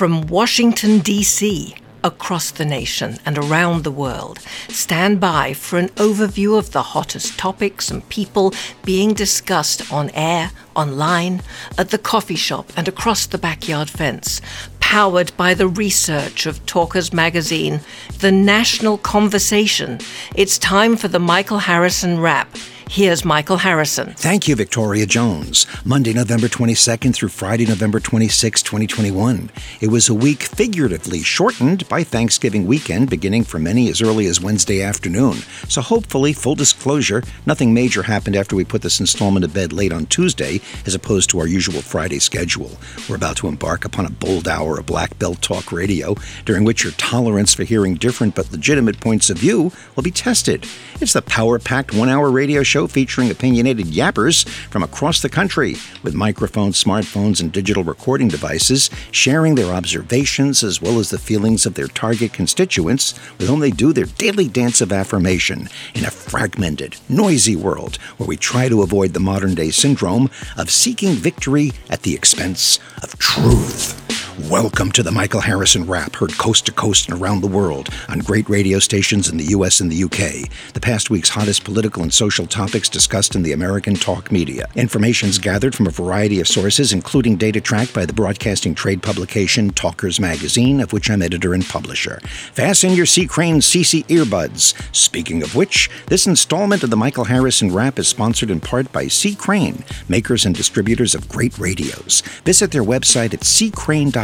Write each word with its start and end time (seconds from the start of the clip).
From 0.00 0.28
Washington, 0.28 1.00
D.C., 1.00 1.74
across 2.02 2.52
the 2.52 2.64
nation 2.64 3.18
and 3.26 3.36
around 3.36 3.84
the 3.84 3.90
world. 3.90 4.38
Stand 4.68 5.20
by 5.20 5.52
for 5.52 5.78
an 5.78 5.90
overview 5.90 6.58
of 6.58 6.72
the 6.72 6.80
hottest 6.80 7.38
topics 7.38 7.90
and 7.90 8.08
people 8.08 8.54
being 8.82 9.12
discussed 9.12 9.92
on 9.92 10.08
air, 10.14 10.52
online, 10.74 11.42
at 11.76 11.90
the 11.90 11.98
coffee 11.98 12.34
shop, 12.34 12.72
and 12.78 12.88
across 12.88 13.26
the 13.26 13.36
backyard 13.36 13.90
fence. 13.90 14.40
Powered 14.80 15.36
by 15.36 15.52
the 15.52 15.68
research 15.68 16.46
of 16.46 16.64
Talkers 16.64 17.12
Magazine, 17.12 17.80
the 18.20 18.32
national 18.32 18.96
conversation. 18.96 19.98
It's 20.34 20.56
time 20.56 20.96
for 20.96 21.08
the 21.08 21.18
Michael 21.18 21.58
Harrison 21.58 22.20
Wrap. 22.20 22.56
Here's 22.92 23.24
Michael 23.24 23.58
Harrison. 23.58 24.14
Thank 24.14 24.48
you, 24.48 24.56
Victoria 24.56 25.06
Jones. 25.06 25.64
Monday, 25.84 26.12
November 26.12 26.48
22nd 26.48 27.14
through 27.14 27.28
Friday, 27.28 27.64
November 27.64 28.00
26, 28.00 28.64
2021. 28.64 29.48
It 29.80 29.92
was 29.92 30.08
a 30.08 30.14
week 30.14 30.42
figuratively 30.42 31.22
shortened 31.22 31.88
by 31.88 32.02
Thanksgiving 32.02 32.66
weekend, 32.66 33.08
beginning 33.08 33.44
for 33.44 33.60
many 33.60 33.88
as 33.90 34.02
early 34.02 34.26
as 34.26 34.40
Wednesday 34.40 34.82
afternoon. 34.82 35.34
So, 35.68 35.80
hopefully, 35.80 36.32
full 36.32 36.56
disclosure, 36.56 37.22
nothing 37.46 37.72
major 37.72 38.02
happened 38.02 38.34
after 38.34 38.56
we 38.56 38.64
put 38.64 38.82
this 38.82 38.98
installment 38.98 39.44
to 39.44 39.48
bed 39.48 39.72
late 39.72 39.92
on 39.92 40.06
Tuesday, 40.06 40.60
as 40.84 40.96
opposed 40.96 41.30
to 41.30 41.38
our 41.38 41.46
usual 41.46 41.82
Friday 41.82 42.18
schedule. 42.18 42.72
We're 43.08 43.14
about 43.14 43.36
to 43.36 43.46
embark 43.46 43.84
upon 43.84 44.06
a 44.06 44.10
bold 44.10 44.48
hour 44.48 44.80
of 44.80 44.86
Black 44.86 45.16
Belt 45.16 45.40
Talk 45.42 45.70
Radio, 45.70 46.16
during 46.44 46.64
which 46.64 46.82
your 46.82 46.92
tolerance 46.94 47.54
for 47.54 47.62
hearing 47.62 47.94
different 47.94 48.34
but 48.34 48.50
legitimate 48.50 48.98
points 48.98 49.30
of 49.30 49.38
view 49.38 49.70
will 49.94 50.02
be 50.02 50.10
tested. 50.10 50.66
It's 51.00 51.12
the 51.12 51.22
power 51.22 51.60
packed 51.60 51.94
one 51.94 52.08
hour 52.08 52.32
radio 52.32 52.64
show 52.64 52.79
show 52.80 52.86
featuring 52.86 53.30
opinionated 53.30 53.86
yappers 53.86 54.48
from 54.70 54.82
across 54.82 55.20
the 55.20 55.28
country 55.28 55.76
with 56.02 56.14
microphones, 56.14 56.82
smartphones, 56.82 57.40
and 57.40 57.52
digital 57.52 57.84
recording 57.84 58.28
devices, 58.28 58.88
sharing 59.10 59.54
their 59.54 59.74
observations 59.74 60.62
as 60.64 60.80
well 60.80 60.98
as 60.98 61.10
the 61.10 61.18
feelings 61.18 61.66
of 61.66 61.74
their 61.74 61.88
target 61.88 62.32
constituents 62.32 63.14
with 63.38 63.48
whom 63.48 63.60
they 63.60 63.70
do 63.70 63.92
their 63.92 64.06
daily 64.06 64.48
dance 64.48 64.80
of 64.80 64.92
affirmation 64.92 65.68
in 65.94 66.06
a 66.06 66.10
fragmented, 66.10 66.96
noisy 67.08 67.54
world 67.54 67.96
where 68.16 68.26
we 68.26 68.36
try 68.36 68.66
to 68.66 68.82
avoid 68.82 69.12
the 69.12 69.20
modern 69.20 69.54
day 69.54 69.70
syndrome 69.70 70.30
of 70.56 70.70
seeking 70.70 71.12
victory 71.12 71.72
at 71.90 72.02
the 72.02 72.14
expense 72.14 72.78
of 73.02 73.18
truth. 73.18 74.09
Welcome 74.38 74.92
to 74.92 75.02
the 75.02 75.10
Michael 75.10 75.40
Harrison 75.40 75.84
Wrap, 75.86 76.14
heard 76.14 76.38
coast 76.38 76.66
to 76.66 76.72
coast 76.72 77.08
and 77.08 77.20
around 77.20 77.40
the 77.40 77.48
world 77.48 77.88
on 78.08 78.20
great 78.20 78.48
radio 78.48 78.78
stations 78.78 79.28
in 79.28 79.36
the 79.36 79.46
US 79.46 79.80
and 79.80 79.90
the 79.90 80.04
UK. 80.04 80.48
The 80.72 80.80
past 80.80 81.10
week's 81.10 81.28
hottest 81.28 81.64
political 81.64 82.04
and 82.04 82.14
social 82.14 82.46
topics 82.46 82.88
discussed 82.88 83.34
in 83.34 83.42
the 83.42 83.52
American 83.52 83.94
talk 83.94 84.30
media. 84.30 84.68
Information's 84.76 85.38
gathered 85.38 85.74
from 85.74 85.88
a 85.88 85.90
variety 85.90 86.38
of 86.40 86.46
sources, 86.46 86.92
including 86.92 87.36
data 87.36 87.60
tracked 87.60 87.92
by 87.92 88.06
the 88.06 88.12
broadcasting 88.12 88.72
trade 88.72 89.02
publication 89.02 89.70
Talkers 89.70 90.20
Magazine, 90.20 90.80
of 90.80 90.92
which 90.92 91.10
I'm 91.10 91.22
editor 91.22 91.52
and 91.52 91.66
publisher. 91.66 92.20
Fasten 92.52 92.92
your 92.92 93.06
C. 93.06 93.26
Crane 93.26 93.56
CC 93.56 94.06
earbuds. 94.06 94.74
Speaking 94.94 95.42
of 95.42 95.56
which, 95.56 95.90
this 96.06 96.28
installment 96.28 96.84
of 96.84 96.90
the 96.90 96.96
Michael 96.96 97.24
Harrison 97.24 97.72
Wrap 97.72 97.98
is 97.98 98.06
sponsored 98.06 98.50
in 98.50 98.60
part 98.60 98.92
by 98.92 99.08
C. 99.08 99.34
Crane, 99.34 99.82
makers 100.08 100.46
and 100.46 100.54
distributors 100.54 101.16
of 101.16 101.28
great 101.28 101.58
radios. 101.58 102.20
Visit 102.44 102.70
their 102.70 102.84
website 102.84 103.34
at 103.34 103.40
ccrane.com 103.40 104.20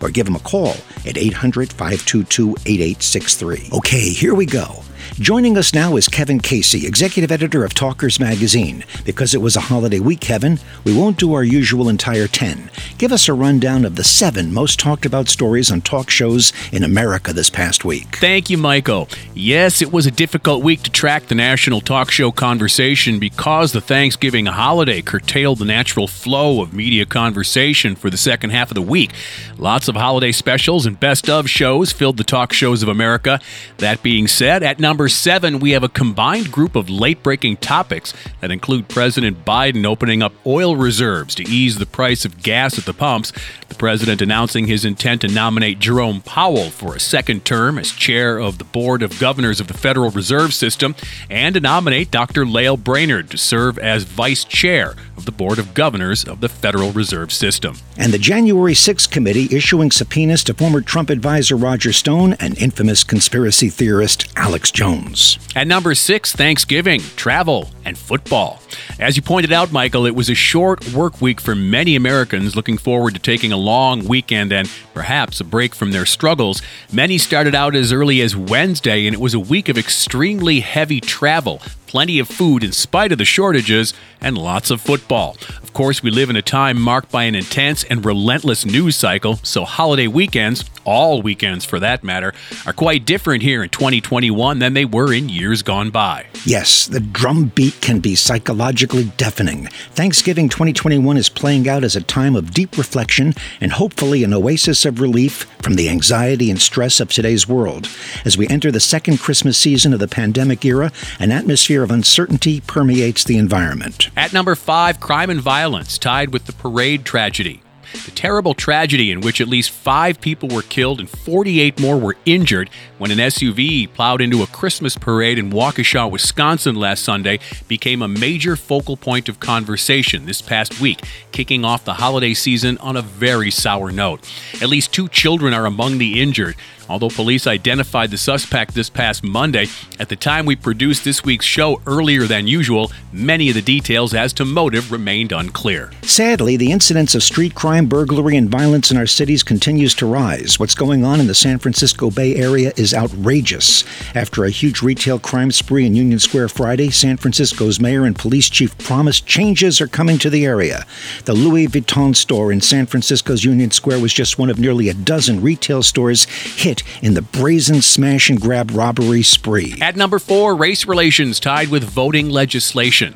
or 0.00 0.10
give 0.10 0.26
them 0.26 0.36
a 0.36 0.40
call 0.40 0.74
at 1.06 1.16
800 1.16 1.72
522 1.72 2.56
8863. 2.66 3.70
Okay, 3.72 4.10
here 4.10 4.34
we 4.34 4.46
go. 4.46 4.82
Joining 5.20 5.58
us 5.58 5.74
now 5.74 5.96
is 5.96 6.08
Kevin 6.08 6.40
Casey, 6.40 6.86
executive 6.86 7.30
editor 7.30 7.62
of 7.62 7.74
Talkers 7.74 8.18
Magazine. 8.18 8.84
Because 9.04 9.34
it 9.34 9.42
was 9.42 9.54
a 9.54 9.60
holiday 9.60 10.00
week, 10.00 10.20
Kevin, 10.20 10.58
we 10.82 10.96
won't 10.96 11.18
do 11.18 11.34
our 11.34 11.44
usual 11.44 11.90
entire 11.90 12.26
10. 12.26 12.70
Give 12.96 13.12
us 13.12 13.28
a 13.28 13.34
rundown 13.34 13.84
of 13.84 13.96
the 13.96 14.02
seven 14.02 14.50
most 14.50 14.80
talked 14.80 15.04
about 15.04 15.28
stories 15.28 15.70
on 15.70 15.82
talk 15.82 16.08
shows 16.08 16.54
in 16.72 16.82
America 16.82 17.34
this 17.34 17.50
past 17.50 17.84
week. 17.84 18.16
Thank 18.16 18.48
you, 18.48 18.56
Michael. 18.56 19.10
Yes, 19.34 19.82
it 19.82 19.92
was 19.92 20.06
a 20.06 20.10
difficult 20.10 20.64
week 20.64 20.84
to 20.84 20.90
track 20.90 21.26
the 21.26 21.34
national 21.34 21.82
talk 21.82 22.10
show 22.10 22.32
conversation 22.32 23.18
because 23.18 23.72
the 23.72 23.82
Thanksgiving 23.82 24.46
holiday 24.46 25.02
curtailed 25.02 25.58
the 25.58 25.66
natural 25.66 26.08
flow 26.08 26.62
of 26.62 26.72
media 26.72 27.04
conversation 27.04 27.94
for 27.94 28.08
the 28.08 28.16
second 28.16 28.50
half 28.50 28.70
of 28.70 28.74
the 28.74 28.80
week. 28.80 29.12
Lots 29.58 29.86
of 29.86 29.96
holiday 29.96 30.32
specials 30.32 30.86
and 30.86 30.98
best 30.98 31.28
of 31.28 31.50
shows 31.50 31.92
filled 31.92 32.16
the 32.16 32.24
talk 32.24 32.54
shows 32.54 32.82
of 32.82 32.88
America. 32.88 33.38
That 33.76 34.02
being 34.02 34.26
said, 34.26 34.62
at 34.62 34.78
number 34.78 35.09
seven, 35.10 35.58
we 35.58 35.72
have 35.72 35.84
a 35.84 35.88
combined 35.88 36.50
group 36.50 36.74
of 36.76 36.88
late 36.88 37.22
breaking 37.22 37.58
topics 37.58 38.14
that 38.40 38.50
include 38.50 38.88
President 38.88 39.44
Biden 39.44 39.84
opening 39.84 40.22
up 40.22 40.32
oil 40.46 40.76
reserves 40.76 41.34
to 41.34 41.42
ease 41.48 41.78
the 41.78 41.86
price 41.86 42.24
of 42.24 42.42
gas 42.42 42.78
at 42.78 42.86
the 42.86 42.94
pumps, 42.94 43.32
the 43.68 43.74
president 43.74 44.22
announcing 44.22 44.66
his 44.66 44.84
intent 44.84 45.20
to 45.20 45.28
nominate 45.28 45.78
Jerome 45.78 46.22
Powell 46.22 46.70
for 46.70 46.94
a 46.94 47.00
second 47.00 47.44
term 47.44 47.78
as 47.78 47.90
chair 47.90 48.38
of 48.38 48.58
the 48.58 48.64
Board 48.64 49.02
of 49.02 49.18
Governors 49.18 49.60
of 49.60 49.68
the 49.68 49.74
Federal 49.74 50.10
Reserve 50.10 50.54
System, 50.54 50.94
and 51.28 51.54
to 51.54 51.60
nominate 51.60 52.10
Dr. 52.10 52.46
Lael 52.46 52.76
Brainard 52.76 53.30
to 53.30 53.36
serve 53.36 53.78
as 53.78 54.04
vice 54.04 54.44
chair 54.44 54.94
of 55.20 55.26
the 55.26 55.32
Board 55.32 55.58
of 55.58 55.74
Governors 55.74 56.24
of 56.24 56.40
the 56.40 56.48
Federal 56.48 56.92
Reserve 56.92 57.30
System. 57.30 57.76
And 57.98 58.10
the 58.10 58.18
January 58.18 58.72
6th 58.72 59.10
committee 59.10 59.54
issuing 59.54 59.90
subpoenas 59.90 60.42
to 60.44 60.54
former 60.54 60.80
Trump 60.80 61.10
advisor 61.10 61.56
Roger 61.56 61.92
Stone 61.92 62.32
and 62.40 62.56
infamous 62.56 63.04
conspiracy 63.04 63.68
theorist 63.68 64.32
Alex 64.34 64.70
Jones. 64.70 65.38
At 65.54 65.66
number 65.66 65.94
six, 65.94 66.32
Thanksgiving, 66.32 67.00
travel, 67.16 67.68
and 67.84 67.98
football. 67.98 68.62
As 68.98 69.16
you 69.16 69.22
pointed 69.22 69.52
out, 69.52 69.72
Michael, 69.72 70.06
it 70.06 70.14
was 70.14 70.30
a 70.30 70.34
short 70.34 70.92
work 70.92 71.20
week 71.20 71.40
for 71.40 71.54
many 71.54 71.96
Americans 71.96 72.56
looking 72.56 72.78
forward 72.78 73.14
to 73.14 73.20
taking 73.20 73.52
a 73.52 73.56
long 73.58 74.06
weekend 74.06 74.52
and 74.52 74.70
perhaps 74.94 75.40
a 75.40 75.44
break 75.44 75.74
from 75.74 75.92
their 75.92 76.06
struggles. 76.06 76.62
Many 76.90 77.18
started 77.18 77.54
out 77.54 77.74
as 77.74 77.92
early 77.92 78.22
as 78.22 78.34
Wednesday, 78.34 79.06
and 79.06 79.14
it 79.14 79.20
was 79.20 79.34
a 79.34 79.40
week 79.40 79.68
of 79.68 79.76
extremely 79.76 80.60
heavy 80.60 81.00
travel 81.00 81.60
plenty 81.90 82.20
of 82.20 82.28
food 82.28 82.62
in 82.62 82.70
spite 82.70 83.10
of 83.10 83.18
the 83.18 83.24
shortages, 83.24 83.94
and 84.20 84.38
lots 84.38 84.70
of 84.70 84.80
football. 84.80 85.36
Of 85.60 85.72
course, 85.72 86.04
we 86.04 86.10
live 86.12 86.30
in 86.30 86.36
a 86.36 86.42
time 86.42 86.80
marked 86.80 87.10
by 87.10 87.24
an 87.24 87.34
intense 87.34 87.82
and 87.82 88.04
relentless 88.04 88.64
news 88.64 88.94
cycle, 88.94 89.40
so 89.42 89.64
holiday 89.64 90.06
weekends, 90.06 90.64
all 90.90 91.22
weekends 91.22 91.64
for 91.64 91.78
that 91.80 92.02
matter, 92.02 92.34
are 92.66 92.72
quite 92.72 93.06
different 93.06 93.42
here 93.42 93.62
in 93.62 93.68
2021 93.70 94.58
than 94.58 94.74
they 94.74 94.84
were 94.84 95.12
in 95.12 95.28
years 95.28 95.62
gone 95.62 95.90
by. 95.90 96.26
Yes, 96.44 96.86
the 96.86 97.00
drumbeat 97.00 97.80
can 97.80 98.00
be 98.00 98.14
psychologically 98.14 99.04
deafening. 99.16 99.66
Thanksgiving 99.92 100.48
2021 100.48 101.16
is 101.16 101.28
playing 101.28 101.68
out 101.68 101.84
as 101.84 101.96
a 101.96 102.02
time 102.02 102.34
of 102.34 102.52
deep 102.52 102.76
reflection 102.76 103.34
and 103.60 103.72
hopefully 103.72 104.24
an 104.24 104.34
oasis 104.34 104.84
of 104.84 105.00
relief 105.00 105.44
from 105.62 105.74
the 105.74 105.88
anxiety 105.88 106.50
and 106.50 106.60
stress 106.60 107.00
of 107.00 107.10
today's 107.10 107.46
world. 107.46 107.88
As 108.24 108.36
we 108.36 108.48
enter 108.48 108.70
the 108.70 108.80
second 108.80 109.18
Christmas 109.18 109.56
season 109.56 109.92
of 109.92 110.00
the 110.00 110.08
pandemic 110.08 110.64
era, 110.64 110.90
an 111.18 111.30
atmosphere 111.30 111.82
of 111.82 111.90
uncertainty 111.90 112.60
permeates 112.60 113.24
the 113.24 113.38
environment. 113.38 114.10
At 114.16 114.32
number 114.32 114.54
five, 114.54 115.00
crime 115.00 115.30
and 115.30 115.40
violence, 115.40 115.98
tied 115.98 116.32
with 116.32 116.46
the 116.46 116.52
parade 116.52 117.04
tragedy. 117.04 117.62
The 117.92 118.10
terrible 118.12 118.54
tragedy 118.54 119.10
in 119.10 119.20
which 119.20 119.40
at 119.40 119.48
least 119.48 119.70
five 119.70 120.20
people 120.20 120.48
were 120.48 120.62
killed 120.62 121.00
and 121.00 121.08
48 121.08 121.80
more 121.80 121.98
were 121.98 122.16
injured 122.24 122.70
when 122.98 123.10
an 123.10 123.18
SUV 123.18 123.92
plowed 123.92 124.20
into 124.20 124.42
a 124.42 124.46
Christmas 124.46 124.96
parade 124.96 125.38
in 125.38 125.50
Waukesha, 125.50 126.10
Wisconsin 126.10 126.76
last 126.76 127.02
Sunday 127.02 127.38
became 127.68 128.02
a 128.02 128.08
major 128.08 128.56
focal 128.56 128.96
point 128.96 129.28
of 129.28 129.40
conversation 129.40 130.26
this 130.26 130.42
past 130.42 130.80
week, 130.80 131.00
kicking 131.32 131.64
off 131.64 131.84
the 131.84 131.94
holiday 131.94 132.34
season 132.34 132.78
on 132.78 132.96
a 132.96 133.02
very 133.02 133.50
sour 133.50 133.90
note. 133.90 134.30
At 134.60 134.68
least 134.68 134.92
two 134.92 135.08
children 135.08 135.54
are 135.54 135.66
among 135.66 135.98
the 135.98 136.20
injured. 136.20 136.56
Although 136.90 137.10
police 137.10 137.46
identified 137.46 138.10
the 138.10 138.18
suspect 138.18 138.74
this 138.74 138.90
past 138.90 139.22
Monday, 139.22 139.68
at 140.00 140.08
the 140.08 140.16
time 140.16 140.44
we 140.44 140.56
produced 140.56 141.04
this 141.04 141.22
week's 141.22 141.46
show 141.46 141.80
earlier 141.86 142.24
than 142.24 142.48
usual, 142.48 142.90
many 143.12 143.48
of 143.48 143.54
the 143.54 143.62
details 143.62 144.12
as 144.12 144.32
to 144.32 144.44
motive 144.44 144.90
remained 144.90 145.30
unclear. 145.30 145.92
Sadly, 146.02 146.56
the 146.56 146.72
incidence 146.72 147.14
of 147.14 147.22
street 147.22 147.54
crime, 147.54 147.86
burglary, 147.86 148.36
and 148.36 148.50
violence 148.50 148.90
in 148.90 148.96
our 148.96 149.06
cities 149.06 149.44
continues 149.44 149.94
to 149.94 150.06
rise. 150.06 150.58
What's 150.58 150.74
going 150.74 151.04
on 151.04 151.20
in 151.20 151.28
the 151.28 151.34
San 151.34 151.60
Francisco 151.60 152.10
Bay 152.10 152.34
Area 152.34 152.72
is 152.76 152.92
outrageous. 152.92 153.84
After 154.16 154.44
a 154.44 154.50
huge 154.50 154.82
retail 154.82 155.20
crime 155.20 155.52
spree 155.52 155.86
in 155.86 155.94
Union 155.94 156.18
Square 156.18 156.48
Friday, 156.48 156.90
San 156.90 157.18
Francisco's 157.18 157.78
mayor 157.78 158.04
and 158.04 158.18
police 158.18 158.50
chief 158.50 158.76
promised 158.78 159.26
changes 159.26 159.80
are 159.80 159.86
coming 159.86 160.18
to 160.18 160.28
the 160.28 160.44
area. 160.44 160.84
The 161.24 161.34
Louis 161.34 161.68
Vuitton 161.68 162.16
store 162.16 162.50
in 162.50 162.60
San 162.60 162.86
Francisco's 162.86 163.44
Union 163.44 163.70
Square 163.70 164.00
was 164.00 164.12
just 164.12 164.40
one 164.40 164.50
of 164.50 164.58
nearly 164.58 164.88
a 164.88 164.94
dozen 164.94 165.40
retail 165.40 165.84
stores 165.84 166.24
hit 166.24 166.79
in 167.02 167.14
the 167.14 167.22
brazen 167.22 167.80
smash 167.82 168.30
and 168.30 168.40
grab 168.40 168.70
robbery 168.72 169.22
spree. 169.22 169.76
At 169.80 169.96
number 169.96 170.18
four, 170.18 170.54
race 170.54 170.86
relations 170.86 171.40
tied 171.40 171.68
with 171.68 171.84
voting 171.84 172.30
legislation. 172.30 173.14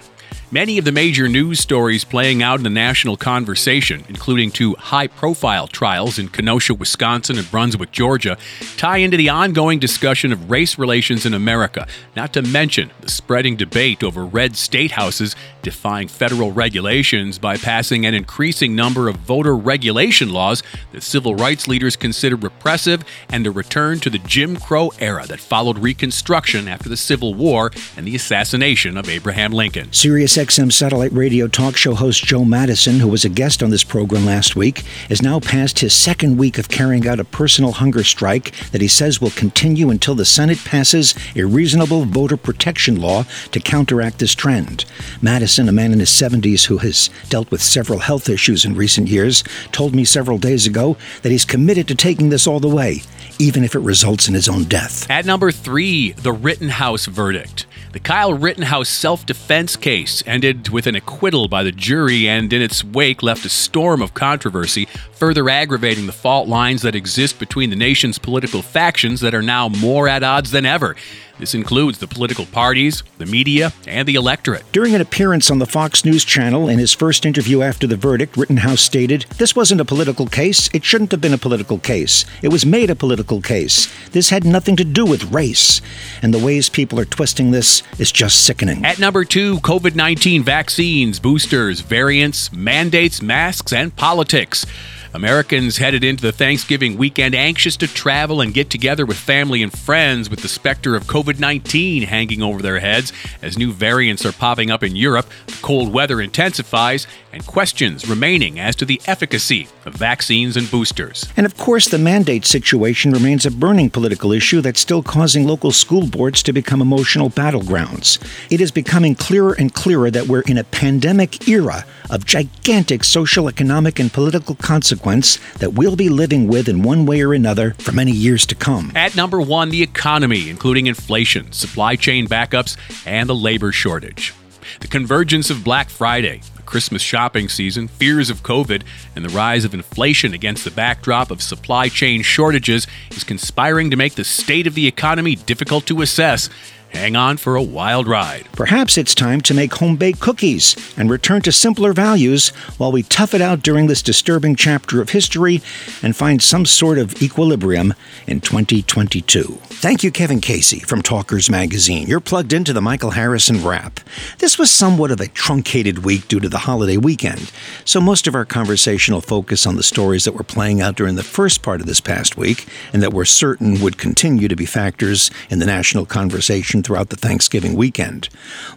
Many 0.55 0.79
of 0.79 0.85
the 0.85 0.93
major 0.93 1.29
news 1.29 1.59
stories 1.59 2.05
playing 2.05 2.41
out 2.41 2.61
in 2.61 2.63
the 2.63 2.71
national 2.71 3.17
conversation, 3.17 4.05
including 4.09 4.53
two 4.53 4.75
high 4.75 5.09
profile 5.09 5.67
trials 5.67 6.17
in 6.17 6.29
Kenosha, 6.29 6.75
Wisconsin 6.75 7.39
and 7.39 7.51
Brunswick, 7.51 7.91
Georgia, 7.91 8.39
tie 8.77 8.99
into 8.99 9.17
the 9.17 9.31
ongoing 9.31 9.81
discussion 9.81 10.33
of 10.33 10.49
race 10.49 10.79
relations 10.79 11.27
in 11.27 11.35
America, 11.35 11.89
not 12.15 12.33
to 12.35 12.43
mention 12.43 12.93
the 13.01 13.11
spreading 13.11 13.57
debate 13.57 14.05
over 14.05 14.25
red 14.25 14.55
state 14.55 14.93
houses 14.93 15.35
defying 15.65 16.07
federal 16.07 16.53
regulations 16.53 17.37
by 17.37 17.57
passing 17.57 18.07
an 18.07 18.15
increasing 18.15 18.77
number 18.77 19.09
of 19.09 19.17
voter 19.17 19.57
regulation 19.57 20.29
laws 20.29 20.63
that 20.93 21.03
civil 21.03 21.35
rights 21.35 21.67
leaders 21.67 21.97
consider 21.97 22.37
repressive 22.37 23.03
and 23.31 23.45
a 23.45 23.51
return 23.51 23.99
to 23.99 24.09
the 24.09 24.19
Jim 24.19 24.57
Crow 24.57 24.93
era 25.01 25.27
that 25.27 25.41
followed 25.41 25.79
Reconstruction 25.79 26.69
after 26.69 26.89
the 26.89 26.97
Civil 26.97 27.35
War 27.35 27.73
and 27.97 28.07
the 28.07 28.15
assassination 28.15 28.97
of 28.97 29.09
Abraham 29.09 29.51
Lincoln. 29.51 29.93
Sirius 29.93 30.44
XM 30.45 30.71
satellite 30.71 31.13
radio 31.13 31.49
talk 31.49 31.75
show 31.75 31.95
host 31.95 32.23
Joe 32.23 32.45
Madison, 32.45 33.01
who 33.01 33.09
was 33.09 33.25
a 33.25 33.31
guest 33.31 33.63
on 33.63 33.71
this 33.71 33.83
program 33.83 34.27
last 34.27 34.57
week, 34.57 34.83
is 35.09 35.23
now 35.23 35.41
past 35.41 35.79
his 35.79 35.95
second 35.95 36.37
week 36.37 36.59
of 36.59 36.69
carrying 36.69 37.09
out 37.09 37.19
a 37.19 37.25
personal 37.25 37.73
hunger 37.73 38.05
strike 38.05 38.55
that 38.71 38.83
he 38.83 38.87
says 38.87 39.23
will 39.23 39.31
continue 39.31 39.89
until 39.89 40.15
the 40.15 40.27
Senate 40.27 40.63
passes 40.63 41.15
a 41.35 41.45
reasonable 41.45 42.05
voter 42.05 42.37
protection 42.37 43.01
law 43.01 43.25
to 43.53 43.59
counteract 43.59 44.19
this 44.19 44.35
trend. 44.35 44.85
Madison, 45.23 45.67
a 45.67 45.73
man 45.73 45.95
in 45.95 45.99
his 46.01 46.11
70s 46.11 46.67
who 46.67 46.77
has 46.77 47.09
dealt 47.31 47.51
with 47.51 47.63
several 47.63 48.01
health 48.01 48.29
issues 48.29 48.67
in 48.67 48.77
recent 48.77 49.09
years, 49.09 49.45
told 49.73 49.95
me 49.95 50.05
several 50.05 50.37
days 50.37 50.67
ago 50.67 50.95
that 51.23 51.33
he's 51.33 51.47
committed 51.47 51.89
to 51.89 51.95
taking 51.95 52.29
this 52.29 52.47
all 52.47 52.61
the 52.61 52.69
way, 52.69 53.01
even 53.39 53.65
if 53.65 53.75
it 53.75 53.81
results 53.81 54.29
in 54.29 54.35
his 54.35 54.51
own 54.51 54.65
death. 54.65 55.11
At 55.11 55.25
number 55.25 55.51
three, 55.51 56.13
the 56.13 56.33
Rittenhouse 56.33 57.07
verdict. 57.07 57.65
The 57.95 58.01
Kyle 58.01 58.35
Rittenhouse 58.35 58.89
self 58.89 59.25
defense 59.25 59.77
case 59.77 60.21
ended 60.27 60.71
with 60.71 60.89
an 60.89 60.97
acquittal 60.97 61.47
by 61.47 61.63
the 61.63 61.71
jury 61.71 62.29
and 62.29 62.53
in 62.53 62.61
its 62.61 62.83
wake 62.83 63.23
left 63.23 63.45
a 63.45 63.49
storm 63.49 64.03
of 64.03 64.15
controversy, 64.15 64.87
further 65.13 65.49
aggravating 65.49 66.07
the 66.07 66.13
fault 66.13 66.49
lines 66.49 66.83
that 66.83 66.97
exist 66.97 67.39
between 67.39 67.71
the 67.71 67.77
nation's 67.77 68.19
political 68.19 68.63
factions 68.63 69.21
that 69.21 69.33
are 69.33 69.43
now 69.43 69.69
more 69.69 70.09
at 70.09 70.25
odds 70.25 70.51
than 70.51 70.67
ever. 70.67 70.97
This 71.39 71.55
includes 71.55 71.99
the 71.99 72.07
political 72.07 72.47
parties, 72.47 73.03
the 73.19 73.27
media, 73.27 73.73
and 73.89 74.07
the 74.07 74.15
electorate. 74.15 74.65
During 74.71 74.95
an 74.95 75.01
appearance 75.01 75.51
on 75.51 75.59
the 75.59 75.67
Fox 75.67 76.05
News 76.05 76.25
channel 76.25 76.69
in 76.69 76.79
his 76.79 76.93
first 76.93 77.27
interview 77.27 77.61
after 77.61 77.87
the 77.89 77.97
verdict, 77.97 78.37
Rittenhouse 78.37 78.81
stated, 78.81 79.27
This 79.39 79.57
wasn't 79.57 79.81
a 79.81 79.85
political 79.85 80.27
case. 80.27 80.71
It 80.73 80.85
shouldn't 80.85 81.11
have 81.11 81.21
been 81.21 81.33
a 81.33 81.39
political 81.39 81.79
case. 81.79 82.25
It 82.41 82.53
was 82.53 82.65
made 82.65 82.89
a 82.89 82.95
political 82.95 83.43
case. 83.43 83.93
This 84.11 84.31
had 84.31 84.45
nothing 84.45 84.77
to 84.77 84.85
do 84.85 85.05
with 85.05 85.33
race. 85.33 85.81
And 86.23 86.33
the 86.33 86.45
ways 86.45 86.69
people 86.69 87.01
are 87.01 87.05
twisting 87.05 87.51
this 87.51 87.83
is 87.99 88.13
just 88.13 88.45
sickening. 88.45 88.85
At 88.85 89.01
number 89.01 89.25
two, 89.25 89.57
COVID 89.59 89.97
19 89.97 90.45
vaccines, 90.45 91.19
boosters, 91.19 91.81
variants, 91.81 92.53
mandates, 92.53 93.21
masks, 93.21 93.73
and 93.73 93.95
politics. 93.97 94.67
Americans 95.15 95.77
headed 95.77 96.03
into 96.03 96.23
the 96.23 96.33
Thanksgiving 96.33 96.99
weekend 96.99 97.37
anxious 97.37 97.77
to 97.77 97.87
travel 97.87 98.41
and 98.41 98.53
get 98.53 98.69
together 98.69 99.07
with 99.07 99.17
family 99.17 99.63
and 99.63 99.73
friends 99.73 100.29
with 100.29 100.41
the 100.41 100.49
specter 100.49 100.97
of 100.97 101.05
COVID 101.05 101.39
19 101.39 102.03
hanging 102.03 102.43
over 102.43 102.61
their 102.61 102.81
heads 102.81 103.13
as 103.41 103.57
new 103.57 103.73
variants 103.73 104.27
are 104.27 104.33
popping 104.33 104.73
up 104.73 104.83
in 104.83 104.97
Europe, 104.97 105.27
the 105.47 105.57
cold 105.63 105.93
weather 105.93 106.21
intensifies, 106.21 107.07
and 107.33 107.47
questions 107.47 108.09
remaining 108.09 108.59
as 108.59 108.75
to 108.75 108.85
the 108.85 109.01
efficacy 109.07 109.69
of 109.87 109.95
vaccines 109.95 110.57
and 110.57 110.69
boosters. 110.69 111.27
And 111.37 111.47
of 111.47 111.57
course, 111.57 111.89
the 111.89 111.99
mandate 111.99 112.45
situation 112.45 113.13
remains 113.13 113.47
a 113.47 113.53
burning 113.53 113.91
political 113.91 114.33
issue 114.33 114.61
that's 114.61 114.81
still 114.81 115.03
causing 115.03 115.47
local 115.47 115.71
school 115.71 116.09
boards 116.09 116.43
to 116.43 116.53
become 116.53 116.83
emotional 116.83 117.31
battlegrounds. 117.31 118.19
It 118.51 118.61
is 118.61 118.73
becoming 118.73 119.15
clearer 119.15 119.53
and 119.53 119.73
clearer 119.73 120.11
that 120.11 120.27
we're 120.27 120.43
in 120.43 120.59
a 120.59 120.65
pandemic 120.65 121.47
era 121.49 121.85
of 122.11 122.27
gigantic 122.27 123.05
social, 123.05 123.49
economic, 123.49 123.99
and 123.99 124.13
political 124.13 124.55
consequence 125.05 125.39
that 125.59 125.75
we'll 125.75 125.97
be 125.97 126.09
living 126.09 126.49
with 126.49 126.69
in 126.69 126.83
one 126.83 127.05
way 127.05 127.21
or 127.21 127.35
another 127.35 127.75
for 127.79 127.93
many 127.93 128.11
years 128.11 128.47
to 128.47 128.55
come. 128.55 128.91
At 128.95 129.15
number 129.15 129.41
one, 129.41 129.69
the 129.69 129.83
economy, 129.83 130.49
including 130.49 130.87
inflation, 130.87 131.53
supply 131.53 131.97
chain 131.97 132.27
backups, 132.27 132.77
and 133.07 133.29
the 133.29 133.35
labor 133.35 133.71
shortage. 133.71 134.33
The 134.81 134.89
convergence 134.89 135.51
of 135.51 135.63
Black 135.63 135.91
Friday, 135.91 136.41
the 136.57 136.63
Christmas 136.63 137.03
shopping 137.03 137.51
season, 137.51 137.87
fears 137.87 138.31
of 138.31 138.43
COVID, 138.43 138.83
and 139.15 139.25
the 139.25 139.37
rise 139.37 139.67
of 139.67 139.75
inflation 139.75 140.33
against 140.33 140.65
the 140.65 140.71
backdrop 140.71 141.31
of 141.31 141.43
supply 141.43 141.89
chain 141.89 142.23
shortages 142.23 142.87
is 143.11 143.25
conspiring 143.25 143.91
to 143.91 143.97
make 143.97 144.15
the 144.15 144.25
state 144.25 144.67
of 144.67 144.75
the 144.75 144.87
economy 144.87 145.37
difficult 145.37 145.87
to 145.87 146.01
assess 146.01 146.49
Hang 146.95 147.17
on 147.17 147.39
for 147.39 147.57
a 147.57 147.63
wild 147.63 148.07
ride. 148.07 148.47
Perhaps 148.53 148.97
it's 148.97 149.17
time 149.17 149.41
to 149.41 149.53
make 149.53 149.75
home 149.75 149.97
baked 149.97 150.21
cookies 150.21 150.77
and 150.97 151.11
return 151.11 151.43
to 151.43 151.51
simpler 151.51 151.93
values 151.93 152.51
while 152.79 152.93
we 152.93 153.03
tough 153.03 153.35
it 153.35 153.41
out 153.41 153.63
during 153.63 153.89
this 153.89 154.01
disturbing 154.01 154.55
chapter 154.55 155.03
of 155.03 155.11
history 155.11 155.61
and 156.05 156.15
find 156.15 156.41
some 156.41 156.65
sort 156.65 156.99
of 156.99 157.21
equilibrium 157.21 157.95
in 158.29 158.41
2022. 158.41 159.43
Thank 159.65 160.05
you, 160.05 160.13
Kevin 160.13 160.41
Casey 160.41 160.79
from 160.79 161.03
Talkers 161.03 161.51
Magazine. 161.51 162.07
You're 162.07 162.21
plugged 162.21 162.53
into 162.53 162.73
the 162.73 162.81
Michael 162.81 163.11
Harrison 163.11 163.65
Wrap. 163.65 163.99
This 164.39 164.57
was 164.57 164.71
somewhat 164.71 165.11
of 165.11 165.21
a 165.21 165.27
truncated 165.27 166.05
week 166.05 166.29
due 166.29 166.41
to 166.41 166.49
the 166.49 166.59
holiday 166.59 166.97
weekend, 166.97 167.51
so 167.85 168.01
most 168.01 168.29
of 168.29 168.37
our 168.37 168.45
conversation 168.45 169.15
will 169.15 169.21
focus 169.21 169.67
on 169.67 169.75
the 169.75 169.83
stories 169.83 170.25
that 170.25 170.35
were 170.35 170.45
playing 170.45 170.81
out 170.81 170.95
during 170.95 171.17
the 171.17 171.25
first 171.25 171.61
part 171.61 171.81
of 171.81 171.89
this 171.89 172.01
past 172.01 172.37
week 172.37 172.69
and 172.93 173.03
that 173.03 173.13
we're 173.13 173.25
certain 173.25 173.81
would 173.81 173.99
continue 173.99 174.47
to 174.47 174.57
be 174.57 174.65
factors 174.65 175.29
in 175.51 175.59
the 175.59 175.67
national 175.67 176.07
conversation 176.07 176.84
throughout 176.85 177.09
the 177.09 177.17
Thanksgiving 177.17 177.75
weekend. 177.75 178.29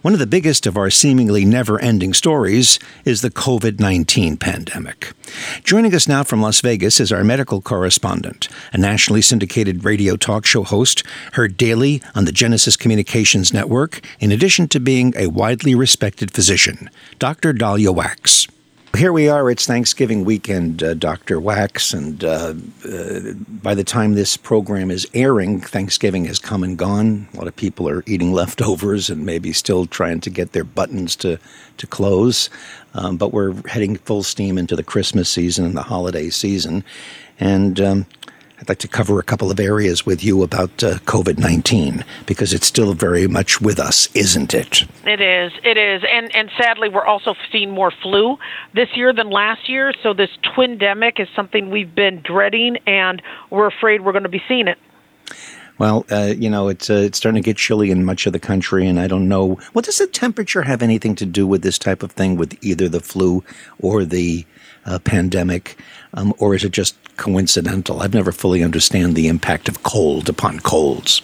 One 0.02 0.14
of 0.14 0.20
the 0.20 0.26
biggest 0.26 0.66
of 0.66 0.78
our 0.78 0.90
seemingly 0.90 1.46
never 1.46 1.80
ending 1.80 2.14
stories 2.14 2.80
is 3.06 3.22
the 3.22 3.30
COVID 3.30 3.80
19 3.80 4.38
pandemic. 4.38 5.14
Joining 5.64 5.94
us 5.94 6.08
now 6.08 6.24
from 6.24 6.42
Las 6.42 6.62
Vegas 6.62 7.00
is 7.00 7.12
our 7.12 7.24
medical 7.24 7.62
correspondent, 7.62 8.48
a 8.74 8.78
nationally 8.78 9.22
syndicated 9.22 9.86
radio 9.86 10.16
talk 10.16 10.46
show 10.46 10.64
host, 10.64 11.04
heard 11.34 11.58
daily 11.58 12.02
on 12.16 12.26
the 12.26 12.32
Genesis 12.32 12.78
Communications 12.78 13.54
Network, 13.54 14.02
in 14.20 14.32
addition 14.32 14.68
to 14.70 14.80
being 14.80 15.14
a 15.16 15.28
widely 15.28 15.76
respected 15.76 16.32
physician, 16.32 16.90
Dr. 17.20 17.54
Daliah 17.54 17.96
Wachs. 17.96 18.48
Here 18.98 19.14
we 19.14 19.30
are. 19.30 19.52
It's 19.52 19.68
Thanksgiving 19.68 20.26
weekend, 20.26 20.82
uh, 20.82 20.96
Dr. 20.96 21.40
Wachs. 21.40 21.94
and 21.94 22.24
uh, 22.24 22.56
uh, 22.84 23.34
by 23.62 23.76
the 23.76 23.84
time 23.84 24.16
this 24.16 24.36
program 24.36 24.90
is 24.90 25.08
airing, 25.14 25.62
Thanksgiving 25.62 26.26
has 26.26 26.40
come 26.40 26.64
and 26.64 26.76
gone. 26.76 27.28
A 27.32 27.38
lot 27.38 27.48
of 27.48 27.56
people 27.56 27.88
are 27.88 28.04
eating 28.08 28.34
leftovers 28.34 29.12
and 29.12 29.24
maybe 29.24 29.54
still 29.54 29.86
trying 29.86 30.20
to 30.22 30.32
get 30.32 30.54
their 30.54 30.64
buttons 30.64 31.16
to, 31.18 31.38
to 31.78 31.86
close. 31.86 32.50
Um, 32.96 33.18
but 33.18 33.34
we're 33.34 33.54
heading 33.68 33.98
full 33.98 34.24
steam 34.24 34.58
into 34.58 34.76
the 34.76 34.84
Christmas 34.84 35.30
season 35.30 35.64
and 35.64 35.78
the 35.78 35.84
holiday 35.84 36.32
season. 36.32 36.84
And 37.40 37.80
um, 37.80 38.08
I'd 38.60 38.70
like 38.70 38.80
to 38.80 38.88
cover 38.88 39.20
a 39.20 39.24
couple 39.24 39.52
of 39.52 39.60
areas 39.60 40.06
with 40.06 40.24
you 40.24 40.42
about 40.42 40.84
uh, 40.84 40.96
COVID 41.00 41.38
19 41.38 42.04
because 42.26 42.54
it's 42.54 42.66
still 42.66 42.94
very 42.94 43.28
much 43.28 43.62
with 43.62 43.80
us, 43.80 44.10
isn't 44.16 44.54
it? 44.56 44.84
It 45.06 45.22
is. 45.22 45.52
It 45.64 45.78
is. 45.78 46.04
And, 46.10 46.36
and 46.36 46.50
sadly, 46.58 46.90
we're 46.90 47.06
also 47.06 47.36
seeing 47.52 47.70
more 47.70 47.92
flu 48.02 48.38
this 48.74 48.90
year 48.96 49.14
than 49.14 49.30
last 49.30 49.70
year. 49.70 49.94
So, 50.02 50.14
this 50.14 50.32
twindemic 50.44 51.20
is 51.20 51.28
something 51.36 51.70
we've 51.70 51.94
been 51.94 52.22
dreading, 52.24 52.78
and 52.88 53.22
we're 53.52 53.68
afraid 53.68 54.02
we're 54.02 54.12
going 54.12 54.24
to 54.24 54.30
be 54.30 54.42
seeing 54.48 54.68
it. 54.68 54.80
Well, 55.78 56.08
uh, 56.10 56.34
you 56.36 56.50
know, 56.50 56.70
it's 56.70 56.90
uh, 56.90 56.96
it's 56.96 57.20
starting 57.20 57.44
to 57.44 57.46
get 57.46 57.58
chilly 57.58 57.92
in 57.92 58.04
much 58.04 58.26
of 58.26 58.34
the 58.34 58.40
country, 58.40 58.88
and 58.88 59.00
I 59.00 59.06
don't 59.06 59.28
know. 59.28 59.60
What 59.74 59.86
does 59.86 60.00
the 60.00 60.08
temperature 60.08 60.64
have 60.64 60.82
anything 60.82 61.14
to 61.16 61.26
do 61.26 61.46
with 61.46 61.62
this 61.62 61.78
type 61.78 62.02
of 62.02 62.12
thing, 62.14 62.38
with 62.38 62.58
either 62.64 62.90
the 62.90 63.00
flu 63.00 63.44
or 63.80 64.04
the 64.04 64.48
uh, 64.88 65.00
pandemic, 65.00 65.78
um, 66.14 66.34
or 66.40 66.56
is 66.56 66.64
it 66.64 66.72
just 66.72 66.96
coincidental? 67.18 68.02
I've 68.02 68.14
never 68.14 68.32
fully 68.32 68.64
understand 68.64 69.16
the 69.16 69.28
impact 69.28 69.70
of 69.70 69.84
cold 69.84 70.30
upon 70.30 70.60
colds. 70.62 71.22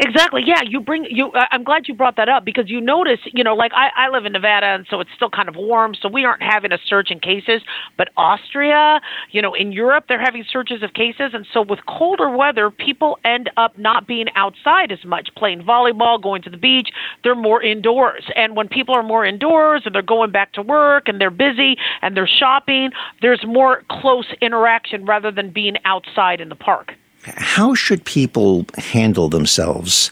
Exactly. 0.00 0.42
Yeah, 0.44 0.60
you 0.66 0.80
bring 0.80 1.06
you. 1.08 1.30
I'm 1.52 1.62
glad 1.62 1.86
you 1.86 1.94
brought 1.94 2.16
that 2.16 2.28
up 2.28 2.44
because 2.44 2.68
you 2.68 2.80
notice, 2.80 3.20
you 3.32 3.44
know, 3.44 3.54
like 3.54 3.70
I, 3.74 3.90
I 3.96 4.08
live 4.08 4.24
in 4.26 4.32
Nevada, 4.32 4.66
and 4.66 4.86
so 4.90 4.98
it's 5.00 5.10
still 5.14 5.30
kind 5.30 5.48
of 5.48 5.54
warm, 5.56 5.94
so 5.94 6.08
we 6.08 6.24
aren't 6.24 6.42
having 6.42 6.72
a 6.72 6.78
surge 6.88 7.10
in 7.12 7.20
cases. 7.20 7.62
But 7.96 8.08
Austria, 8.16 9.00
you 9.30 9.40
know, 9.40 9.54
in 9.54 9.70
Europe, 9.70 10.06
they're 10.08 10.20
having 10.20 10.44
surges 10.50 10.82
of 10.82 10.94
cases, 10.94 11.30
and 11.32 11.46
so 11.52 11.62
with 11.62 11.78
colder 11.86 12.28
weather, 12.28 12.70
people 12.70 13.18
end 13.24 13.50
up 13.56 13.78
not 13.78 14.06
being 14.08 14.26
outside 14.34 14.90
as 14.90 15.04
much, 15.04 15.28
playing 15.36 15.62
volleyball, 15.62 16.20
going 16.20 16.42
to 16.42 16.50
the 16.50 16.56
beach. 16.56 16.88
They're 17.22 17.36
more 17.36 17.62
indoors, 17.62 18.24
and 18.34 18.56
when 18.56 18.66
people 18.68 18.96
are 18.96 19.04
more 19.04 19.24
indoors 19.24 19.82
and 19.84 19.94
they're 19.94 20.02
going 20.02 20.32
back 20.32 20.52
to 20.54 20.62
work 20.62 21.06
and 21.06 21.20
they're 21.20 21.30
busy 21.30 21.76
and 22.02 22.16
they're 22.16 22.26
shopping, 22.28 22.90
there's 23.22 23.44
more 23.46 23.82
close 23.88 24.26
interaction 24.40 25.04
rather 25.06 25.30
than 25.30 25.50
being 25.52 25.76
outside 25.84 26.40
in 26.40 26.48
the 26.48 26.56
park 26.56 26.94
how 27.24 27.74
should 27.74 28.04
people 28.04 28.66
handle 28.76 29.28
themselves 29.28 30.10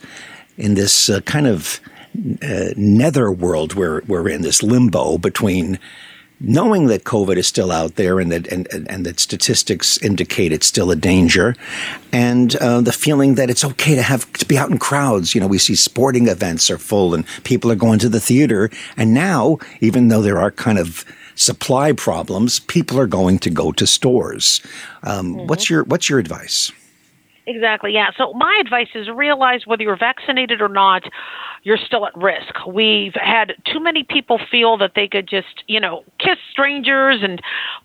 in 0.56 0.74
this 0.74 1.08
uh, 1.08 1.20
kind 1.20 1.46
of 1.46 1.80
uh, 2.42 2.70
nether 2.76 3.30
world 3.30 3.74
where 3.74 4.02
we're 4.06 4.28
in 4.28 4.42
this 4.42 4.62
limbo 4.62 5.18
between 5.18 5.78
knowing 6.40 6.88
that 6.88 7.04
COVID 7.04 7.36
is 7.36 7.46
still 7.46 7.70
out 7.70 7.94
there 7.94 8.18
and 8.18 8.32
that 8.32 8.48
and, 8.48 8.66
and 8.90 9.06
that 9.06 9.20
statistics 9.20 9.96
indicate 9.98 10.52
it's 10.52 10.66
still 10.66 10.90
a 10.90 10.96
danger, 10.96 11.54
and 12.12 12.56
uh, 12.56 12.80
the 12.80 12.92
feeling 12.92 13.36
that 13.36 13.48
it's 13.48 13.64
okay 13.64 13.94
to 13.94 14.02
have 14.02 14.30
to 14.34 14.46
be 14.46 14.58
out 14.58 14.70
in 14.70 14.78
crowds. 14.78 15.34
You 15.34 15.40
know, 15.40 15.46
we 15.46 15.58
see 15.58 15.74
sporting 15.74 16.28
events 16.28 16.70
are 16.70 16.78
full 16.78 17.14
and 17.14 17.24
people 17.44 17.70
are 17.70 17.76
going 17.76 17.98
to 18.00 18.08
the 18.08 18.20
theater, 18.20 18.70
and 18.96 19.14
now 19.14 19.58
even 19.80 20.08
though 20.08 20.22
there 20.22 20.38
are 20.38 20.50
kind 20.50 20.78
of 20.78 21.04
supply 21.34 21.92
problems, 21.92 22.60
people 22.60 22.98
are 22.98 23.06
going 23.06 23.38
to 23.38 23.50
go 23.50 23.72
to 23.72 23.86
stores. 23.86 24.60
Um, 25.02 25.34
mm-hmm. 25.34 25.46
What's 25.46 25.70
your 25.70 25.84
What's 25.84 26.10
your 26.10 26.18
advice? 26.18 26.72
Exactly, 27.46 27.92
yeah. 27.92 28.10
So 28.16 28.32
my 28.34 28.56
advice 28.60 28.88
is 28.94 29.08
realize 29.12 29.62
whether 29.66 29.82
you're 29.82 29.96
vaccinated 29.96 30.60
or 30.62 30.68
not, 30.68 31.02
you're 31.64 31.76
still 31.76 32.06
at 32.06 32.16
risk. 32.16 32.54
We've 32.66 33.14
had 33.14 33.54
too 33.64 33.80
many 33.80 34.04
people 34.04 34.38
feel 34.50 34.76
that 34.78 34.92
they 34.94 35.08
could 35.08 35.28
just, 35.28 35.64
you 35.66 35.80
know, 35.80 36.04
kiss 36.20 36.36
strangers 36.52 37.20
and 37.22 37.40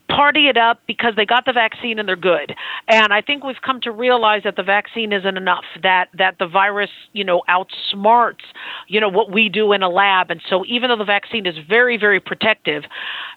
party 0.08 0.48
it 0.48 0.56
up 0.56 0.80
because 0.86 1.14
they 1.16 1.26
got 1.26 1.44
the 1.44 1.52
vaccine 1.52 1.98
and 1.98 2.08
they're 2.08 2.16
good. 2.16 2.54
And 2.86 3.12
I 3.12 3.20
think 3.20 3.42
we've 3.42 3.60
come 3.64 3.80
to 3.82 3.90
realize 3.90 4.42
that 4.44 4.54
the 4.56 4.62
vaccine 4.62 5.12
isn't 5.12 5.36
enough, 5.36 5.64
that 5.82 6.08
that 6.16 6.36
the 6.38 6.46
virus, 6.46 6.90
you 7.12 7.24
know, 7.24 7.42
outsmarts, 7.48 8.44
you 8.86 9.00
know, 9.00 9.08
what 9.08 9.32
we 9.32 9.48
do 9.48 9.72
in 9.72 9.82
a 9.82 9.88
lab. 9.88 10.30
And 10.30 10.40
so 10.48 10.64
even 10.66 10.88
though 10.88 10.96
the 10.96 11.04
vaccine 11.04 11.46
is 11.46 11.56
very, 11.68 11.96
very 11.96 12.20
protective, 12.20 12.84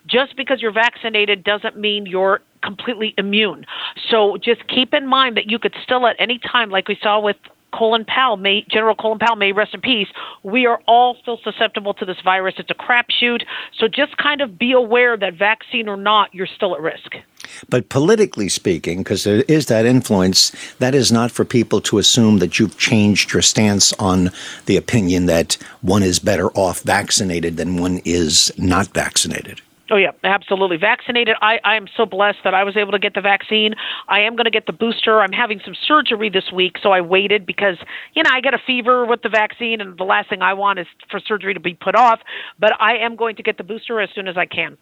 just 0.08 0.36
because 0.38 0.62
you're 0.62 0.72
vaccinated 0.72 1.44
doesn't 1.44 1.78
mean 1.78 2.06
you're 2.06 2.42
completely 2.62 3.13
immune. 3.18 3.65
So 4.10 4.38
just 4.38 4.68
keep 4.68 4.94
in 4.94 5.08
mind 5.08 5.38
that 5.38 5.50
you 5.50 5.60
could 5.60 5.75
still 5.84 6.08
at 6.08 6.15
any 6.20 6.39
time, 6.39 6.70
like 6.70 6.88
we 6.88 6.98
saw 7.01 7.20
with 7.20 7.38
Colin 7.74 8.06
Powell, 8.06 8.38
may, 8.38 8.65
General 8.70 8.96
Colin 8.96 9.20
Powell, 9.20 9.36
may 9.36 9.51
rest 9.51 9.74
in 9.74 9.82
peace. 9.82 10.08
We 10.44 10.65
are 10.65 10.82
all 10.88 11.15
still 11.22 11.39
susceptible 11.44 11.94
to 11.96 12.06
this 12.06 12.18
virus. 12.24 12.56
It's 12.58 12.70
a 12.70 12.75
crapshoot. 12.75 13.44
So 13.77 13.88
just 13.88 14.18
kind 14.18 14.41
of 14.41 14.58
be 14.58 14.74
aware 14.74 15.15
that 15.18 15.36
vaccine 15.36 15.88
or 15.88 15.98
not, 15.98 16.34
you're 16.34 16.48
still 16.48 16.75
at 16.75 16.82
risk. 16.82 17.15
But 17.70 17.89
politically 17.89 18.50
speaking, 18.50 19.00
because 19.00 19.24
there 19.24 19.44
is 19.48 19.68
that 19.68 19.86
influence, 19.86 20.51
that 20.80 20.94
is 20.94 21.12
not 21.12 21.32
for 21.32 21.46
people 21.46 21.82
to 21.82 21.98
assume 21.98 22.39
that 22.39 22.60
you've 22.60 22.77
changed 22.77 23.34
your 23.34 23.41
stance 23.41 23.94
on 23.94 24.32
the 24.65 24.77
opinion 24.77 25.25
that 25.25 25.58
one 25.82 26.03
is 26.03 26.20
better 26.20 26.50
off 26.51 26.82
vaccinated 26.82 27.58
than 27.58 27.77
one 27.77 28.01
is 28.06 28.51
not 28.58 28.88
vaccinated. 28.88 29.62
Oh 29.91 29.98
yeah, 29.98 30.12
absolutely. 30.24 30.77
Vaccinated. 30.77 31.36
I 31.41 31.60
I 31.65 31.75
am 31.75 31.86
so 31.98 32.05
blessed 32.05 32.39
that 32.45 32.53
I 32.53 32.63
was 32.63 32.77
able 32.77 32.93
to 32.93 33.00
get 33.00 33.13
the 33.13 33.21
vaccine. 33.21 33.75
I 34.07 34.21
am 34.21 34.38
going 34.38 34.45
to 34.45 34.51
get 34.51 34.65
the 34.65 34.71
booster. 34.71 35.19
I'm 35.19 35.33
having 35.33 35.60
some 35.65 35.75
surgery 35.75 36.29
this 36.29 36.50
week, 36.51 36.77
so 36.81 36.91
I 36.91 37.01
waited 37.01 37.45
because 37.45 37.75
you 38.13 38.24
know 38.24 38.29
I 38.31 38.39
get 38.39 38.53
a 38.53 38.60
fever 38.65 39.05
with 39.05 39.21
the 39.21 39.29
vaccine, 39.29 39.81
and 39.81 39.98
the 39.98 40.05
last 40.05 40.29
thing 40.29 40.41
I 40.41 40.53
want 40.53 40.79
is 40.79 40.88
for 41.10 41.19
surgery 41.19 41.53
to 41.53 41.60
be 41.60 41.74
put 41.74 41.95
off. 41.95 42.21
But 42.57 42.71
I 42.79 42.95
am 42.98 43.17
going 43.17 43.36
to 43.36 43.43
get 43.43 43.57
the 43.57 43.65
booster 43.65 44.00
as 44.00 44.10
soon 44.15 44.29
as 44.29 44.38
I 44.38 44.45
can. 44.45 44.77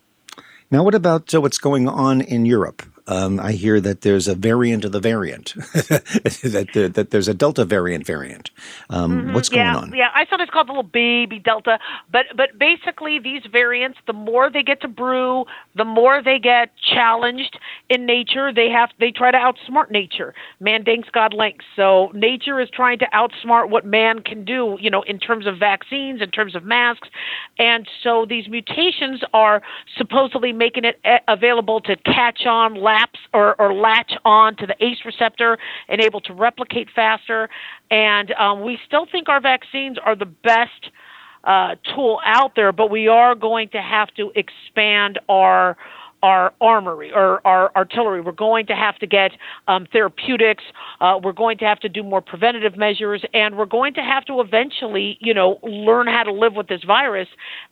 Now, 0.70 0.84
what 0.84 0.94
about 0.94 1.34
uh, 1.34 1.42
what's 1.42 1.58
going 1.58 1.88
on 1.88 2.22
in 2.22 2.46
Europe? 2.46 2.84
Um, 3.10 3.40
I 3.40 3.54
hear 3.54 3.82
that 3.82 4.02
there's 4.02 4.28
a 4.28 4.36
variant 4.36 4.86
of 4.86 4.92
the 4.92 5.00
variant, 5.00 5.56
that, 5.74 6.92
that 6.94 7.10
there's 7.10 7.28
a 7.28 7.34
Delta 7.34 7.66
variant 7.66 8.06
variant. 8.06 8.52
Um, 8.92 9.12
mm-hmm. 9.12 9.34
What's 9.34 9.50
going 9.50 9.66
yeah, 9.66 9.78
on? 9.78 9.94
Yeah, 9.96 10.10
I 10.14 10.26
thought 10.26 10.42
it's 10.42 10.52
called 10.52 10.68
the 10.68 10.74
little 10.74 10.84
baby 10.84 11.40
Delta, 11.40 11.80
but 12.12 12.28
but 12.38 12.60
basically 12.60 13.18
these 13.18 13.42
variants, 13.52 13.98
the 14.06 14.14
more 14.14 14.52
they 14.52 14.62
get 14.62 14.82
to 14.82 14.88
brew, 14.88 15.46
the 15.76 15.86
more 15.86 16.22
they 16.24 16.38
get 16.38 16.70
challenged 16.78 17.58
in 17.90 18.06
nature. 18.06 18.54
They 18.54 18.70
have 18.70 18.90
they 19.00 19.10
try 19.10 19.32
to 19.32 19.38
outsmart 19.38 19.90
nature. 19.90 20.36
Man 20.60 20.86
thanks 20.86 21.10
God 21.12 21.34
links. 21.34 21.66
So 21.76 22.12
nature 22.14 22.60
is 22.60 22.70
trying 22.70 23.00
to 23.00 23.08
outsmart 23.12 23.72
what 23.72 23.86
man 23.86 24.22
can 24.22 24.46
do. 24.46 24.78
You 24.80 24.92
know, 24.92 25.02
in 25.02 25.18
terms 25.18 25.48
of 25.48 25.58
vaccines, 25.58 26.22
in 26.22 26.30
terms 26.30 26.56
of 26.56 26.64
masks, 26.64 27.08
and 27.58 27.88
so 28.04 28.28
these 28.30 28.48
mutations 28.48 29.22
are 29.34 29.64
supposedly 29.98 30.54
making 30.54 30.86
it 30.86 31.00
eh, 31.04 31.18
available 31.28 31.82
to 31.82 31.96
catch 31.96 32.46
on 32.46 32.76
or, 33.34 33.60
or 33.60 33.74
latch 33.74 34.14
on 34.26 34.56
to 34.58 34.66
the 34.66 34.76
ACE 34.84 35.06
receptor 35.06 35.58
and 35.88 36.02
able 36.02 36.22
to 36.22 36.34
replicate 36.34 36.90
faster. 36.94 37.50
And 37.92 38.32
um, 38.34 38.62
we 38.62 38.80
still 38.86 39.06
think 39.06 39.30
our 39.30 39.42
vaccines 39.42 39.98
are 40.04 40.16
the 40.16 40.26
best 40.26 40.92
uh, 41.44 41.76
tool 41.96 42.20
out 42.26 42.56
there, 42.56 42.72
but 42.72 42.90
we 42.90 43.08
are 43.08 43.36
going 43.36 43.70
to 43.70 43.82
have 43.82 44.14
to 44.16 44.32
expand 44.36 45.20
our 45.30 45.78
our 46.24 46.54
armory 46.62 47.12
or 47.14 47.46
our 47.46 47.72
artillery. 47.76 48.22
We're 48.22 48.32
going 48.32 48.66
to 48.68 48.76
have 48.76 48.98
to 49.00 49.08
get 49.08 49.32
um, 49.68 49.88
therapeutics. 49.92 50.64
Uh, 51.00 51.20
we're 51.24 51.32
going 51.32 51.58
to 51.60 51.66
have 51.66 51.80
to 51.82 51.90
do 51.90 52.04
more 52.04 52.22
preventative 52.22 52.78
measures, 52.78 53.24
and 53.34 53.58
we're 53.58 53.66
going 53.66 53.94
to 53.96 54.02
have 54.02 54.26
to 54.26 54.42
eventually, 54.42 55.18
you 55.22 55.34
know, 55.34 55.60
learn 55.64 56.08
how 56.08 56.24
to 56.24 56.32
live 56.32 56.54
with 56.56 56.68
this 56.68 56.84
virus 56.84 57.28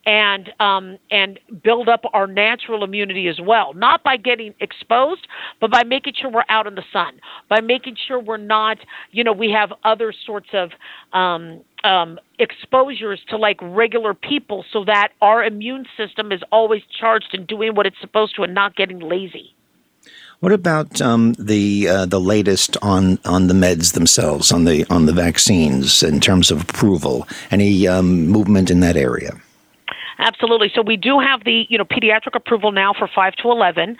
and 0.05 0.49
um, 0.59 0.97
and 1.11 1.39
build 1.63 1.89
up 1.89 2.01
our 2.13 2.27
natural 2.27 2.83
immunity 2.83 3.27
as 3.27 3.39
well. 3.41 3.73
Not 3.73 4.03
by 4.03 4.17
getting 4.17 4.53
exposed, 4.59 5.27
but 5.59 5.71
by 5.71 5.83
making 5.83 6.13
sure 6.19 6.31
we're 6.31 6.43
out 6.49 6.67
in 6.67 6.75
the 6.75 6.83
sun, 6.93 7.19
by 7.49 7.61
making 7.61 7.97
sure 8.07 8.19
we're 8.19 8.37
not, 8.37 8.77
you 9.11 9.23
know, 9.23 9.33
we 9.33 9.51
have 9.51 9.71
other 9.83 10.13
sorts 10.25 10.49
of 10.53 10.71
um, 11.13 11.61
um, 11.87 12.19
exposures 12.37 13.19
to 13.29 13.37
like 13.37 13.57
regular 13.61 14.13
people 14.13 14.65
so 14.71 14.83
that 14.83 15.13
our 15.21 15.43
immune 15.43 15.85
system 15.95 16.31
is 16.31 16.41
always 16.51 16.83
charged 16.99 17.29
and 17.33 17.47
doing 17.47 17.73
what 17.75 17.85
it's 17.85 17.99
supposed 18.01 18.35
to 18.35 18.43
and 18.43 18.53
not 18.53 18.75
getting 18.75 18.99
lazy. 18.99 19.53
What 20.39 20.51
about 20.51 21.01
um, 21.01 21.33
the 21.39 21.87
uh, 21.87 22.05
the 22.05 22.19
latest 22.19 22.77
on, 22.83 23.17
on 23.25 23.47
the 23.47 23.55
meds 23.55 23.93
themselves, 23.93 24.51
on 24.51 24.65
the 24.65 24.85
on 24.87 25.07
the 25.07 25.13
vaccines 25.13 26.03
in 26.03 26.19
terms 26.19 26.51
of 26.51 26.61
approval? 26.61 27.27
Any 27.49 27.87
um, 27.87 28.27
movement 28.27 28.69
in 28.69 28.81
that 28.81 28.95
area? 28.95 29.31
Absolutely. 30.19 30.71
So 30.75 30.81
we 30.81 30.97
do 30.97 31.19
have 31.19 31.43
the 31.43 31.65
you 31.69 31.77
know 31.77 31.85
pediatric 31.85 32.35
approval 32.35 32.71
now 32.71 32.93
for 32.93 33.07
five 33.07 33.33
to 33.37 33.49
eleven. 33.49 33.97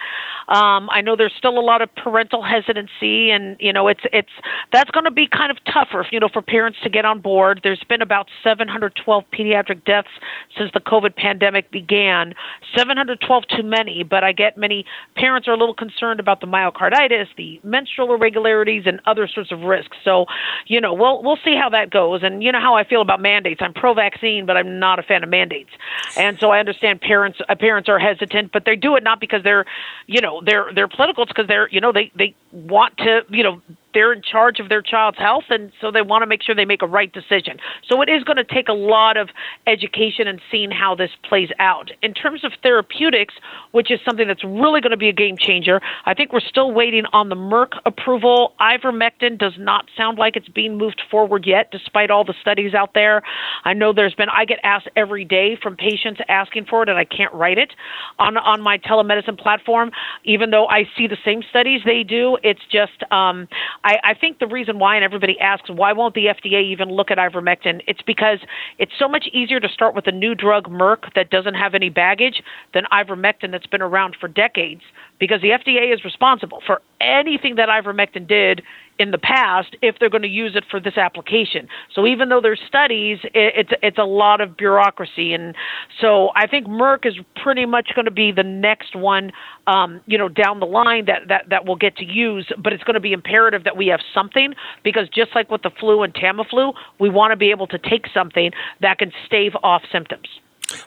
Um, 0.49 0.89
I 0.91 1.01
know 1.01 1.15
there's 1.15 1.33
still 1.37 1.59
a 1.59 1.61
lot 1.61 1.81
of 1.81 1.93
parental 1.95 2.41
hesitancy, 2.41 3.31
and 3.31 3.57
you 3.59 3.73
know 3.73 3.87
it's 3.87 4.01
it's 4.13 4.31
that's 4.71 4.89
going 4.91 5.03
to 5.03 5.11
be 5.11 5.27
kind 5.27 5.51
of 5.51 5.57
tougher 5.65 6.05
you 6.11 6.19
know 6.19 6.29
for 6.31 6.41
parents 6.41 6.79
to 6.83 6.89
get 6.89 7.03
on 7.05 7.19
board. 7.19 7.61
There's 7.63 7.83
been 7.89 8.01
about 8.01 8.29
712 8.43 9.23
pediatric 9.31 9.83
deaths 9.83 10.09
since 10.57 10.71
the 10.73 10.79
COVID 10.79 11.15
pandemic 11.15 11.69
began. 11.69 12.33
712 12.75 13.43
too 13.47 13.63
many, 13.63 14.03
but 14.03 14.23
I 14.23 14.31
get 14.31 14.57
many 14.57 14.85
parents 15.15 15.47
are 15.47 15.53
a 15.53 15.57
little 15.57 15.75
concerned 15.75 16.19
about 16.19 16.39
the 16.39 16.47
myocarditis, 16.47 17.27
the 17.35 17.59
menstrual 17.63 18.13
irregularities, 18.13 18.83
and 18.85 19.01
other 19.05 19.27
sorts 19.27 19.51
of 19.51 19.61
risks. 19.61 19.97
So 20.05 20.27
you 20.67 20.79
know 20.79 20.93
we'll 20.93 21.21
we'll 21.23 21.39
see 21.43 21.55
how 21.55 21.69
that 21.69 21.89
goes. 21.89 22.23
And 22.23 22.41
you 22.41 22.51
know 22.51 22.61
how 22.61 22.75
I 22.75 22.85
feel 22.85 23.01
about 23.01 23.21
mandates. 23.21 23.61
I'm 23.61 23.73
pro-vaccine, 23.73 24.45
but 24.45 24.55
I'm 24.55 24.79
not 24.79 24.97
a 24.97 25.03
fan 25.03 25.23
of 25.23 25.29
mandates. 25.29 25.71
And 26.15 26.37
so 26.39 26.51
I 26.51 26.59
understand 26.59 27.01
parents 27.01 27.39
uh, 27.49 27.55
parents 27.55 27.89
are 27.89 27.99
hesitant, 27.99 28.51
but 28.53 28.63
they 28.65 28.75
do 28.75 28.95
it 28.95 29.03
not 29.03 29.19
because 29.19 29.43
they're, 29.43 29.65
you 30.05 30.21
know, 30.21 30.36
they're 30.45 30.71
they're 30.73 30.87
political. 30.87 31.23
It's 31.23 31.31
because 31.31 31.47
they're 31.47 31.69
you 31.69 31.81
know 31.81 31.91
they 31.91 32.11
they 32.15 32.35
want 32.51 32.97
to 32.97 33.21
you 33.29 33.43
know 33.43 33.61
they're 33.97 34.13
in 34.13 34.21
charge 34.21 34.59
of 34.59 34.69
their 34.69 34.83
child's 34.83 35.17
health, 35.17 35.45
and 35.49 35.71
so 35.81 35.89
they 35.89 36.03
want 36.03 36.21
to 36.21 36.27
make 36.27 36.43
sure 36.43 36.53
they 36.53 36.65
make 36.65 36.83
a 36.83 36.87
right 36.87 37.11
decision. 37.11 37.57
So 37.89 37.99
it 38.03 38.09
is 38.09 38.23
going 38.23 38.37
to 38.37 38.43
take 38.43 38.67
a 38.67 38.73
lot 38.73 39.17
of 39.17 39.29
education 39.65 40.27
and 40.27 40.39
seeing 40.51 40.69
how 40.69 40.93
this 40.93 41.09
plays 41.27 41.49
out. 41.57 41.89
In 42.03 42.13
terms 42.13 42.43
of 42.43 42.51
therapeutics, 42.61 43.33
which 43.71 43.89
is 43.89 43.99
something 44.05 44.27
that's 44.27 44.43
really 44.43 44.81
going 44.81 44.91
to 44.91 44.97
be 44.97 45.09
a 45.09 45.13
game 45.13 45.35
changer, 45.35 45.81
I 46.05 46.13
think 46.13 46.31
we're 46.31 46.41
still 46.41 46.71
waiting 46.71 47.05
on 47.11 47.29
the 47.29 47.35
Merck 47.35 47.71
approval. 47.87 48.53
Ivermectin 48.61 49.39
does 49.39 49.53
not 49.57 49.89
sound 49.97 50.19
like 50.19 50.35
it's 50.35 50.47
being 50.47 50.77
moved 50.77 51.01
forward 51.09 51.47
yet, 51.47 51.71
despite 51.71 52.11
all 52.11 52.23
the 52.23 52.35
studies 52.39 52.75
out 52.75 52.93
there. 52.93 53.23
I 53.63 53.73
know 53.73 53.93
there's 53.93 54.13
been 54.13 54.29
I 54.29 54.45
get 54.45 54.59
asked 54.63 54.89
every 54.95 55.25
day 55.25 55.57
from 55.59 55.75
patients 55.75 56.21
asking 56.29 56.65
for 56.65 56.83
it, 56.83 56.89
and 56.89 56.99
I 56.99 57.05
can't 57.05 57.33
write 57.33 57.57
it 57.57 57.73
on 58.19 58.37
on 58.37 58.61
my 58.61 58.77
telemedicine 58.77 59.39
platform, 59.39 59.89
even 60.23 60.51
though 60.51 60.67
I 60.67 60.83
see 60.95 61.07
the 61.07 61.17
same 61.25 61.41
studies 61.49 61.81
they 61.83 62.03
do. 62.03 62.37
It's 62.43 62.61
just 62.71 63.01
um, 63.11 63.47
I, 63.87 63.99
I 64.03 64.13
think 64.13 64.39
the 64.39 64.47
reason 64.47 64.79
why, 64.79 64.95
and 64.95 65.05
everybody 65.05 65.39
asks, 65.39 65.69
why 65.69 65.93
won't 65.93 66.13
the 66.13 66.25
FDA 66.25 66.61
even 66.61 66.89
look 66.89 67.09
at 67.09 67.17
ivermectin? 67.17 67.81
It's 67.87 68.01
because 68.01 68.39
it's 68.77 68.91
so 68.99 69.07
much 69.07 69.27
easier 69.31 69.61
to 69.61 69.69
start 69.69 69.95
with 69.95 70.07
a 70.07 70.11
new 70.11 70.35
drug, 70.35 70.65
Merck, 70.65 71.13
that 71.15 71.29
doesn't 71.29 71.53
have 71.53 71.73
any 71.73 71.87
baggage 71.87 72.43
than 72.73 72.83
ivermectin 72.91 73.49
that's 73.51 73.65
been 73.65 73.81
around 73.81 74.17
for 74.19 74.27
decades 74.27 74.81
because 75.19 75.41
the 75.41 75.51
FDA 75.51 75.93
is 75.93 76.03
responsible 76.03 76.61
for 76.65 76.81
anything 76.99 77.55
that 77.55 77.69
ivermectin 77.69 78.27
did 78.27 78.61
in 78.99 79.11
the 79.11 79.17
past 79.17 79.75
if 79.81 79.97
they're 79.99 80.09
going 80.09 80.23
to 80.23 80.27
use 80.27 80.55
it 80.55 80.63
for 80.69 80.79
this 80.79 80.97
application. 80.97 81.67
So 81.93 82.05
even 82.05 82.29
though 82.29 82.41
there's 82.41 82.61
studies, 82.67 83.19
it's 83.33 83.71
it's 83.81 83.97
a 83.97 84.03
lot 84.03 84.41
of 84.41 84.57
bureaucracy, 84.57 85.33
and 85.33 85.55
so 86.01 86.29
I 86.35 86.47
think 86.47 86.67
Merck 86.67 87.05
is 87.05 87.15
pretty 87.41 87.65
much 87.65 87.89
going 87.95 88.05
to 88.05 88.11
be 88.11 88.31
the 88.31 88.43
next 88.43 88.95
one, 88.95 89.31
um, 89.67 90.01
you 90.05 90.17
know, 90.17 90.29
down 90.29 90.59
the 90.59 90.65
line 90.65 91.05
that 91.05 91.27
that 91.27 91.49
that 91.49 91.65
will 91.65 91.75
get 91.75 91.97
to 91.97 92.05
use. 92.05 92.51
But 92.57 92.73
it's 92.73 92.83
going 92.83 92.95
to 92.95 92.99
be 92.99 93.13
imperative 93.13 93.63
that 93.63 93.77
we 93.77 93.87
have 93.87 94.01
something 94.13 94.53
because 94.83 95.09
just 95.09 95.35
like 95.35 95.51
with 95.51 95.61
the 95.61 95.71
flu 95.79 96.03
and 96.03 96.13
Tamiflu, 96.13 96.73
we 96.99 97.09
want 97.09 97.31
to 97.31 97.35
be 97.35 97.51
able 97.51 97.67
to 97.67 97.77
take 97.77 98.05
something 98.13 98.51
that 98.81 98.99
can 98.99 99.11
stave 99.25 99.53
off 99.63 99.83
symptoms. 99.91 100.27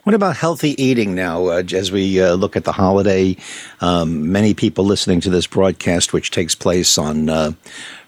What 0.02 0.14
about 0.14 0.36
healthy 0.36 0.80
eating 0.82 1.14
now? 1.14 1.46
Uh, 1.46 1.62
as 1.72 1.90
we 1.90 2.20
uh, 2.20 2.34
look 2.34 2.54
at 2.54 2.64
the 2.64 2.72
holiday, 2.72 3.36
um, 3.80 4.30
many 4.30 4.52
people 4.52 4.84
listening 4.84 5.20
to 5.22 5.30
this 5.30 5.46
broadcast, 5.46 6.12
which 6.12 6.30
takes 6.30 6.54
place 6.54 6.98
on 6.98 7.30
uh, 7.30 7.52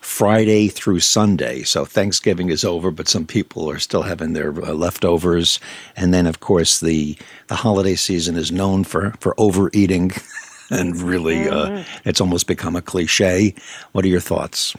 Friday 0.03 0.69
through 0.69 1.01
Sunday. 1.01 1.63
So 1.63 1.85
Thanksgiving 1.85 2.51
is 2.51 2.65
over, 2.65 2.91
but 2.91 3.09
some 3.09 3.25
people 3.25 3.71
are 3.71 3.79
still 3.79 4.03
having 4.03 4.33
their 4.33 4.51
uh, 4.51 4.73
leftovers. 4.73 5.61
And 5.97 6.13
then, 6.13 6.27
of 6.27 6.41
course, 6.41 6.81
the 6.81 7.17
the 7.47 7.55
holiday 7.55 7.95
season 7.95 8.37
is 8.37 8.53
known 8.53 8.85
for 8.85 9.15
for 9.21 9.35
overeating, 9.39 10.13
and 10.71 11.01
really, 11.01 11.49
uh, 11.49 11.69
mm-hmm. 11.69 12.09
it's 12.09 12.21
almost 12.21 12.47
become 12.47 12.77
a 12.77 12.83
cliche. 12.83 13.55
What 13.93 14.05
are 14.05 14.09
your 14.09 14.21
thoughts? 14.21 14.75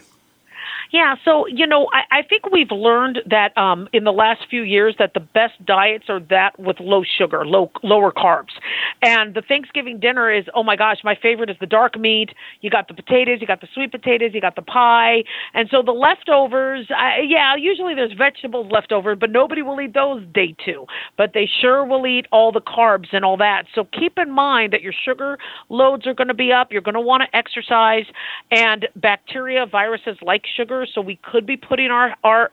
Yeah, 0.94 1.16
so 1.26 1.48
you 1.48 1.66
know, 1.66 1.88
I, 1.92 2.20
I 2.20 2.22
think 2.22 2.52
we've 2.52 2.70
learned 2.72 3.22
that 3.28 3.58
um, 3.58 3.90
in 3.94 4.04
the 4.04 4.12
last 4.12 4.42
few 4.48 4.62
years 4.62 4.96
that 5.00 5.16
the 5.16 5.20
best 5.20 5.54
diets 5.66 6.06
are 6.08 6.20
that 6.30 6.60
with 6.60 6.80
low 6.80 7.02
sugar, 7.04 7.48
low 7.48 7.72
lower 7.82 8.12
carbs, 8.12 8.54
And 9.02 9.34
the 9.34 9.42
Thanksgiving 9.42 10.00
dinner 10.00 10.32
is, 10.32 10.46
oh 10.54 10.62
my 10.64 10.76
gosh, 10.76 10.98
my 11.04 11.16
favorite 11.20 11.50
is 11.50 11.58
the 11.60 11.66
dark 11.66 12.00
meat. 12.00 12.30
You 12.62 12.70
got 12.70 12.88
the 12.88 12.94
potatoes, 12.94 13.40
you 13.42 13.48
got 13.48 13.60
the 13.60 13.68
sweet 13.74 13.92
potatoes, 13.92 14.32
you 14.36 14.42
got 14.42 14.56
the 14.56 14.62
pie. 14.62 15.24
And 15.56 15.68
so 15.72 15.82
the 15.82 15.92
leftovers, 15.92 16.88
I, 16.96 17.22
yeah, 17.28 17.56
usually 17.56 17.96
there's 17.96 18.14
vegetables 18.14 18.72
left 18.72 18.92
over, 18.92 19.16
but 19.16 19.32
nobody 19.32 19.64
will 19.64 19.82
eat 19.82 19.96
those 19.96 20.24
day 20.32 20.56
two. 20.64 20.86
But 21.18 21.32
they 21.34 21.50
sure 21.62 21.84
will 21.84 22.06
eat 22.06 22.28
all 22.32 22.52
the 22.52 22.62
carbs 22.62 23.08
and 23.14 23.26
all 23.26 23.38
that. 23.38 23.66
So 23.74 23.86
keep 23.86 24.20
in 24.20 24.32
mind 24.32 24.74
that 24.74 24.84
your 24.84 24.94
sugar 25.04 25.40
loads 25.70 26.06
are 26.06 26.14
going 26.14 26.28
to 26.28 26.36
be 26.36 26.52
up. 26.52 26.72
You're 26.72 26.82
going 26.82 26.94
to 26.94 27.02
want 27.02 27.24
to 27.24 27.36
exercise. 27.36 28.06
And 28.52 28.88
bacteria, 28.96 29.66
viruses 29.66 30.18
like 30.22 30.44
sugar, 30.56 30.83
so 30.86 31.02
we 31.02 31.18
could 31.18 31.46
be 31.46 31.58
putting 31.58 31.92
our, 31.92 32.16
our 32.24 32.52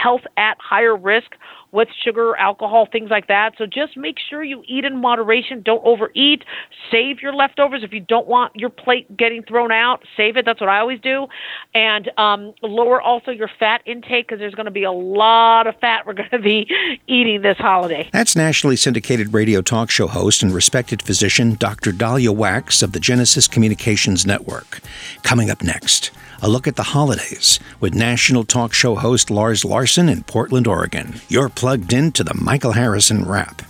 health 0.00 0.22
at 0.36 0.56
higher 0.60 0.96
risk 0.96 1.32
with 1.72 1.88
sugar, 2.04 2.36
alcohol, 2.36 2.88
things 2.90 3.10
like 3.10 3.28
that. 3.28 3.54
So 3.56 3.66
just 3.66 3.96
make 3.96 4.16
sure 4.18 4.42
you 4.42 4.64
eat 4.66 4.84
in 4.84 4.96
moderation. 4.96 5.62
Don't 5.62 5.84
overeat. 5.84 6.44
Save 6.90 7.20
your 7.20 7.32
leftovers. 7.32 7.84
If 7.84 7.92
you 7.92 8.00
don't 8.00 8.26
want 8.26 8.56
your 8.56 8.70
plate 8.70 9.16
getting 9.16 9.42
thrown 9.44 9.70
out, 9.70 10.02
save 10.16 10.36
it. 10.36 10.44
That's 10.44 10.60
what 10.60 10.68
I 10.68 10.80
always 10.80 11.00
do. 11.00 11.28
And 11.74 12.10
um, 12.18 12.54
lower 12.62 13.00
also 13.00 13.30
your 13.30 13.50
fat 13.58 13.82
intake 13.86 14.26
because 14.26 14.40
there's 14.40 14.54
going 14.54 14.66
to 14.66 14.72
be 14.72 14.82
a 14.82 14.92
lot 14.92 15.66
of 15.66 15.76
fat 15.78 16.06
we're 16.06 16.12
going 16.14 16.30
to 16.30 16.40
be 16.40 16.68
eating 17.06 17.42
this 17.42 17.58
holiday. 17.58 18.08
That's 18.12 18.34
nationally 18.34 18.76
syndicated 18.76 19.32
radio 19.32 19.62
talk 19.62 19.90
show 19.90 20.08
host 20.08 20.42
and 20.42 20.52
respected 20.52 21.02
physician 21.02 21.54
Dr. 21.54 21.92
Daliah 21.92 22.34
Wachs 22.34 22.82
of 22.82 22.92
the 22.92 23.00
Genesis 23.00 23.46
Communications 23.46 24.26
Network. 24.26 24.80
Coming 25.22 25.50
up 25.50 25.62
next 25.62 26.10
a 26.42 26.48
look 26.48 26.66
at 26.66 26.76
the 26.76 26.82
holidays 26.82 27.60
with 27.80 27.94
national 27.94 28.44
talk 28.44 28.72
show 28.72 28.94
host 28.94 29.30
Lars 29.30 29.64
Larson 29.64 30.08
in 30.08 30.22
Portland, 30.22 30.66
Oregon. 30.66 31.20
You're 31.28 31.48
plugged 31.48 31.92
into 31.92 32.24
the 32.24 32.34
Michael 32.34 32.72
Harrison 32.72 33.24
Wrap. 33.26 33.69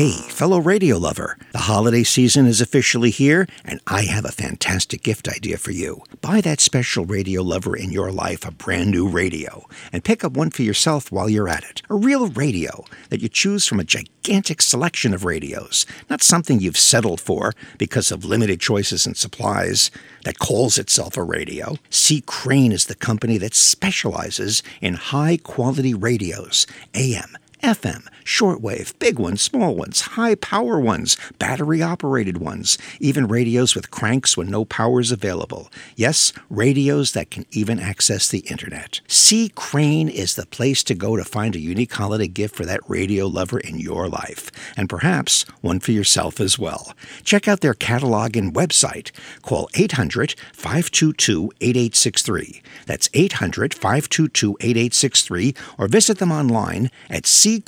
Hey, 0.00 0.12
fellow 0.12 0.58
radio 0.58 0.96
lover, 0.96 1.36
the 1.52 1.68
holiday 1.68 2.04
season 2.04 2.46
is 2.46 2.62
officially 2.62 3.10
here, 3.10 3.46
and 3.66 3.82
I 3.86 4.04
have 4.04 4.24
a 4.24 4.32
fantastic 4.32 5.02
gift 5.02 5.28
idea 5.28 5.58
for 5.58 5.72
you. 5.72 6.02
Buy 6.22 6.40
that 6.40 6.62
special 6.62 7.04
radio 7.04 7.42
lover 7.42 7.76
in 7.76 7.92
your 7.92 8.10
life 8.10 8.46
a 8.46 8.50
brand 8.50 8.92
new 8.92 9.06
radio, 9.06 9.66
and 9.92 10.02
pick 10.02 10.24
up 10.24 10.32
one 10.32 10.48
for 10.48 10.62
yourself 10.62 11.12
while 11.12 11.28
you're 11.28 11.50
at 11.50 11.64
it. 11.64 11.82
A 11.90 11.96
real 11.96 12.28
radio 12.28 12.82
that 13.10 13.20
you 13.20 13.28
choose 13.28 13.66
from 13.66 13.78
a 13.78 13.84
gigantic 13.84 14.62
selection 14.62 15.12
of 15.12 15.26
radios, 15.26 15.84
not 16.08 16.22
something 16.22 16.60
you've 16.60 16.78
settled 16.78 17.20
for 17.20 17.52
because 17.76 18.10
of 18.10 18.24
limited 18.24 18.58
choices 18.58 19.04
and 19.04 19.18
supplies 19.18 19.90
that 20.24 20.38
calls 20.38 20.78
itself 20.78 21.18
a 21.18 21.22
radio. 21.22 21.76
C. 21.90 22.22
Crane 22.22 22.72
is 22.72 22.86
the 22.86 22.94
company 22.94 23.36
that 23.36 23.54
specializes 23.54 24.62
in 24.80 24.94
high 24.94 25.36
quality 25.36 25.92
radios, 25.92 26.66
AM, 26.94 27.36
FM, 27.62 28.06
shortwave, 28.30 28.96
big 29.00 29.18
ones, 29.18 29.42
small 29.42 29.74
ones, 29.74 30.00
high 30.12 30.36
power 30.36 30.78
ones, 30.78 31.16
battery 31.38 31.82
operated 31.82 32.38
ones, 32.38 32.78
even 33.00 33.26
radios 33.26 33.74
with 33.74 33.90
cranks 33.90 34.36
when 34.36 34.48
no 34.48 34.64
power 34.64 35.00
is 35.00 35.10
available. 35.10 35.68
Yes, 35.96 36.32
radios 36.48 37.12
that 37.12 37.30
can 37.30 37.44
even 37.50 37.80
access 37.80 38.28
the 38.28 38.40
internet. 38.50 39.00
C. 39.08 39.50
Crane 39.56 40.08
is 40.08 40.36
the 40.36 40.46
place 40.46 40.84
to 40.84 40.94
go 40.94 41.16
to 41.16 41.24
find 41.24 41.56
a 41.56 41.60
unique 41.60 41.92
holiday 41.92 42.28
gift 42.28 42.54
for 42.54 42.64
that 42.64 42.88
radio 42.88 43.26
lover 43.26 43.58
in 43.58 43.80
your 43.80 44.08
life, 44.08 44.50
and 44.76 44.88
perhaps 44.88 45.42
one 45.60 45.80
for 45.80 45.90
yourself 45.90 46.40
as 46.40 46.58
well. 46.58 46.94
Check 47.24 47.48
out 47.48 47.60
their 47.60 47.74
catalog 47.74 48.36
and 48.36 48.54
website. 48.54 49.10
Call 49.42 49.68
800 49.74 50.36
522 50.52 51.50
8863. 51.60 52.62
That's 52.86 53.10
800 53.12 53.74
522 53.74 54.56
8863, 54.60 55.54
or 55.78 55.88
visit 55.88 56.18
them 56.18 56.30
online 56.30 56.90
at 57.08 57.26
C 57.26 57.60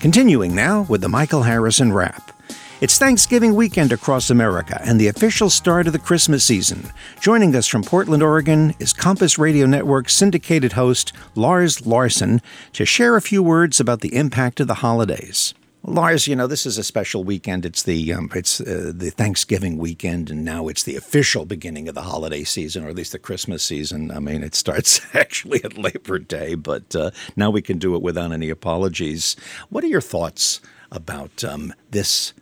Continuing 0.00 0.54
now 0.54 0.82
with 0.88 1.00
the 1.00 1.08
Michael 1.08 1.42
Harrison 1.42 1.92
Wrap. 1.92 2.30
It's 2.80 2.98
Thanksgiving 2.98 3.54
weekend 3.54 3.90
across 3.90 4.28
America 4.28 4.78
and 4.84 5.00
the 5.00 5.08
official 5.08 5.48
start 5.48 5.86
of 5.86 5.94
the 5.94 5.98
Christmas 5.98 6.44
season. 6.44 6.90
Joining 7.20 7.56
us 7.56 7.66
from 7.66 7.82
Portland, 7.82 8.22
Oregon 8.22 8.74
is 8.78 8.92
Compass 8.92 9.38
Radio 9.38 9.64
Network 9.64 10.10
syndicated 10.10 10.74
host 10.74 11.12
Lars 11.34 11.86
Larson 11.86 12.42
to 12.74 12.84
share 12.84 13.16
a 13.16 13.22
few 13.22 13.42
words 13.42 13.80
about 13.80 14.02
the 14.02 14.14
impact 14.14 14.60
of 14.60 14.68
the 14.68 14.74
holidays. 14.74 15.54
Lars, 15.88 16.26
you 16.26 16.34
know 16.34 16.48
this 16.48 16.66
is 16.66 16.78
a 16.78 16.82
special 16.82 17.22
weekend. 17.22 17.64
It's 17.64 17.84
the 17.84 18.12
um, 18.12 18.28
it's 18.34 18.60
uh, 18.60 18.90
the 18.92 19.10
Thanksgiving 19.10 19.78
weekend, 19.78 20.30
and 20.30 20.44
now 20.44 20.66
it's 20.66 20.82
the 20.82 20.96
official 20.96 21.44
beginning 21.44 21.88
of 21.88 21.94
the 21.94 22.02
holiday 22.02 22.42
season, 22.42 22.84
or 22.84 22.88
at 22.88 22.96
least 22.96 23.12
the 23.12 23.20
Christmas 23.20 23.62
season. 23.62 24.10
I 24.10 24.18
mean, 24.18 24.42
it 24.42 24.56
starts 24.56 25.00
actually 25.14 25.62
at 25.62 25.78
Labor 25.78 26.18
Day, 26.18 26.56
but 26.56 26.96
uh, 26.96 27.12
now 27.36 27.50
we 27.50 27.62
can 27.62 27.78
do 27.78 27.94
it 27.94 28.02
without 28.02 28.32
any 28.32 28.50
apologies. 28.50 29.36
What 29.68 29.84
are 29.84 29.88
your 29.88 30.00
thoughts 30.00 30.60
about 30.90 31.44
um, 31.44 31.72
this 31.92 32.32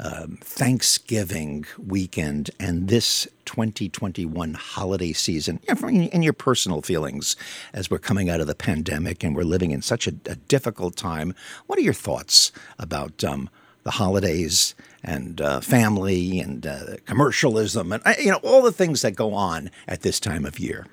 um, 0.00 0.38
Thanksgiving 0.40 1.66
weekend 1.78 2.50
and 2.58 2.88
this 2.88 3.28
2021 3.44 4.54
holiday 4.54 5.12
season 5.12 5.60
and 5.68 6.24
your 6.24 6.32
personal 6.32 6.80
feelings 6.80 7.36
as 7.74 7.90
we're 7.90 7.98
coming 7.98 8.30
out 8.30 8.40
of 8.40 8.46
the 8.46 8.54
pandemic 8.54 9.22
and 9.22 9.36
we're 9.36 9.42
living 9.42 9.72
in 9.72 9.82
such 9.82 10.06
a, 10.06 10.12
a 10.26 10.36
difficult 10.36 10.96
time. 10.96 11.34
What 11.66 11.78
are 11.78 11.82
your 11.82 11.92
thoughts 11.92 12.50
about 12.78 13.22
um, 13.22 13.50
the 13.82 13.92
holidays 13.92 14.74
and 15.02 15.40
uh, 15.40 15.60
family 15.60 16.40
and 16.40 16.66
uh, 16.66 16.96
commercialism 17.04 17.92
and 17.92 18.02
uh, 18.06 18.14
you 18.18 18.30
know 18.30 18.40
all 18.42 18.62
the 18.62 18.72
things 18.72 19.02
that 19.02 19.12
go 19.12 19.34
on 19.34 19.70
at 19.86 20.00
this 20.00 20.18
time 20.18 20.46
of 20.46 20.58
year? 20.58 20.86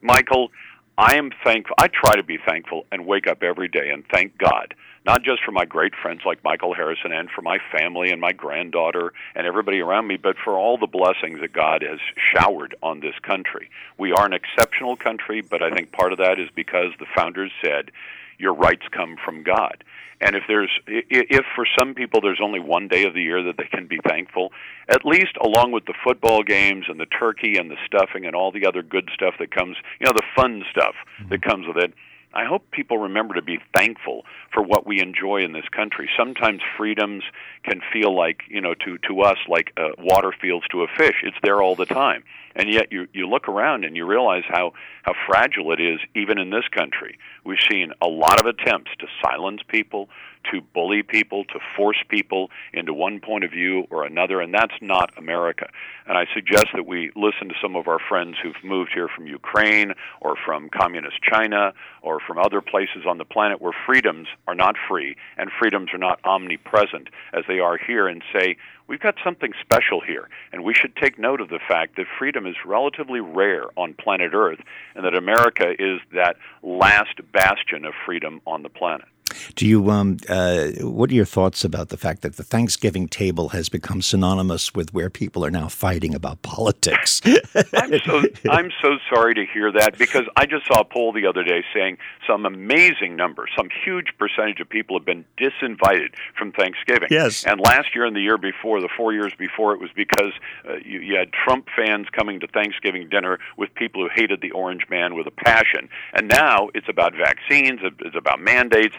Michael, 0.00 0.50
I 0.96 1.16
am 1.16 1.32
thankful. 1.44 1.74
I 1.78 1.88
try 1.88 2.16
to 2.16 2.22
be 2.22 2.38
thankful 2.38 2.86
and 2.90 3.04
wake 3.04 3.26
up 3.26 3.42
every 3.42 3.68
day 3.68 3.90
and 3.90 4.04
thank 4.10 4.38
God 4.38 4.74
not 5.04 5.22
just 5.22 5.42
for 5.44 5.52
my 5.52 5.64
great 5.64 5.94
friends 6.00 6.22
like 6.24 6.42
Michael 6.44 6.74
Harrison 6.74 7.12
and 7.12 7.30
for 7.30 7.42
my 7.42 7.58
family 7.72 8.10
and 8.10 8.20
my 8.20 8.32
granddaughter 8.32 9.12
and 9.34 9.46
everybody 9.46 9.80
around 9.80 10.06
me, 10.06 10.16
but 10.16 10.36
for 10.42 10.58
all 10.58 10.78
the 10.78 10.86
blessings 10.86 11.40
that 11.40 11.52
God 11.52 11.82
has 11.82 11.98
showered 12.34 12.74
on 12.82 13.00
this 13.00 13.18
country. 13.22 13.70
We 13.98 14.12
are 14.12 14.26
an 14.26 14.32
exceptional 14.32 14.96
country, 14.96 15.40
but 15.40 15.62
I 15.62 15.70
think 15.70 15.92
part 15.92 16.12
of 16.12 16.18
that 16.18 16.38
is 16.38 16.48
because 16.54 16.92
the 16.98 17.06
founders 17.16 17.52
said, 17.62 17.90
your 18.38 18.54
rights 18.54 18.86
come 18.90 19.16
from 19.22 19.42
God. 19.42 19.84
And 20.20 20.34
if 20.34 20.44
there's 20.48 20.70
if 20.86 21.44
for 21.54 21.64
some 21.78 21.94
people 21.94 22.20
there's 22.20 22.40
only 22.42 22.58
one 22.58 22.88
day 22.88 23.04
of 23.04 23.14
the 23.14 23.22
year 23.22 23.42
that 23.44 23.56
they 23.56 23.66
can 23.66 23.86
be 23.86 24.00
thankful, 24.04 24.52
at 24.88 25.04
least 25.04 25.36
along 25.40 25.70
with 25.70 25.84
the 25.86 25.94
football 26.02 26.42
games 26.42 26.86
and 26.88 26.98
the 26.98 27.06
turkey 27.06 27.56
and 27.56 27.70
the 27.70 27.76
stuffing 27.86 28.24
and 28.24 28.34
all 28.34 28.50
the 28.50 28.66
other 28.66 28.82
good 28.82 29.08
stuff 29.14 29.34
that 29.38 29.52
comes, 29.52 29.76
you 30.00 30.06
know, 30.06 30.12
the 30.12 30.26
fun 30.34 30.64
stuff 30.72 30.94
that 31.28 31.40
mm-hmm. 31.40 31.50
comes 31.50 31.66
with 31.68 31.76
it, 31.76 31.94
I 32.34 32.44
hope 32.44 32.70
people 32.70 32.98
remember 32.98 33.34
to 33.34 33.42
be 33.42 33.58
thankful 33.74 34.24
for 34.52 34.62
what 34.62 34.86
we 34.86 35.00
enjoy 35.00 35.38
in 35.42 35.52
this 35.52 35.68
country. 35.70 36.08
Sometimes 36.16 36.60
freedoms 36.76 37.24
can 37.64 37.80
feel 37.92 38.14
like, 38.14 38.42
you 38.48 38.60
know, 38.60 38.74
to 38.74 38.98
to 39.08 39.22
us 39.22 39.38
like 39.48 39.72
uh, 39.76 39.90
water 39.98 40.32
feels 40.40 40.62
to 40.70 40.82
a 40.82 40.86
fish. 40.96 41.16
It's 41.22 41.36
there 41.42 41.62
all 41.62 41.74
the 41.74 41.86
time. 41.86 42.24
And 42.54 42.72
yet 42.72 42.92
you 42.92 43.08
you 43.12 43.28
look 43.28 43.48
around 43.48 43.84
and 43.84 43.96
you 43.96 44.06
realize 44.06 44.44
how 44.48 44.72
how 45.02 45.14
fragile 45.26 45.72
it 45.72 45.80
is 45.80 46.00
even 46.14 46.38
in 46.38 46.50
this 46.50 46.68
country. 46.68 47.18
We've 47.44 47.58
seen 47.70 47.92
a 48.02 48.08
lot 48.08 48.40
of 48.40 48.46
attempts 48.46 48.90
to 48.98 49.06
silence 49.22 49.62
people, 49.66 50.08
to 50.50 50.60
bully 50.60 51.02
people, 51.02 51.44
to 51.44 51.58
force 51.76 51.98
people 52.08 52.50
into 52.72 52.92
one 52.92 53.20
point 53.20 53.44
of 53.44 53.50
view 53.50 53.86
or 53.90 54.04
another, 54.04 54.40
and 54.40 54.52
that's 54.52 54.74
not 54.80 55.16
America. 55.16 55.68
And 56.06 56.16
I 56.16 56.26
suggest 56.34 56.66
that 56.74 56.86
we 56.86 57.10
listen 57.16 57.48
to 57.48 57.54
some 57.60 57.76
of 57.76 57.88
our 57.88 57.98
friends 57.98 58.36
who've 58.42 58.54
moved 58.64 58.92
here 58.94 59.08
from 59.08 59.26
Ukraine 59.26 59.92
or 60.20 60.36
from 60.44 60.68
communist 60.68 61.16
China 61.22 61.72
or 62.02 62.20
from 62.20 62.38
other 62.38 62.60
places 62.60 63.04
on 63.06 63.18
the 63.18 63.24
planet 63.24 63.60
where 63.60 63.74
freedoms 63.86 64.28
are 64.46 64.54
not 64.54 64.76
free 64.88 65.16
and 65.36 65.50
freedoms 65.58 65.90
are 65.92 65.98
not 65.98 66.20
omnipresent 66.24 67.08
as 67.32 67.44
they 67.46 67.58
are 67.58 67.76
here 67.76 68.08
and 68.08 68.22
say, 68.32 68.56
we've 68.88 69.00
got 69.00 69.16
something 69.22 69.52
special 69.60 70.00
here, 70.00 70.28
and 70.52 70.64
we 70.64 70.74
should 70.74 70.96
take 70.96 71.18
note 71.18 71.40
of 71.40 71.50
the 71.50 71.60
fact 71.68 71.96
that 71.96 72.06
freedom 72.18 72.46
is 72.46 72.56
relatively 72.64 73.20
rare 73.20 73.66
on 73.76 73.92
planet 73.94 74.32
Earth 74.34 74.60
and 74.94 75.04
that 75.04 75.14
America 75.14 75.74
is 75.78 76.00
that 76.14 76.36
last 76.62 77.20
bastion 77.32 77.84
of 77.84 77.92
freedom 78.06 78.40
on 78.46 78.62
the 78.62 78.70
planet. 78.70 79.06
Do 79.54 79.66
you? 79.66 79.90
Um, 79.90 80.18
uh, 80.28 80.68
what 80.80 81.10
are 81.10 81.14
your 81.14 81.24
thoughts 81.24 81.64
about 81.64 81.88
the 81.88 81.96
fact 81.96 82.22
that 82.22 82.36
the 82.36 82.42
Thanksgiving 82.42 83.08
table 83.08 83.50
has 83.50 83.68
become 83.68 84.02
synonymous 84.02 84.74
with 84.74 84.92
where 84.92 85.10
people 85.10 85.44
are 85.44 85.50
now 85.50 85.68
fighting 85.68 86.14
about 86.14 86.42
politics? 86.42 87.20
I'm 87.74 87.98
so 88.04 88.22
I'm 88.50 88.70
so 88.82 88.98
sorry 89.12 89.34
to 89.34 89.44
hear 89.46 89.72
that 89.72 89.98
because 89.98 90.24
I 90.36 90.46
just 90.46 90.66
saw 90.66 90.80
a 90.80 90.84
poll 90.84 91.12
the 91.12 91.26
other 91.26 91.44
day 91.44 91.64
saying 91.74 91.98
some 92.26 92.46
amazing 92.46 93.16
numbers, 93.16 93.50
some 93.56 93.68
huge 93.84 94.08
percentage 94.18 94.60
of 94.60 94.68
people 94.68 94.98
have 94.98 95.06
been 95.06 95.24
disinvited 95.38 96.14
from 96.36 96.52
Thanksgiving. 96.52 97.08
Yes. 97.10 97.44
And 97.44 97.60
last 97.60 97.94
year 97.94 98.04
and 98.04 98.14
the 98.14 98.20
year 98.20 98.38
before, 98.38 98.80
the 98.80 98.88
four 98.96 99.12
years 99.12 99.32
before, 99.38 99.74
it 99.74 99.80
was 99.80 99.90
because 99.94 100.32
uh, 100.68 100.74
you, 100.84 101.00
you 101.00 101.16
had 101.16 101.30
Trump 101.32 101.68
fans 101.74 102.06
coming 102.12 102.40
to 102.40 102.46
Thanksgiving 102.46 103.08
dinner 103.08 103.38
with 103.56 103.74
people 103.74 104.02
who 104.02 104.08
hated 104.14 104.40
the 104.40 104.50
Orange 104.52 104.82
Man 104.90 105.14
with 105.14 105.26
a 105.26 105.30
passion. 105.30 105.88
And 106.12 106.28
now 106.28 106.68
it's 106.74 106.88
about 106.88 107.14
vaccines. 107.14 107.80
It's 107.82 108.16
about 108.16 108.40
mandates. 108.40 108.94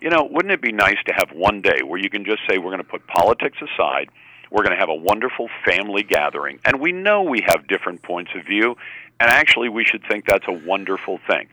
You 0.00 0.08
know, 0.08 0.26
wouldn't 0.30 0.52
it 0.52 0.62
be 0.62 0.72
nice 0.72 0.96
to 1.06 1.12
have 1.14 1.30
one 1.30 1.60
day 1.60 1.80
where 1.84 2.00
you 2.00 2.08
can 2.08 2.24
just 2.24 2.40
say 2.48 2.56
we're 2.56 2.70
going 2.70 2.78
to 2.78 2.84
put 2.84 3.06
politics 3.06 3.58
aside? 3.60 4.08
We're 4.50 4.64
going 4.64 4.74
to 4.74 4.80
have 4.80 4.88
a 4.88 4.94
wonderful 4.94 5.48
family 5.64 6.02
gathering. 6.02 6.58
And 6.64 6.80
we 6.80 6.90
know 6.90 7.22
we 7.22 7.42
have 7.46 7.68
different 7.68 8.02
points 8.02 8.30
of 8.34 8.46
view, 8.46 8.76
and 9.20 9.30
actually 9.30 9.68
we 9.68 9.84
should 9.84 10.02
think 10.08 10.24
that's 10.24 10.48
a 10.48 10.52
wonderful 10.52 11.20
thing. 11.28 11.48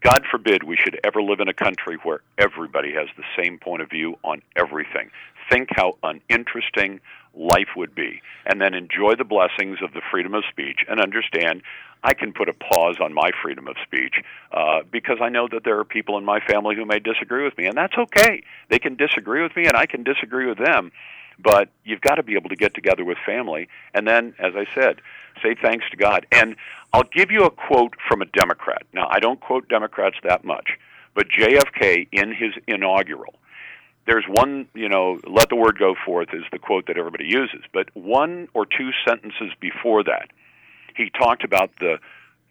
God 0.00 0.24
forbid 0.30 0.62
we 0.62 0.76
should 0.76 0.98
ever 1.04 1.22
live 1.22 1.40
in 1.40 1.48
a 1.48 1.54
country 1.54 1.98
where 2.02 2.20
everybody 2.38 2.94
has 2.94 3.08
the 3.16 3.24
same 3.36 3.58
point 3.58 3.82
of 3.82 3.90
view 3.90 4.16
on 4.24 4.40
everything. 4.56 5.10
Think 5.50 5.68
how 5.72 5.98
uninteresting 6.02 7.00
life 7.34 7.68
would 7.76 7.94
be, 7.94 8.22
and 8.46 8.60
then 8.60 8.72
enjoy 8.72 9.14
the 9.16 9.24
blessings 9.24 9.78
of 9.82 9.92
the 9.92 10.02
freedom 10.10 10.34
of 10.34 10.44
speech 10.50 10.78
and 10.88 11.00
understand 11.00 11.62
I 12.02 12.14
can 12.14 12.32
put 12.32 12.48
a 12.48 12.52
pause 12.52 12.96
on 13.00 13.12
my 13.12 13.30
freedom 13.42 13.66
of 13.68 13.76
speech 13.82 14.14
uh, 14.52 14.80
because 14.90 15.18
I 15.20 15.28
know 15.28 15.48
that 15.48 15.64
there 15.64 15.78
are 15.78 15.84
people 15.84 16.18
in 16.18 16.24
my 16.24 16.40
family 16.40 16.76
who 16.76 16.84
may 16.84 16.98
disagree 16.98 17.44
with 17.44 17.56
me, 17.58 17.66
and 17.66 17.76
that's 17.76 17.96
okay. 17.96 18.42
They 18.68 18.78
can 18.78 18.96
disagree 18.96 19.42
with 19.42 19.56
me, 19.56 19.66
and 19.66 19.76
I 19.76 19.86
can 19.86 20.04
disagree 20.04 20.46
with 20.46 20.58
them. 20.58 20.92
But 21.38 21.68
you've 21.84 22.00
got 22.00 22.14
to 22.14 22.22
be 22.22 22.34
able 22.34 22.48
to 22.48 22.56
get 22.56 22.74
together 22.74 23.04
with 23.04 23.18
family, 23.26 23.68
and 23.92 24.06
then, 24.06 24.34
as 24.38 24.54
I 24.56 24.66
said, 24.74 25.00
say 25.42 25.54
thanks 25.60 25.84
to 25.90 25.96
God. 25.96 26.26
And 26.32 26.56
I'll 26.92 27.02
give 27.02 27.30
you 27.30 27.44
a 27.44 27.50
quote 27.50 27.94
from 28.08 28.22
a 28.22 28.26
Democrat. 28.26 28.84
Now, 28.94 29.08
I 29.10 29.20
don't 29.20 29.40
quote 29.40 29.68
Democrats 29.68 30.16
that 30.22 30.44
much, 30.44 30.78
but 31.14 31.28
JFK 31.28 32.08
in 32.10 32.32
his 32.32 32.54
inaugural, 32.66 33.34
there's 34.06 34.24
one, 34.28 34.68
you 34.74 34.88
know, 34.88 35.18
let 35.26 35.48
the 35.48 35.56
word 35.56 35.78
go 35.78 35.94
forth 36.04 36.28
is 36.32 36.44
the 36.52 36.58
quote 36.58 36.86
that 36.86 36.96
everybody 36.96 37.26
uses, 37.26 37.62
but 37.72 37.88
one 37.94 38.48
or 38.54 38.64
two 38.64 38.90
sentences 39.06 39.50
before 39.60 40.04
that, 40.04 40.30
he 40.96 41.10
talked 41.10 41.44
about 41.44 41.70
the 41.78 41.98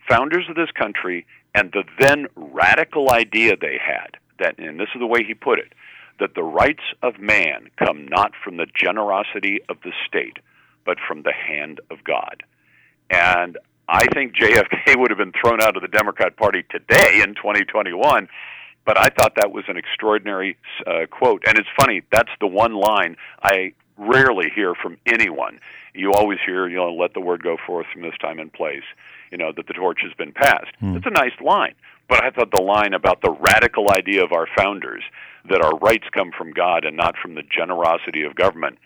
founders 0.08 0.46
of 0.50 0.56
this 0.56 0.72
country 0.72 1.26
and 1.54 1.72
the 1.72 1.84
then 2.00 2.28
radical 2.36 3.12
idea 3.12 3.56
they 3.60 3.80
had 3.82 4.18
that, 4.40 4.60
and 4.60 4.80
this 4.80 4.90
is 4.94 5.00
the 5.00 5.08
way 5.08 5.24
he 5.24 5.34
put 5.34 5.60
it, 5.60 5.74
that 6.20 6.36
the 6.36 6.44
rights 6.44 6.84
of 7.02 7.20
man 7.20 7.70
come 7.78 8.08
not 8.08 8.32
from 8.44 8.58
the 8.58 8.68
generosity 8.76 9.60
of 9.70 9.78
the 9.84 9.92
state, 10.08 10.38
but 10.86 10.98
from 11.08 11.24
the 11.24 11.34
hand 11.34 11.80
of 11.90 12.04
God. 12.04 12.44
And 13.10 13.58
I 13.88 14.06
think 14.14 14.36
JFK 14.36 14.96
would 14.98 15.12
have 15.12 15.18
been 15.18 15.34
thrown 15.42 15.62
out 15.62 15.76
of 15.76 15.82
the 15.82 15.88
Democrat 15.88 16.38
Party 16.38 16.64
today 16.70 17.22
in 17.22 17.36
2021. 17.36 18.28
But 18.86 19.00
I 19.00 19.10
thought 19.10 19.34
that 19.38 19.52
was 19.52 19.64
an 19.68 19.78
extraordinary 19.78 20.58
uh, 20.86 21.08
quote. 21.10 21.44
And 21.48 21.58
it's 21.58 21.68
funny, 21.80 22.04
that's 22.12 22.30
the 22.40 22.48
one 22.48 22.74
line 22.74 23.18
I 23.42 23.74
rarely 23.98 24.52
hear 24.54 24.76
from 24.76 24.98
anyone. 25.06 25.60
You 25.94 26.12
always 26.14 26.40
hear, 26.46 26.68
you 26.68 26.76
know, 26.76 26.94
let 26.94 27.14
the 27.14 27.22
word 27.22 27.44
go 27.44 27.58
forth 27.66 27.88
from 27.92 28.02
this 28.02 28.18
time 28.20 28.40
and 28.40 28.52
place, 28.52 28.84
you 29.32 29.38
know, 29.38 29.52
that 29.56 29.68
the 29.68 29.74
torch 29.74 30.00
has 30.04 30.14
been 30.14 30.34
passed. 30.34 30.72
Mm. 30.82 30.98
It's 30.98 31.06
a 31.06 31.12
nice 31.12 31.40
line. 31.42 31.76
But 32.08 32.24
I 32.24 32.30
thought 32.30 32.52
the 32.52 32.62
line 32.62 32.94
about 32.94 33.22
the 33.22 33.32
radical 33.32 33.90
idea 33.90 34.24
of 34.24 34.32
our 34.32 34.48
founders 34.56 35.04
that 35.50 35.62
our 35.62 35.76
rights 35.78 36.06
come 36.12 36.32
from 36.38 36.52
God 36.52 36.86
and 36.86 36.96
not 36.96 37.16
from 37.18 37.36
the 37.36 37.44
generosity 37.44 38.24
of 38.24 38.36
government 38.36 38.78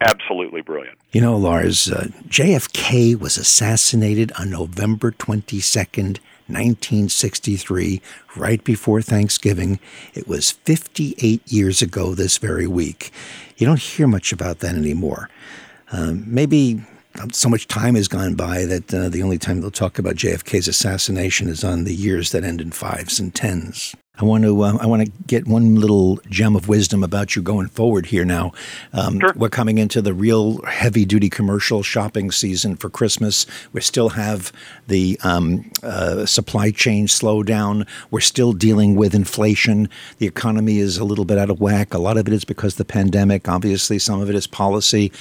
absolutely 0.00 0.60
brilliant. 0.60 0.98
You 1.12 1.20
know, 1.20 1.36
Lars, 1.36 1.90
uh, 1.90 2.08
JFK 2.28 3.18
was 3.18 3.38
assassinated 3.38 4.32
on 4.38 4.50
November 4.50 5.12
22nd, 5.12 6.18
1963, 6.48 8.00
right 8.36 8.62
before 8.64 9.02
Thanksgiving. 9.02 9.78
It 10.14 10.28
was 10.28 10.52
58 10.52 11.50
years 11.50 11.82
ago 11.82 12.14
this 12.14 12.38
very 12.38 12.66
week. 12.66 13.10
You 13.56 13.66
don't 13.66 13.80
hear 13.80 14.06
much 14.06 14.32
about 14.32 14.60
that 14.60 14.74
anymore. 14.74 15.28
Um, 15.92 16.24
maybe 16.26 16.84
so 17.32 17.48
much 17.48 17.68
time 17.68 17.94
has 17.94 18.08
gone 18.08 18.34
by 18.34 18.64
that 18.66 18.92
uh, 18.92 19.08
the 19.08 19.22
only 19.22 19.38
time 19.38 19.60
they'll 19.60 19.70
talk 19.70 19.98
about 19.98 20.16
JFK's 20.16 20.68
assassination 20.68 21.48
is 21.48 21.64
on 21.64 21.84
the 21.84 21.94
years 21.94 22.32
that 22.32 22.44
end 22.44 22.60
in 22.60 22.70
fives 22.70 23.18
and 23.18 23.34
tens. 23.34 23.94
I 24.18 24.24
want 24.24 24.44
to 24.44 24.62
uh, 24.62 24.78
I 24.80 24.86
want 24.86 25.04
to 25.04 25.12
get 25.26 25.46
one 25.46 25.74
little 25.74 26.18
gem 26.30 26.56
of 26.56 26.68
wisdom 26.68 27.04
about 27.04 27.36
you 27.36 27.42
going 27.42 27.68
forward 27.68 28.06
here. 28.06 28.24
Now, 28.24 28.52
um, 28.92 29.20
sure. 29.20 29.32
we're 29.36 29.50
coming 29.50 29.78
into 29.78 30.00
the 30.00 30.14
real 30.14 30.62
heavy 30.62 31.04
duty 31.04 31.28
commercial 31.28 31.82
shopping 31.82 32.30
season 32.30 32.76
for 32.76 32.88
Christmas. 32.88 33.46
We 33.72 33.82
still 33.82 34.10
have 34.10 34.52
the 34.88 35.18
um, 35.22 35.70
uh, 35.82 36.24
supply 36.24 36.70
chain 36.70 37.08
slowdown. 37.08 37.86
We're 38.10 38.20
still 38.20 38.52
dealing 38.52 38.96
with 38.96 39.14
inflation. 39.14 39.90
The 40.18 40.26
economy 40.26 40.78
is 40.78 40.96
a 40.96 41.04
little 41.04 41.24
bit 41.26 41.36
out 41.36 41.50
of 41.50 41.60
whack. 41.60 41.92
A 41.92 41.98
lot 41.98 42.16
of 42.16 42.26
it 42.26 42.32
is 42.32 42.44
because 42.44 42.74
of 42.74 42.78
the 42.78 42.84
pandemic. 42.86 43.48
Obviously, 43.48 43.98
some 43.98 44.20
of 44.20 44.30
it 44.30 44.34
is 44.34 44.46
policy. 44.46 45.12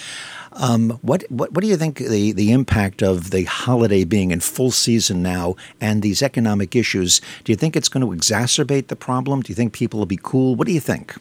Um, 0.57 0.91
what, 1.01 1.23
what 1.29 1.51
what 1.51 1.61
do 1.61 1.67
you 1.67 1.75
think 1.75 1.97
the 1.97 2.31
the 2.31 2.51
impact 2.51 3.03
of 3.03 3.31
the 3.31 3.43
holiday 3.43 4.05
being 4.05 4.31
in 4.31 4.39
full 4.39 4.71
season 4.71 5.21
now 5.21 5.55
and 5.81 6.01
these 6.01 6.21
economic 6.21 6.75
issues? 6.75 7.19
Do 7.43 7.51
you 7.51 7.57
think 7.57 7.75
it's 7.75 7.89
going 7.89 8.01
to 8.01 8.15
exacerbate 8.15 8.87
the 8.87 8.95
problem? 8.95 9.41
Do 9.41 9.51
you 9.51 9.55
think 9.55 9.73
people 9.73 9.99
will 9.99 10.05
be 10.05 10.19
cool? 10.21 10.55
What 10.55 10.67
do 10.67 10.73
you 10.73 10.79
think? 10.79 11.15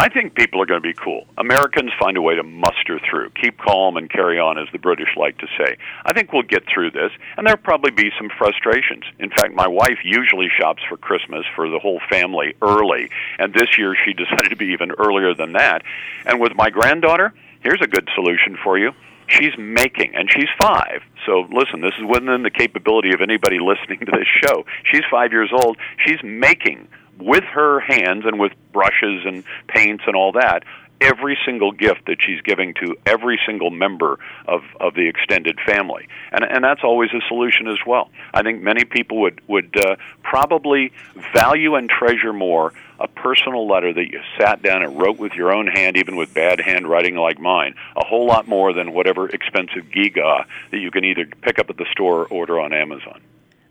I 0.00 0.08
think 0.08 0.36
people 0.36 0.62
are 0.62 0.66
going 0.66 0.80
to 0.80 0.88
be 0.88 0.94
cool. 0.94 1.26
Americans 1.38 1.90
find 1.98 2.16
a 2.16 2.22
way 2.22 2.36
to 2.36 2.44
muster 2.44 3.00
through, 3.00 3.30
keep 3.30 3.58
calm 3.58 3.96
and 3.96 4.08
carry 4.08 4.38
on, 4.38 4.56
as 4.56 4.68
the 4.70 4.78
British 4.78 5.08
like 5.16 5.36
to 5.38 5.48
say. 5.58 5.76
I 6.06 6.12
think 6.12 6.32
we'll 6.32 6.44
get 6.44 6.62
through 6.72 6.92
this, 6.92 7.10
and 7.36 7.44
there'll 7.44 7.60
probably 7.60 7.90
be 7.90 8.12
some 8.16 8.30
frustrations. 8.38 9.02
In 9.18 9.30
fact, 9.30 9.54
my 9.54 9.66
wife 9.66 9.98
usually 10.04 10.46
shops 10.56 10.84
for 10.88 10.96
Christmas 10.98 11.44
for 11.56 11.68
the 11.68 11.80
whole 11.80 12.00
family 12.08 12.54
early, 12.62 13.10
and 13.40 13.52
this 13.52 13.76
year 13.76 13.96
she 14.04 14.12
decided 14.24 14.50
to 14.50 14.56
be 14.56 14.66
even 14.66 14.92
earlier 14.92 15.34
than 15.34 15.54
that. 15.54 15.82
And 16.24 16.38
with 16.38 16.54
my 16.54 16.70
granddaughter, 16.70 17.34
here's 17.62 17.80
a 17.82 17.86
good 17.86 18.08
solution 18.14 18.56
for 18.62 18.78
you. 18.78 18.92
She's 19.28 19.52
making, 19.58 20.14
and 20.14 20.30
she's 20.30 20.48
five. 20.60 21.02
So 21.26 21.46
listen, 21.50 21.80
this 21.80 21.92
is 21.98 22.04
within 22.04 22.42
the 22.42 22.50
capability 22.50 23.12
of 23.12 23.20
anybody 23.20 23.58
listening 23.60 24.00
to 24.00 24.12
this 24.12 24.28
show. 24.44 24.64
She's 24.90 25.02
five 25.10 25.32
years 25.32 25.50
old. 25.52 25.76
She's 26.06 26.22
making 26.22 26.88
with 27.18 27.44
her 27.44 27.80
hands 27.80 28.24
and 28.24 28.38
with 28.38 28.52
brushes 28.72 29.24
and 29.26 29.44
paints 29.68 30.04
and 30.06 30.16
all 30.16 30.32
that 30.32 30.62
every 31.00 31.38
single 31.44 31.72
gift 31.72 32.06
that 32.06 32.16
she's 32.20 32.40
giving 32.42 32.74
to 32.74 32.96
every 33.06 33.38
single 33.46 33.70
member 33.70 34.18
of, 34.46 34.62
of 34.80 34.94
the 34.94 35.08
extended 35.08 35.58
family. 35.66 36.08
And, 36.32 36.44
and 36.44 36.64
that's 36.64 36.82
always 36.82 37.10
a 37.12 37.20
solution 37.28 37.68
as 37.68 37.78
well. 37.86 38.10
I 38.34 38.42
think 38.42 38.62
many 38.62 38.84
people 38.84 39.20
would, 39.22 39.40
would 39.48 39.76
uh, 39.76 39.96
probably 40.22 40.92
value 41.34 41.76
and 41.76 41.88
treasure 41.88 42.32
more 42.32 42.72
a 42.98 43.08
personal 43.08 43.68
letter 43.68 43.92
that 43.92 44.10
you 44.10 44.20
sat 44.38 44.62
down 44.62 44.82
and 44.82 45.00
wrote 45.00 45.18
with 45.18 45.32
your 45.32 45.52
own 45.52 45.66
hand, 45.66 45.96
even 45.96 46.16
with 46.16 46.34
bad 46.34 46.60
handwriting 46.60 47.16
like 47.16 47.38
mine, 47.38 47.74
a 47.96 48.04
whole 48.04 48.26
lot 48.26 48.48
more 48.48 48.72
than 48.72 48.92
whatever 48.92 49.28
expensive 49.28 49.84
giga 49.84 50.44
that 50.70 50.78
you 50.78 50.90
can 50.90 51.04
either 51.04 51.26
pick 51.42 51.58
up 51.58 51.70
at 51.70 51.76
the 51.76 51.86
store 51.92 52.22
or 52.22 52.26
order 52.26 52.60
on 52.60 52.72
Amazon. 52.72 53.20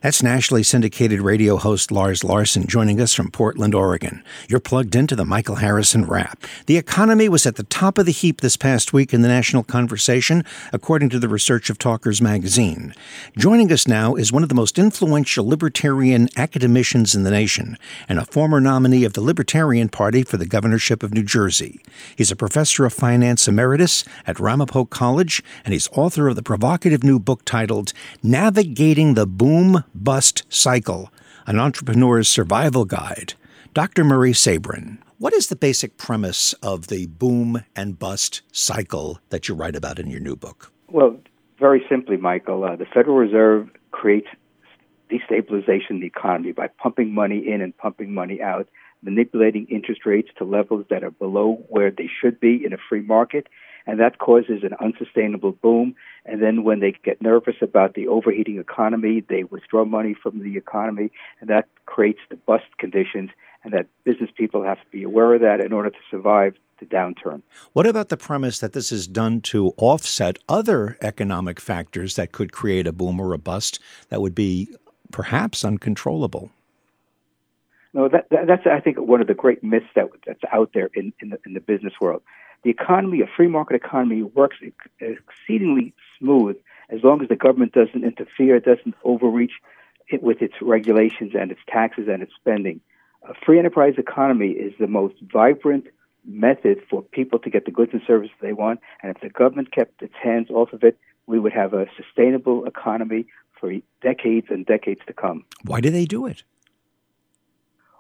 That's 0.01 0.21
nationally 0.21 0.61
syndicated 0.61 1.21
radio 1.21 1.57
host 1.57 1.91
Lars 1.91 2.23
Larson 2.23 2.67
joining 2.67 3.01
us 3.01 3.15
from 3.15 3.31
Portland, 3.31 3.73
Oregon. 3.73 4.23
You're 4.47 4.59
plugged 4.59 4.95
into 4.95 5.15
the 5.15 5.25
Michael 5.25 5.55
Harrison 5.55 6.05
Wrap. 6.05 6.43
The 6.67 6.77
economy 6.77 7.27
was 7.27 7.47
at 7.47 7.55
the 7.55 7.63
top 7.63 7.97
of 7.97 8.05
the 8.05 8.11
heap 8.11 8.41
this 8.41 8.57
past 8.57 8.93
week 8.93 9.11
in 9.11 9.23
the 9.23 9.27
national 9.27 9.63
conversation, 9.63 10.45
according 10.71 11.09
to 11.09 11.19
the 11.19 11.27
research 11.27 11.71
of 11.71 11.79
Talkers 11.79 12.21
magazine. 12.21 12.93
Joining 13.39 13.71
us 13.71 13.87
now 13.87 14.13
is 14.13 14.31
one 14.31 14.43
of 14.43 14.49
the 14.49 14.55
most 14.55 14.77
influential 14.77 15.47
libertarian 15.47 16.29
academicians 16.37 17.15
in 17.15 17.23
the 17.23 17.31
nation 17.31 17.75
and 18.07 18.19
a 18.19 18.25
former 18.25 18.61
nominee 18.61 19.03
of 19.03 19.13
the 19.13 19.21
Libertarian 19.21 19.89
Party 19.89 20.21
for 20.21 20.37
the 20.37 20.45
governorship 20.45 21.01
of 21.01 21.11
New 21.11 21.23
Jersey. 21.23 21.81
He's 22.15 22.31
a 22.31 22.35
professor 22.35 22.85
of 22.85 22.93
finance 22.93 23.47
emeritus 23.47 24.05
at 24.27 24.39
Ramapo 24.39 24.85
College, 24.85 25.43
and 25.65 25.73
he's 25.73 25.89
author 25.93 26.27
of 26.27 26.35
the 26.35 26.43
provocative 26.43 27.03
new 27.03 27.17
book 27.17 27.43
titled 27.45 27.93
Navigating 28.21 29.15
the 29.15 29.25
Boom 29.25 29.83
Bust 30.03 30.43
Cycle, 30.49 31.11
an 31.47 31.59
entrepreneur's 31.59 32.29
survival 32.29 32.85
guide. 32.85 33.33
Dr. 33.73 34.03
Murray 34.03 34.31
Sabrin, 34.31 34.99
what 35.17 35.33
is 35.33 35.47
the 35.47 35.55
basic 35.55 35.97
premise 35.97 36.53
of 36.61 36.87
the 36.87 37.07
boom 37.07 37.63
and 37.75 37.97
bust 37.97 38.43
cycle 38.51 39.19
that 39.29 39.47
you 39.47 39.55
write 39.55 39.75
about 39.75 39.97
in 39.97 40.09
your 40.09 40.19
new 40.19 40.35
book? 40.35 40.71
Well, 40.89 41.17
very 41.59 41.83
simply, 41.89 42.17
Michael, 42.17 42.63
uh, 42.63 42.75
the 42.75 42.85
Federal 42.85 43.17
Reserve 43.17 43.69
creates 43.91 44.27
destabilization 45.09 45.89
in 45.91 45.99
the 46.01 46.05
economy 46.05 46.51
by 46.51 46.67
pumping 46.67 47.13
money 47.13 47.39
in 47.47 47.61
and 47.61 47.75
pumping 47.75 48.13
money 48.13 48.41
out, 48.41 48.67
manipulating 49.01 49.65
interest 49.67 50.05
rates 50.05 50.29
to 50.37 50.43
levels 50.43 50.85
that 50.91 51.03
are 51.03 51.11
below 51.11 51.65
where 51.69 51.89
they 51.89 52.09
should 52.21 52.39
be 52.39 52.63
in 52.63 52.73
a 52.73 52.77
free 52.87 53.01
market, 53.01 53.47
and 53.87 53.99
that 53.99 54.19
causes 54.19 54.63
an 54.63 54.73
unsustainable 54.79 55.53
boom. 55.53 55.95
And 56.25 56.41
then 56.41 56.63
when 56.63 56.81
they 56.81 56.93
get 57.03 57.21
nervous 57.21 57.55
about 57.61 57.93
the 57.93 58.07
overheating 58.07 58.59
economy, 58.59 59.23
they 59.27 59.45
withdraw 59.45 59.85
money 59.85 60.13
from 60.13 60.43
the 60.43 60.57
economy, 60.57 61.09
and 61.39 61.49
that 61.49 61.67
creates 61.85 62.19
the 62.29 62.35
bust 62.35 62.65
conditions. 62.77 63.31
and 63.63 63.73
that 63.73 63.87
business 64.05 64.29
people 64.35 64.63
have 64.63 64.79
to 64.79 64.89
be 64.91 65.03
aware 65.03 65.33
of 65.33 65.41
that 65.41 65.59
in 65.59 65.73
order 65.73 65.89
to 65.89 65.97
survive 66.09 66.55
the 66.79 66.85
downturn. 66.85 67.41
What 67.73 67.87
about 67.87 68.09
the 68.09 68.15
premise 68.15 68.59
that 68.59 68.73
this 68.73 68.91
is 68.91 69.07
done 69.07 69.41
to 69.41 69.73
offset 69.77 70.37
other 70.47 70.97
economic 71.01 71.59
factors 71.59 72.15
that 72.15 72.31
could 72.31 72.51
create 72.51 72.87
a 72.87 72.93
boom 72.93 73.19
or 73.19 73.33
a 73.33 73.37
bust 73.37 73.79
that 74.09 74.21
would 74.21 74.35
be 74.35 74.69
perhaps 75.11 75.65
uncontrollable? 75.65 76.51
No, 77.93 78.07
that, 78.09 78.29
that, 78.29 78.47
that's 78.47 78.67
I 78.67 78.79
think 78.79 78.97
one 78.99 79.21
of 79.21 79.27
the 79.27 79.33
great 79.33 79.63
myths 79.63 79.87
that 79.95 80.07
that's 80.25 80.41
out 80.51 80.71
there 80.73 80.89
in 80.93 81.13
in 81.19 81.29
the, 81.29 81.39
in 81.45 81.53
the 81.53 81.59
business 81.59 81.93
world. 81.99 82.21
The 82.67 82.71
economy, 82.71 83.21
a 83.21 83.27
free 83.27 83.47
market 83.47 83.77
economy, 83.77 84.23
works 84.23 84.57
exceedingly 84.99 85.93
smooth 86.19 86.57
as 86.89 87.01
long 87.01 87.21
as 87.21 87.29
the 87.29 87.37
government 87.37 87.71
doesn't 87.71 88.03
interfere, 88.03 88.59
doesn't 88.59 88.93
overreach 89.05 89.53
it 90.09 90.21
with 90.21 90.41
its 90.41 90.55
regulations 90.61 91.31
and 91.33 91.49
its 91.49 91.61
taxes 91.69 92.09
and 92.11 92.21
its 92.21 92.33
spending. 92.35 92.81
A 93.23 93.33
free 93.45 93.57
enterprise 93.57 93.93
economy 93.97 94.49
is 94.49 94.73
the 94.81 94.87
most 94.87 95.15
vibrant 95.31 95.85
method 96.25 96.81
for 96.89 97.01
people 97.01 97.39
to 97.39 97.49
get 97.49 97.63
the 97.63 97.71
goods 97.71 97.93
and 97.93 98.01
services 98.05 98.35
they 98.41 98.51
want. 98.51 98.81
And 99.01 99.15
if 99.15 99.21
the 99.21 99.29
government 99.29 99.71
kept 99.71 100.01
its 100.01 100.15
hands 100.21 100.49
off 100.49 100.73
of 100.73 100.83
it, 100.83 100.97
we 101.25 101.39
would 101.39 101.53
have 101.53 101.73
a 101.73 101.85
sustainable 101.95 102.65
economy 102.65 103.27
for 103.57 103.71
decades 104.01 104.47
and 104.49 104.65
decades 104.65 104.99
to 105.07 105.13
come. 105.13 105.45
Why 105.63 105.79
do 105.79 105.89
they 105.89 106.03
do 106.03 106.25
it? 106.25 106.43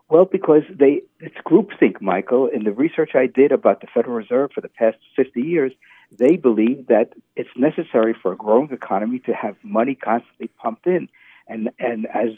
Well, 0.09 0.25
because 0.25 0.63
they 0.69 1.01
it's 1.19 1.35
groupthink, 1.45 2.01
Michael. 2.01 2.47
In 2.47 2.63
the 2.63 2.71
research 2.71 3.11
I 3.13 3.27
did 3.27 3.51
about 3.51 3.81
the 3.81 3.87
Federal 3.93 4.15
Reserve 4.15 4.51
for 4.53 4.61
the 4.61 4.69
past 4.69 4.97
50 5.15 5.41
years, 5.41 5.73
they 6.17 6.37
believe 6.37 6.87
that 6.87 7.13
it's 7.35 7.49
necessary 7.57 8.15
for 8.21 8.31
a 8.31 8.37
growing 8.37 8.71
economy 8.71 9.19
to 9.19 9.33
have 9.33 9.55
money 9.63 9.95
constantly 9.95 10.47
pumped 10.61 10.87
in. 10.87 11.09
And 11.47 11.71
and 11.77 12.07
as 12.07 12.29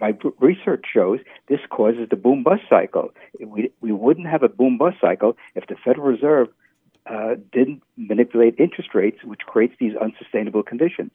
my 0.00 0.16
research 0.38 0.84
shows, 0.92 1.18
this 1.48 1.60
causes 1.70 2.08
the 2.08 2.16
boom 2.16 2.44
bust 2.44 2.62
cycle. 2.70 3.12
We 3.40 3.72
we 3.80 3.90
wouldn't 3.90 4.28
have 4.28 4.44
a 4.44 4.48
boom 4.48 4.78
bust 4.78 4.98
cycle 5.00 5.36
if 5.56 5.66
the 5.66 5.76
Federal 5.84 6.06
Reserve 6.06 6.48
uh, 7.04 7.34
didn't 7.52 7.82
manipulate 7.96 8.54
interest 8.58 8.94
rates, 8.94 9.18
which 9.24 9.40
creates 9.40 9.74
these 9.80 9.94
unsustainable 9.96 10.62
conditions. 10.62 11.10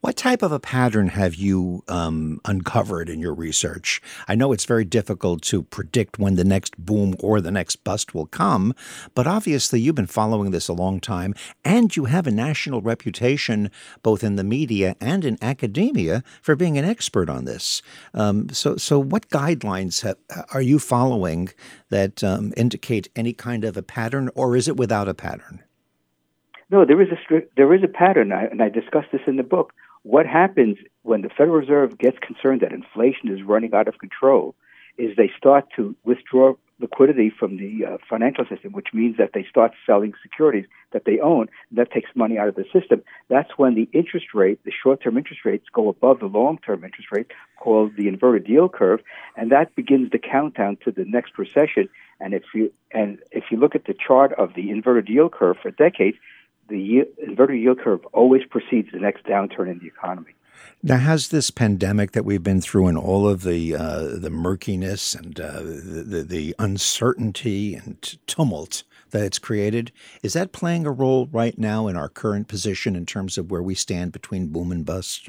What 0.00 0.16
type 0.16 0.42
of 0.42 0.52
a 0.52 0.60
pattern 0.60 1.08
have 1.08 1.34
you 1.34 1.82
um, 1.88 2.40
uncovered 2.44 3.08
in 3.08 3.20
your 3.20 3.34
research? 3.34 4.00
I 4.28 4.34
know 4.34 4.52
it's 4.52 4.64
very 4.64 4.84
difficult 4.84 5.42
to 5.42 5.62
predict 5.62 6.18
when 6.18 6.36
the 6.36 6.44
next 6.44 6.76
boom 6.78 7.14
or 7.20 7.40
the 7.40 7.50
next 7.50 7.84
bust 7.84 8.14
will 8.14 8.26
come, 8.26 8.74
but 9.14 9.26
obviously 9.26 9.80
you've 9.80 9.94
been 9.94 10.06
following 10.06 10.50
this 10.50 10.68
a 10.68 10.72
long 10.72 11.00
time, 11.00 11.34
and 11.64 11.96
you 11.96 12.04
have 12.04 12.26
a 12.26 12.30
national 12.30 12.82
reputation 12.82 13.70
both 14.02 14.22
in 14.22 14.36
the 14.36 14.44
media 14.44 14.96
and 15.00 15.24
in 15.24 15.38
academia 15.42 16.22
for 16.42 16.56
being 16.56 16.78
an 16.78 16.84
expert 16.84 17.28
on 17.28 17.44
this. 17.44 17.82
Um, 18.14 18.48
so, 18.50 18.76
so 18.76 18.98
what 18.98 19.28
guidelines 19.28 20.02
have, 20.02 20.16
are 20.52 20.62
you 20.62 20.78
following 20.78 21.50
that 21.90 22.22
um, 22.22 22.52
indicate 22.56 23.08
any 23.16 23.32
kind 23.32 23.64
of 23.64 23.76
a 23.76 23.82
pattern, 23.82 24.30
or 24.34 24.56
is 24.56 24.68
it 24.68 24.76
without 24.76 25.08
a 25.08 25.14
pattern? 25.14 25.62
No, 26.68 26.84
there 26.84 27.00
is 27.00 27.08
a 27.10 27.40
there 27.56 27.72
is 27.74 27.82
a 27.84 27.88
pattern, 27.88 28.32
and 28.32 28.62
I 28.62 28.68
discuss 28.68 29.04
this 29.12 29.20
in 29.26 29.36
the 29.36 29.44
book. 29.44 29.72
What 30.02 30.26
happens 30.26 30.78
when 31.02 31.22
the 31.22 31.28
Federal 31.28 31.56
Reserve 31.56 31.98
gets 31.98 32.18
concerned 32.18 32.60
that 32.60 32.72
inflation 32.72 33.28
is 33.28 33.42
running 33.42 33.74
out 33.74 33.88
of 33.88 33.98
control 33.98 34.54
is 34.98 35.16
they 35.16 35.30
start 35.36 35.66
to 35.76 35.94
withdraw 36.04 36.54
liquidity 36.78 37.30
from 37.30 37.56
the 37.56 37.86
uh, 37.86 37.96
financial 38.08 38.44
system, 38.46 38.72
which 38.72 38.88
means 38.92 39.16
that 39.16 39.30
they 39.32 39.44
start 39.48 39.72
selling 39.86 40.12
securities 40.22 40.66
that 40.92 41.04
they 41.06 41.18
own. 41.20 41.46
That 41.72 41.90
takes 41.90 42.10
money 42.14 42.38
out 42.38 42.48
of 42.48 42.54
the 42.54 42.64
system. 42.72 43.02
That's 43.28 43.50
when 43.56 43.74
the 43.74 43.88
interest 43.92 44.26
rate, 44.34 44.60
the 44.64 44.72
short-term 44.72 45.16
interest 45.16 45.44
rates, 45.44 45.66
go 45.72 45.88
above 45.88 46.20
the 46.20 46.26
long-term 46.26 46.84
interest 46.84 47.08
rate, 47.10 47.30
called 47.58 47.96
the 47.96 48.08
inverted 48.08 48.46
yield 48.48 48.72
curve, 48.72 49.00
and 49.36 49.50
that 49.52 49.74
begins 49.74 50.10
the 50.10 50.18
countdown 50.18 50.76
to 50.84 50.90
the 50.90 51.04
next 51.04 51.38
recession. 51.38 51.88
And 52.20 52.34
if 52.34 52.42
you 52.54 52.72
and 52.92 53.18
if 53.30 53.44
you 53.50 53.58
look 53.58 53.74
at 53.74 53.84
the 53.84 53.94
chart 53.94 54.32
of 54.34 54.54
the 54.54 54.70
inverted 54.70 55.08
yield 55.08 55.32
curve 55.32 55.56
for 55.60 55.70
decades, 55.70 56.16
the 56.68 57.04
inverted 57.18 57.60
yield 57.60 57.80
curve 57.80 58.04
always 58.12 58.42
precedes 58.44 58.88
the 58.92 58.98
next 58.98 59.24
downturn 59.24 59.70
in 59.70 59.78
the 59.78 59.86
economy. 59.86 60.32
Now, 60.82 60.98
has 60.98 61.28
this 61.28 61.50
pandemic 61.50 62.12
that 62.12 62.24
we've 62.24 62.42
been 62.42 62.60
through 62.60 62.86
and 62.86 62.98
all 62.98 63.28
of 63.28 63.42
the 63.42 63.74
uh, 63.74 64.02
the 64.18 64.30
murkiness 64.30 65.14
and 65.14 65.38
uh, 65.40 65.60
the, 65.60 66.04
the, 66.06 66.22
the 66.22 66.54
uncertainty 66.58 67.74
and 67.74 68.00
tumult 68.26 68.82
that 69.10 69.24
it's 69.24 69.38
created 69.38 69.92
is 70.22 70.32
that 70.34 70.52
playing 70.52 70.86
a 70.86 70.92
role 70.92 71.26
right 71.32 71.58
now 71.58 71.86
in 71.88 71.96
our 71.96 72.08
current 72.08 72.48
position 72.48 72.96
in 72.96 73.06
terms 73.06 73.38
of 73.38 73.50
where 73.50 73.62
we 73.62 73.74
stand 73.74 74.12
between 74.12 74.48
boom 74.48 74.72
and 74.72 74.84
bust? 74.84 75.28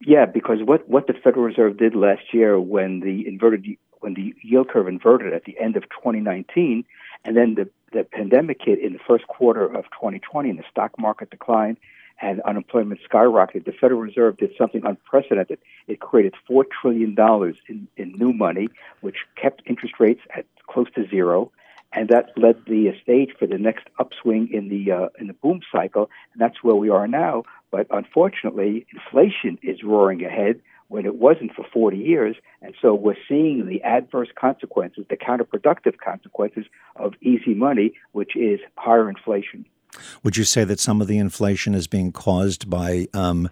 Yeah, 0.00 0.26
because 0.26 0.58
what, 0.62 0.88
what 0.88 1.06
the 1.06 1.14
Federal 1.14 1.44
Reserve 1.44 1.78
did 1.78 1.94
last 1.94 2.34
year 2.34 2.60
when 2.60 3.00
the 3.00 3.26
inverted 3.26 3.66
when 4.00 4.14
the 4.14 4.34
yield 4.42 4.68
curve 4.68 4.88
inverted 4.88 5.32
at 5.32 5.44
the 5.44 5.58
end 5.58 5.76
of 5.76 5.84
2019, 5.84 6.84
and 7.24 7.36
then 7.36 7.54
the 7.54 7.68
the 7.92 8.04
pandemic 8.04 8.60
hit 8.64 8.78
in 8.78 8.92
the 8.92 8.98
first 9.06 9.26
quarter 9.26 9.64
of 9.64 9.84
2020 9.84 10.50
and 10.50 10.58
the 10.58 10.64
stock 10.70 10.92
market 10.98 11.30
declined 11.30 11.78
and 12.20 12.40
unemployment 12.42 13.00
skyrocketed, 13.08 13.64
the 13.64 13.72
Federal 13.72 14.00
Reserve 14.00 14.38
did 14.38 14.50
something 14.56 14.84
unprecedented. 14.84 15.58
It 15.86 16.00
created 16.00 16.34
$4 16.48 16.64
trillion 16.80 17.14
in, 17.68 17.88
in 17.96 18.12
new 18.12 18.32
money, 18.32 18.68
which 19.00 19.16
kept 19.40 19.62
interest 19.66 19.96
rates 19.98 20.22
at 20.34 20.46
close 20.66 20.90
to 20.94 21.06
zero. 21.08 21.52
And 21.92 22.08
that 22.08 22.36
led 22.36 22.64
the 22.66 22.92
stage 23.02 23.30
for 23.38 23.46
the 23.46 23.58
next 23.58 23.86
upswing 23.98 24.48
in 24.52 24.68
the 24.68 24.90
uh, 24.90 25.08
in 25.18 25.28
the 25.28 25.32
boom 25.32 25.60
cycle, 25.70 26.10
and 26.32 26.42
that's 26.42 26.62
where 26.62 26.74
we 26.74 26.90
are 26.90 27.06
now. 27.06 27.44
But 27.70 27.86
unfortunately, 27.90 28.86
inflation 28.92 29.58
is 29.62 29.82
roaring 29.82 30.22
ahead 30.24 30.60
when 30.88 31.06
it 31.06 31.16
wasn't 31.16 31.52
for 31.54 31.64
40 31.72 31.96
years. 31.96 32.36
And 32.62 32.74
so 32.80 32.94
we're 32.94 33.16
seeing 33.28 33.66
the 33.66 33.82
adverse 33.82 34.28
consequences, 34.38 35.06
the 35.08 35.16
counterproductive 35.16 35.98
consequences 35.98 36.66
of 36.96 37.14
easy 37.20 37.54
money, 37.54 37.94
which 38.12 38.36
is 38.36 38.60
higher 38.76 39.08
inflation. 39.08 39.66
Would 40.22 40.36
you 40.36 40.44
say 40.44 40.64
that 40.64 40.80
some 40.80 41.00
of 41.00 41.06
the 41.06 41.18
inflation 41.18 41.74
is 41.74 41.86
being 41.86 42.12
caused 42.12 42.68
by 42.68 43.08
um, 43.14 43.48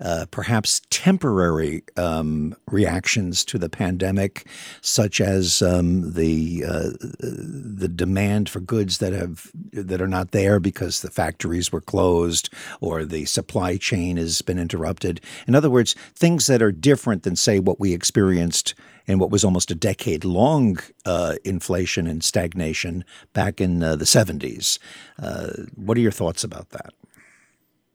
uh, 0.00 0.26
perhaps 0.30 0.80
temporary 0.90 1.82
um, 1.96 2.54
reactions 2.66 3.44
to 3.44 3.58
the 3.58 3.68
pandemic, 3.68 4.46
such 4.80 5.20
as 5.20 5.62
um, 5.62 6.12
the 6.12 6.64
uh, 6.64 6.90
the 7.20 7.90
demand 7.92 8.48
for 8.48 8.60
goods 8.60 8.98
that 8.98 9.12
have 9.12 9.50
that 9.72 10.00
are 10.00 10.08
not 10.08 10.30
there 10.30 10.60
because 10.60 11.02
the 11.02 11.10
factories 11.10 11.72
were 11.72 11.80
closed 11.80 12.48
or 12.80 13.04
the 13.04 13.24
supply 13.24 13.76
chain 13.76 14.16
has 14.16 14.42
been 14.42 14.58
interrupted. 14.58 15.20
In 15.46 15.54
other 15.54 15.70
words, 15.70 15.94
things 16.14 16.46
that 16.46 16.62
are 16.62 16.72
different 16.72 17.22
than 17.24 17.36
say 17.36 17.58
what 17.58 17.80
we 17.80 17.92
experienced 17.92 18.74
in 19.06 19.18
what 19.18 19.30
was 19.30 19.42
almost 19.42 19.70
a 19.70 19.74
decade 19.74 20.24
long 20.24 20.78
uh, 21.06 21.36
inflation 21.44 22.06
and 22.06 22.22
stagnation 22.22 23.04
back 23.32 23.60
in 23.60 23.82
uh, 23.82 23.96
the 23.96 24.04
70s. 24.04 24.78
Uh, 25.18 25.48
what 25.74 25.96
are 25.96 26.00
your 26.00 26.12
thoughts 26.12 26.44
about 26.44 26.68
that? 26.70 26.92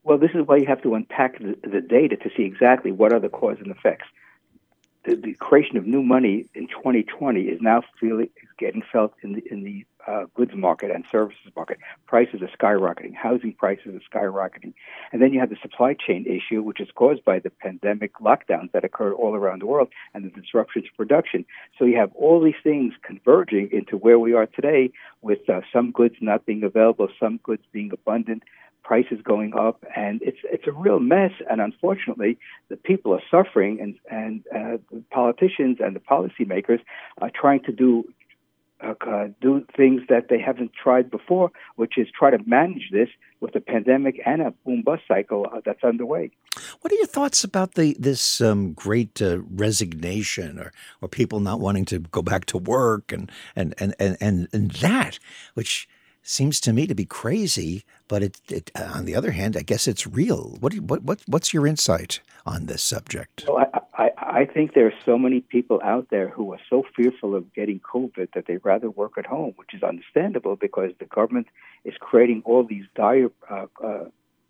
Well, 0.03 0.17
this 0.17 0.31
is 0.33 0.45
why 0.45 0.57
you 0.57 0.65
have 0.67 0.81
to 0.83 0.95
unpack 0.95 1.39
the, 1.39 1.55
the 1.63 1.81
data 1.81 2.17
to 2.17 2.29
see 2.35 2.43
exactly 2.43 2.91
what 2.91 3.13
are 3.13 3.19
the 3.19 3.29
cause 3.29 3.57
and 3.59 3.71
effects. 3.71 4.05
The, 5.05 5.15
the, 5.15 5.33
creation 5.33 5.75
of 5.75 5.85
new 5.85 6.01
money 6.01 6.45
in 6.53 6.67
2020 6.67 7.41
is 7.41 7.59
now 7.61 7.81
feeling 7.99 8.29
is 8.41 8.49
getting 8.57 8.81
felt 8.89 9.13
in 9.21 9.33
the 9.33 9.43
in 9.51 9.63
the 9.63 9.85
uh, 10.07 10.25
goods 10.33 10.53
market 10.55 10.91
and 10.91 11.03
services 11.11 11.51
market. 11.57 11.77
Prices 12.07 12.41
are 12.41 12.49
skyrocketing. 12.57 13.13
Housing 13.13 13.53
prices 13.53 13.93
are 13.95 14.17
skyrocketing, 14.17 14.73
and 15.11 15.21
then 15.21 15.33
you 15.33 15.41
have 15.41 15.49
the 15.49 15.57
supply 15.61 15.93
chain 15.93 16.25
issue, 16.25 16.61
which 16.61 16.79
is 16.79 16.87
caused 16.95 17.23
by 17.25 17.39
the 17.39 17.49
pandemic 17.49 18.13
lockdowns 18.19 18.71
that 18.71 18.85
occurred 18.85 19.13
all 19.13 19.35
around 19.35 19.61
the 19.61 19.65
world 19.65 19.89
and 20.13 20.23
the 20.23 20.41
disruptions 20.41 20.85
to 20.85 20.91
production. 20.95 21.45
So 21.77 21.83
you 21.83 21.97
have 21.97 22.13
all 22.15 22.41
these 22.41 22.53
things 22.63 22.93
converging 23.03 23.69
into 23.73 23.97
where 23.97 24.19
we 24.19 24.33
are 24.33 24.45
today, 24.45 24.91
with 25.21 25.49
uh, 25.49 25.61
some 25.73 25.91
goods 25.91 26.15
not 26.21 26.45
being 26.45 26.63
available, 26.63 27.09
some 27.19 27.41
goods 27.43 27.63
being 27.73 27.91
abundant, 27.91 28.43
prices 28.83 29.19
going 29.23 29.53
up, 29.55 29.83
and 29.95 30.21
it's 30.21 30.39
it's 30.43 30.67
a 30.67 30.71
real 30.71 30.99
mess. 30.99 31.31
And 31.49 31.61
unfortunately, 31.61 32.37
the 32.69 32.77
people 32.77 33.13
are 33.13 33.23
suffering, 33.31 33.79
and 33.81 33.95
and 34.11 34.43
uh, 34.53 34.77
the 34.91 35.03
politicians 35.11 35.77
and 35.79 35.95
the 35.95 35.99
policymakers 35.99 36.79
are 37.19 37.31
trying 37.33 37.63
to 37.63 37.71
do. 37.71 38.05
Uh, 38.81 38.95
uh, 39.07 39.27
do 39.39 39.65
things 39.77 40.01
that 40.09 40.27
they 40.29 40.37
haven't 40.37 40.71
tried 40.73 41.09
before, 41.09 41.49
which 41.77 41.97
is 41.97 42.05
try 42.19 42.29
to 42.29 42.37
manage 42.45 42.89
this 42.91 43.07
with 43.39 43.55
a 43.55 43.61
pandemic 43.61 44.19
and 44.25 44.41
a 44.41 44.51
boom 44.65 44.81
bust 44.81 45.03
cycle 45.07 45.47
uh, 45.53 45.61
that's 45.63 45.85
underway. 45.85 46.29
What 46.81 46.91
are 46.91 46.97
your 46.97 47.05
thoughts 47.05 47.45
about 47.45 47.75
the 47.75 47.95
this 47.97 48.41
um, 48.41 48.73
great 48.73 49.21
uh, 49.21 49.39
resignation, 49.49 50.59
or 50.59 50.73
or 50.99 51.07
people 51.07 51.39
not 51.39 51.61
wanting 51.61 51.85
to 51.85 51.99
go 51.99 52.21
back 52.21 52.43
to 52.47 52.57
work, 52.57 53.13
and 53.13 53.31
and 53.55 53.73
and 53.77 53.95
and 53.99 54.17
and, 54.19 54.47
and 54.51 54.71
that, 54.71 55.17
which 55.53 55.87
seems 56.23 56.59
to 56.61 56.73
me 56.73 56.87
to 56.87 56.95
be 56.95 57.05
crazy, 57.05 57.83
but 58.07 58.23
it, 58.23 58.41
it, 58.49 58.71
on 58.75 59.05
the 59.05 59.15
other 59.15 59.31
hand, 59.31 59.55
I 59.55 59.61
guess 59.61 59.87
it's 59.87 60.07
real. 60.07 60.57
What, 60.59 60.73
what, 60.75 61.03
what, 61.03 61.21
what's 61.27 61.53
your 61.53 61.67
insight 61.67 62.21
on 62.45 62.65
this 62.65 62.81
subject? 62.81 63.45
Well, 63.47 63.65
I, 63.73 63.79
I, 64.03 64.09
I 64.17 64.45
think 64.45 64.73
there 64.73 64.87
are 64.87 64.93
so 65.05 65.17
many 65.17 65.41
people 65.41 65.81
out 65.83 66.07
there 66.09 66.29
who 66.29 66.53
are 66.53 66.59
so 66.69 66.83
fearful 66.95 67.35
of 67.35 67.53
getting 67.53 67.79
COVID 67.81 68.29
that 68.33 68.45
they'd 68.47 68.63
rather 68.63 68.89
work 68.89 69.17
at 69.17 69.25
home, 69.25 69.53
which 69.57 69.73
is 69.73 69.83
understandable 69.83 70.55
because 70.55 70.91
the 70.99 71.05
government 71.05 71.47
is 71.83 71.93
creating 71.99 72.41
all 72.45 72.63
these 72.63 72.85
dire 72.95 73.29
uh, 73.49 73.65
uh, 73.83 74.05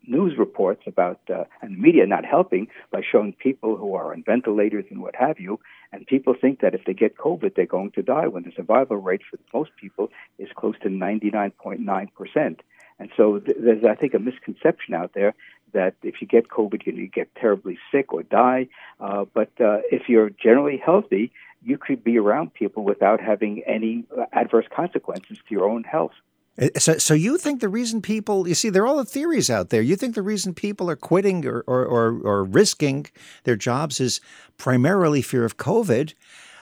news 0.06 0.36
reports 0.38 0.82
about, 0.86 1.20
uh, 1.30 1.44
and 1.62 1.76
the 1.76 1.80
media 1.80 2.06
not 2.06 2.24
helping 2.24 2.68
by 2.90 3.02
showing 3.02 3.32
people 3.32 3.76
who 3.76 3.94
are 3.94 4.12
on 4.12 4.22
ventilators 4.24 4.84
and 4.90 5.00
what 5.00 5.16
have 5.16 5.38
you. 5.40 5.60
And 5.92 6.06
people 6.06 6.34
think 6.38 6.60
that 6.60 6.74
if 6.74 6.84
they 6.84 6.94
get 6.94 7.16
COVID, 7.16 7.54
they're 7.54 7.66
going 7.66 7.92
to 7.92 8.02
die 8.02 8.26
when 8.26 8.42
the 8.42 8.52
survival 8.56 8.96
rate 8.96 9.22
for 9.28 9.38
most 9.52 9.70
people 9.80 10.10
is 10.38 10.48
close 10.56 10.74
to 10.82 10.88
99.9%. 10.88 12.58
And 12.98 13.10
so 13.16 13.38
th- 13.38 13.56
there's, 13.60 13.84
I 13.84 13.94
think, 13.94 14.14
a 14.14 14.18
misconception 14.18 14.94
out 14.94 15.12
there 15.14 15.34
that 15.72 15.94
if 16.02 16.20
you 16.20 16.26
get 16.26 16.48
COVID, 16.48 16.86
you 16.86 17.08
get 17.08 17.34
terribly 17.34 17.78
sick 17.90 18.12
or 18.12 18.22
die. 18.22 18.68
Uh, 19.00 19.24
but 19.32 19.50
uh, 19.60 19.78
if 19.90 20.08
you're 20.08 20.30
generally 20.30 20.76
healthy, 20.76 21.32
you 21.64 21.78
could 21.78 22.04
be 22.04 22.18
around 22.18 22.54
people 22.54 22.84
without 22.84 23.20
having 23.20 23.62
any 23.66 24.04
adverse 24.32 24.66
consequences 24.74 25.38
to 25.48 25.54
your 25.54 25.68
own 25.68 25.82
health. 25.82 26.12
Uh, 26.60 26.68
so, 26.78 26.98
so 26.98 27.14
you 27.14 27.38
think 27.38 27.60
the 27.60 27.68
reason 27.68 28.00
people, 28.00 28.46
you 28.46 28.54
see, 28.54 28.70
there 28.70 28.82
are 28.82 28.86
all 28.86 28.96
the 28.96 29.04
theories 29.04 29.50
out 29.50 29.70
there. 29.70 29.82
You 29.82 29.96
think 29.96 30.14
the 30.14 30.22
reason 30.22 30.54
people 30.54 30.88
are 30.90 30.96
quitting 30.96 31.46
or, 31.46 31.64
or, 31.66 31.84
or, 31.84 32.20
or 32.22 32.44
risking 32.44 33.06
their 33.44 33.56
jobs 33.56 34.00
is 34.00 34.20
primarily 34.56 35.22
fear 35.22 35.44
of 35.44 35.56
COVID. 35.56 36.14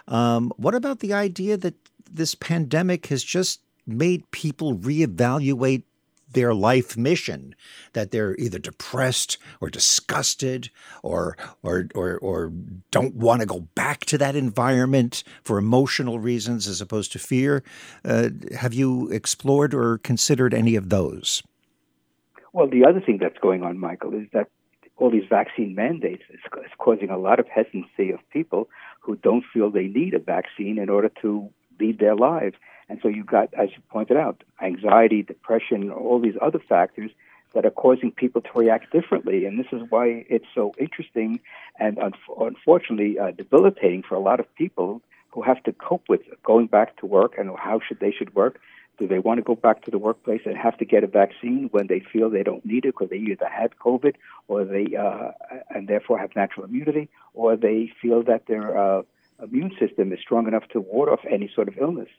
Um, 0.08 0.52
what 0.56 0.74
about 0.74 1.00
the 1.00 1.12
idea 1.12 1.56
that 1.58 1.74
this 2.10 2.34
pandemic 2.34 3.06
has 3.06 3.22
just 3.22 3.60
made 3.86 4.30
people 4.30 4.76
reevaluate 4.76 5.84
their 6.32 6.54
life 6.54 6.96
mission 6.96 7.54
that 7.92 8.10
they're 8.10 8.36
either 8.36 8.58
depressed 8.58 9.38
or 9.60 9.70
disgusted 9.70 10.70
or 11.02 11.36
or 11.62 11.88
or, 11.94 12.18
or 12.18 12.52
don't 12.90 13.14
want 13.14 13.40
to 13.40 13.46
go 13.46 13.60
back 13.74 14.00
to 14.06 14.18
that 14.18 14.36
environment 14.36 15.22
for 15.42 15.58
emotional 15.58 16.18
reasons 16.18 16.66
as 16.66 16.80
opposed 16.80 17.12
to 17.12 17.18
fear. 17.18 17.62
Uh, 18.04 18.30
have 18.56 18.74
you 18.74 19.08
explored 19.10 19.74
or 19.74 19.98
considered 19.98 20.54
any 20.54 20.76
of 20.76 20.88
those? 20.88 21.42
Well 22.52 22.68
the 22.68 22.84
other 22.84 23.00
thing 23.00 23.18
that's 23.18 23.38
going 23.38 23.62
on 23.62 23.78
michael 23.78 24.14
is 24.14 24.26
that 24.32 24.48
all 24.96 25.10
these 25.10 25.28
vaccine 25.28 25.74
mandates 25.74 26.22
is, 26.30 26.38
is 26.64 26.70
causing 26.78 27.10
a 27.10 27.18
lot 27.18 27.40
of 27.40 27.48
hesitancy 27.48 28.10
of 28.10 28.20
people 28.30 28.68
who 29.00 29.16
don't 29.16 29.44
feel 29.52 29.70
they 29.70 29.88
need 29.88 30.14
a 30.14 30.18
vaccine 30.18 30.78
in 30.78 30.88
order 30.88 31.10
to 31.22 31.50
lead 31.80 31.98
their 31.98 32.14
lives 32.14 32.54
and 32.88 32.98
so 33.02 33.08
you've 33.08 33.26
got, 33.26 33.52
as 33.54 33.70
you 33.70 33.82
pointed 33.90 34.16
out, 34.16 34.42
anxiety, 34.60 35.22
depression, 35.22 35.90
all 35.90 36.18
these 36.20 36.36
other 36.40 36.58
factors 36.58 37.10
that 37.54 37.66
are 37.66 37.70
causing 37.70 38.10
people 38.10 38.40
to 38.40 38.48
react 38.54 38.92
differently. 38.92 39.44
And 39.44 39.58
this 39.58 39.66
is 39.72 39.82
why 39.90 40.24
it's 40.28 40.46
so 40.54 40.74
interesting 40.78 41.40
and 41.78 41.98
un- 41.98 42.12
unfortunately 42.38 43.18
uh, 43.18 43.30
debilitating 43.32 44.02
for 44.02 44.14
a 44.14 44.20
lot 44.20 44.40
of 44.40 44.54
people 44.54 45.02
who 45.30 45.42
have 45.42 45.62
to 45.64 45.72
cope 45.72 46.08
with 46.08 46.20
going 46.42 46.66
back 46.66 46.96
to 46.98 47.06
work 47.06 47.34
and 47.38 47.50
how 47.56 47.80
should 47.86 48.00
they 48.00 48.12
should 48.12 48.34
work. 48.34 48.60
Do 48.98 49.06
they 49.08 49.18
want 49.18 49.38
to 49.38 49.42
go 49.42 49.54
back 49.54 49.84
to 49.84 49.90
the 49.90 49.98
workplace 49.98 50.42
and 50.44 50.56
have 50.56 50.76
to 50.78 50.84
get 50.84 51.02
a 51.02 51.06
vaccine 51.06 51.68
when 51.72 51.86
they 51.86 52.00
feel 52.00 52.28
they 52.28 52.42
don't 52.42 52.64
need 52.64 52.84
it 52.84 52.94
because 52.94 53.08
they 53.08 53.16
either 53.16 53.48
had 53.48 53.76
COVID 53.78 54.14
or 54.48 54.64
they 54.64 54.94
uh, 54.96 55.30
and 55.70 55.88
therefore 55.88 56.18
have 56.18 56.36
natural 56.36 56.66
immunity, 56.66 57.08
or 57.32 57.56
they 57.56 57.90
feel 58.00 58.22
that 58.24 58.46
their 58.46 58.76
uh, 58.76 59.02
immune 59.42 59.74
system 59.80 60.12
is 60.12 60.20
strong 60.20 60.46
enough 60.46 60.68
to 60.68 60.80
ward 60.80 61.08
off 61.08 61.20
any 61.28 61.50
sort 61.54 61.68
of 61.68 61.78
illness? 61.78 62.10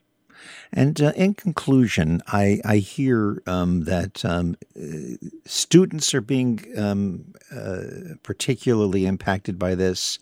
And 0.71 1.01
uh, 1.01 1.13
in 1.15 1.33
conclusion, 1.33 2.21
I, 2.27 2.59
I 2.65 2.77
hear 2.77 3.41
um, 3.47 3.81
that 3.85 4.23
um, 4.25 4.55
students 5.45 6.13
are 6.13 6.21
being 6.21 6.65
um, 6.77 7.33
uh, 7.55 8.15
particularly 8.23 9.05
impacted 9.05 9.59
by 9.59 9.75
this, 9.75 10.19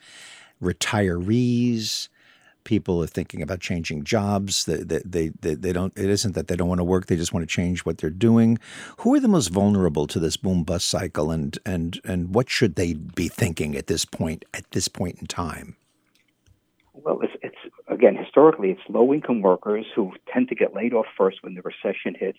retirees, 0.61 2.09
people 2.63 3.01
are 3.03 3.07
thinking 3.07 3.41
about 3.41 3.59
changing 3.59 4.03
jobs. 4.03 4.65
They, 4.65 4.77
they, 4.77 5.29
they, 5.29 5.55
they, 5.55 5.73
don't, 5.73 5.93
it 5.97 6.09
isn't 6.09 6.35
that 6.35 6.47
they 6.47 6.55
don't 6.55 6.67
want 6.67 6.79
to 6.79 6.85
work, 6.85 7.07
they 7.07 7.15
just 7.15 7.33
want 7.33 7.47
to 7.47 7.53
change 7.53 7.81
what 7.81 7.97
they're 7.97 8.09
doing. 8.09 8.59
Who 8.97 9.15
are 9.15 9.19
the 9.19 9.27
most 9.27 9.49
vulnerable 9.49 10.07
to 10.07 10.19
this 10.19 10.37
boom 10.37 10.63
bust 10.63 10.87
cycle 10.87 11.31
and, 11.31 11.57
and, 11.65 11.99
and 12.03 12.33
what 12.33 12.49
should 12.49 12.75
they 12.75 12.93
be 12.93 13.27
thinking 13.27 13.75
at 13.75 13.87
this 13.87 14.05
point, 14.05 14.45
at 14.53 14.69
this 14.71 14.87
point 14.87 15.19
in 15.19 15.27
time? 15.27 15.75
Well, 16.93 17.19
it's, 17.21 17.33
it's 17.41 17.55
again 17.87 18.20
historically 18.31 18.71
it's 18.71 18.81
low 18.87 19.13
income 19.13 19.41
workers 19.41 19.85
who 19.93 20.13
tend 20.31 20.47
to 20.47 20.55
get 20.55 20.73
laid 20.73 20.93
off 20.93 21.05
first 21.17 21.43
when 21.43 21.53
the 21.53 21.61
recession 21.61 22.15
hits. 22.17 22.37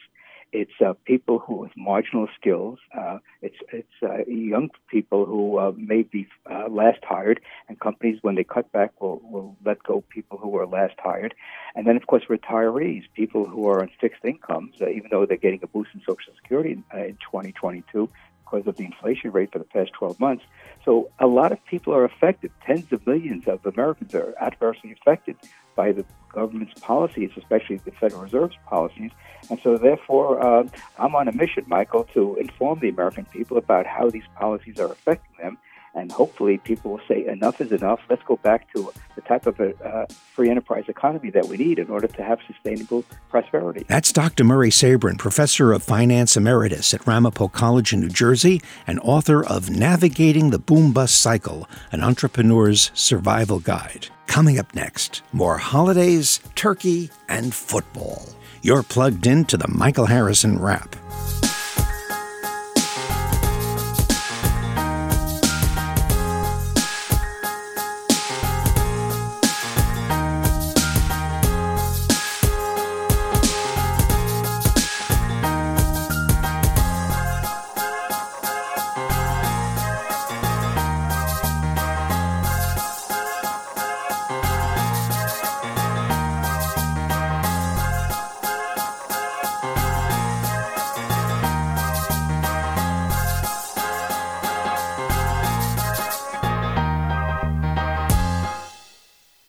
It's 0.51 0.73
uh, 0.85 0.95
people 1.05 1.39
who 1.39 1.65
have 1.65 1.73
marginal 1.77 2.29
skills. 2.39 2.79
Uh, 2.99 3.19
it's 3.41 3.57
it's 3.73 3.97
uh, 4.03 4.25
young 4.27 4.71
people 4.89 5.25
who 5.27 5.59
uh, 5.59 5.73
may 5.77 6.03
be 6.03 6.27
uh, 6.51 6.69
last 6.69 7.01
hired, 7.03 7.41
and 7.69 7.79
companies 7.81 8.19
when 8.23 8.37
they 8.37 8.45
cut 8.45 8.71
back 8.73 9.01
will 9.01 9.21
will 9.23 9.57
let 9.65 9.83
go 9.83 10.03
people 10.09 10.39
who 10.39 10.57
are 10.59 10.67
last 10.67 10.95
hired, 10.99 11.35
and 11.75 11.87
then 11.87 11.97
of 11.97 12.07
course 12.07 12.25
retirees, 12.29 13.05
people 13.15 13.47
who 13.47 13.67
are 13.67 13.81
on 13.81 13.91
fixed 13.99 14.25
incomes, 14.25 14.75
uh, 14.81 14.89
even 14.89 15.09
though 15.11 15.25
they're 15.25 15.39
getting 15.39 15.61
a 15.63 15.67
boost 15.67 15.91
in 15.95 16.01
Social 16.01 16.35
Security 16.43 16.73
in, 16.73 16.85
in 16.99 17.17
2022 17.31 18.09
because 18.45 18.67
of 18.67 18.77
the 18.77 18.85
inflation 18.85 19.33
rate 19.33 19.51
for 19.51 19.59
the 19.59 19.65
past 19.65 19.91
12 19.95 20.21
months. 20.21 20.45
So 20.85 21.11
a 21.19 21.27
lot 21.27 21.53
of 21.53 21.65
people 21.65 21.95
are 21.95 22.05
affected. 22.05 22.51
Tens 22.67 22.93
of 22.93 23.07
millions 23.07 23.49
of 23.49 23.65
Americans 23.65 24.15
are 24.15 24.35
adversely 24.39 24.93
affected 24.93 25.37
by 25.75 25.93
the 25.93 26.05
government's 26.33 26.79
policies, 26.81 27.31
especially 27.37 27.77
the 27.77 27.91
Federal 27.93 28.23
Reserve's 28.23 28.57
policies. 28.67 29.11
And 29.51 29.61
so, 29.63 29.77
therefore, 29.77 30.43
uh, 30.45 30.65
I'm 30.99 31.15
on 31.15 31.29
a 31.29 31.33
mission, 31.33 31.65
Michael, 31.67 32.05
to 32.15 32.37
inform 32.37 32.81
the 32.81 32.89
American 32.89 33.25
people 33.27 33.57
about 33.59 33.87
how 33.87 34.09
these 34.11 34.25
policies 34.37 34.79
are 34.79 34.91
affecting 34.91 35.37
them 35.39 35.59
and 35.95 36.11
hopefully, 36.11 36.59
people 36.59 36.93
will 36.93 37.01
say 37.07 37.27
enough 37.27 37.61
is 37.61 37.71
enough. 37.71 38.01
Let's 38.09 38.23
go 38.23 38.37
back 38.37 38.73
to 38.73 38.93
the 39.15 39.21
type 39.21 39.47
of 39.47 39.61
a 39.61 39.75
uh, 39.85 40.07
free 40.35 40.49
enterprise 40.49 40.85
economy 40.89 41.31
that 41.31 41.47
we 41.47 41.59
need 41.59 41.79
in 41.79 41.91
order 41.91 42.09
to 42.09 42.23
have 42.23 42.39
sustainable 42.47 43.05
prosperity. 43.29 43.85
That's 43.89 44.13
Dr. 44.13 44.45
Murray 44.45 44.71
Sabrin, 44.71 45.19
professor 45.19 45.73
of 45.73 45.83
finance 45.83 46.37
emeritus 46.37 46.95
at 46.95 47.07
Ramapo 47.07 47.49
College 47.49 47.93
in 47.93 48.01
New 48.01 48.09
Jersey 48.09 48.63
and 48.87 49.01
author 49.01 49.45
of 49.45 49.69
Navigating 49.69 50.51
the 50.51 50.59
Boom 50.59 50.93
Bust 50.93 51.21
Cycle 51.21 51.69
An 51.91 52.03
Entrepreneur's 52.03 52.91
Survival 52.95 53.61
Guide. 53.61 54.09
Coming 54.27 54.59
up 54.59 54.75
next, 54.75 55.23
more 55.33 55.59
holidays, 55.59 56.41
turkey, 56.55 57.11
and 57.29 57.53
football. 57.53 58.27
You're 58.63 58.83
plugged 58.83 59.27
into 59.27 59.59
the 59.59 59.69
Michael 59.69 60.07
Harrison 60.07 60.59
Wrap. 60.59 60.97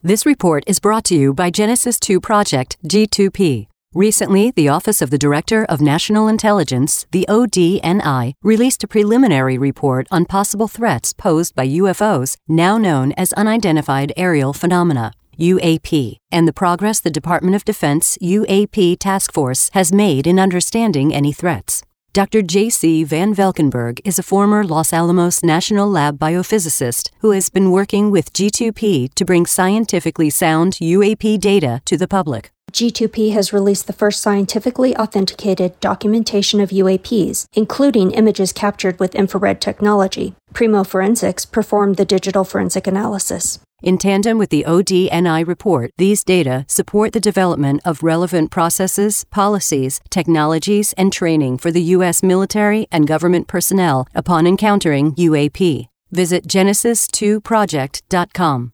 This 0.05 0.25
report 0.25 0.65
is 0.67 0.81
brought 0.81 1.05
to 1.05 1.15
you 1.15 1.33
by 1.33 1.49
Genesis 1.49 1.97
2 1.97 2.19
Project 2.19 2.75
G2P. 2.83 3.67
Recently, 3.93 4.51
the 4.51 4.67
Office 4.67 5.01
of 5.01 5.11
the 5.11 5.17
Director 5.17 5.63
of 5.69 5.79
National 5.79 6.27
Intelligence, 6.27 7.07
the 7.13 7.25
ODNI, 7.29 8.33
released 8.43 8.83
a 8.83 8.87
preliminary 8.89 9.57
report 9.57 10.07
on 10.11 10.25
possible 10.25 10.67
threats 10.67 11.13
posed 11.13 11.55
by 11.55 11.65
UFOs, 11.65 12.35
now 12.49 12.77
known 12.77 13.13
as 13.13 13.31
Unidentified 13.31 14.11
Aerial 14.17 14.51
Phenomena. 14.51 15.13
UAP, 15.39 16.17
and 16.29 16.45
the 16.49 16.53
progress 16.53 16.99
the 16.99 17.09
Department 17.09 17.55
of 17.55 17.63
Defense 17.63 18.17
UAP 18.21 18.97
Task 18.99 19.31
Force 19.31 19.69
has 19.71 19.93
made 19.93 20.27
in 20.27 20.37
understanding 20.37 21.13
any 21.13 21.31
threats. 21.31 21.81
Dr. 22.13 22.43
J.C. 22.43 23.03
Van 23.03 23.33
Valkenburg 23.33 23.99
is 24.05 24.19
a 24.19 24.21
former 24.21 24.63
Los 24.63 24.93
Alamos 24.93 25.41
National 25.41 25.89
Lab 25.89 26.19
biophysicist 26.19 27.09
who 27.21 27.31
has 27.31 27.49
been 27.49 27.71
working 27.71 28.11
with 28.11 28.31
G2P 28.33 29.15
to 29.15 29.25
bring 29.25 29.47
scientifically 29.47 30.29
sound 30.29 30.73
UAP 30.73 31.39
data 31.39 31.81
to 31.85 31.97
the 31.97 32.07
public. 32.07 32.51
G2P 32.71 33.33
has 33.33 33.51
released 33.51 33.87
the 33.87 33.93
first 33.93 34.21
scientifically 34.21 34.95
authenticated 34.95 35.79
documentation 35.79 36.61
of 36.61 36.69
UAPs, 36.69 37.47
including 37.53 38.11
images 38.11 38.53
captured 38.53 38.99
with 38.99 39.15
infrared 39.15 39.59
technology. 39.59 40.35
Primo 40.53 40.83
Forensics 40.83 41.45
performed 41.45 41.97
the 41.97 42.05
digital 42.05 42.43
forensic 42.43 42.85
analysis. 42.85 43.57
In 43.83 43.97
tandem 43.97 44.37
with 44.37 44.49
the 44.49 44.63
ODNI 44.65 45.45
report, 45.45 45.91
these 45.97 46.23
data 46.23 46.63
support 46.69 47.11
the 47.11 47.19
development 47.19 47.81
of 47.83 48.01
relevant 48.01 48.49
processes, 48.49 49.25
policies, 49.29 49.99
technologies, 50.09 50.93
and 50.93 51.11
training 51.11 51.57
for 51.57 51.69
the 51.69 51.81
U.S. 51.97 52.23
military 52.23 52.87
and 52.93 53.05
government 53.05 53.49
personnel 53.49 54.07
upon 54.15 54.47
encountering 54.47 55.13
UAP. 55.15 55.89
Visit 56.11 56.47
genesis2project.com. 56.47 58.71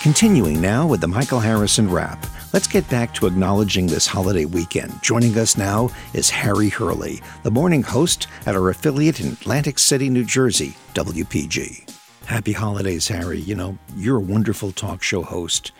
Continuing 0.00 0.60
now 0.60 0.86
with 0.86 1.00
the 1.00 1.08
Michael 1.08 1.40
Harrison 1.40 1.90
Wrap. 1.90 2.24
Let's 2.52 2.68
get 2.68 2.88
back 2.88 3.12
to 3.14 3.26
acknowledging 3.26 3.88
this 3.88 4.06
holiday 4.06 4.44
weekend. 4.44 5.02
Joining 5.02 5.36
us 5.36 5.56
now 5.56 5.90
is 6.12 6.30
Harry 6.30 6.68
Hurley, 6.68 7.20
the 7.42 7.50
morning 7.50 7.82
host 7.82 8.28
at 8.46 8.54
our 8.54 8.68
affiliate 8.68 9.18
in 9.18 9.32
Atlantic 9.32 9.80
City, 9.80 10.08
New 10.08 10.24
Jersey, 10.24 10.76
WPG. 10.94 12.03
Happy 12.26 12.52
holidays, 12.52 13.08
Harry. 13.08 13.38
You 13.38 13.54
know, 13.54 13.78
you're 13.96 14.16
a 14.16 14.20
wonderful 14.20 14.72
talk 14.72 15.02
show 15.02 15.22
host. 15.22 15.72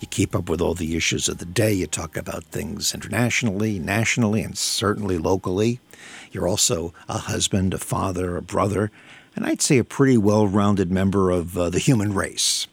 You 0.00 0.08
keep 0.08 0.34
up 0.34 0.48
with 0.48 0.62
all 0.62 0.72
the 0.72 0.96
issues 0.96 1.28
of 1.28 1.38
the 1.38 1.44
day. 1.44 1.74
You 1.74 1.86
talk 1.86 2.16
about 2.16 2.44
things 2.44 2.94
internationally, 2.94 3.78
nationally, 3.78 4.42
and 4.42 4.56
certainly 4.56 5.18
locally. 5.18 5.78
You're 6.32 6.48
also 6.48 6.94
a 7.06 7.18
husband, 7.18 7.74
a 7.74 7.78
father, 7.78 8.38
a 8.38 8.42
brother, 8.42 8.90
and 9.36 9.44
I'd 9.44 9.60
say 9.60 9.76
a 9.76 9.84
pretty 9.84 10.16
well 10.16 10.46
rounded 10.46 10.90
member 10.90 11.30
of 11.30 11.56
uh, 11.56 11.68
the 11.68 11.78
human 11.78 12.14
race. 12.14 12.66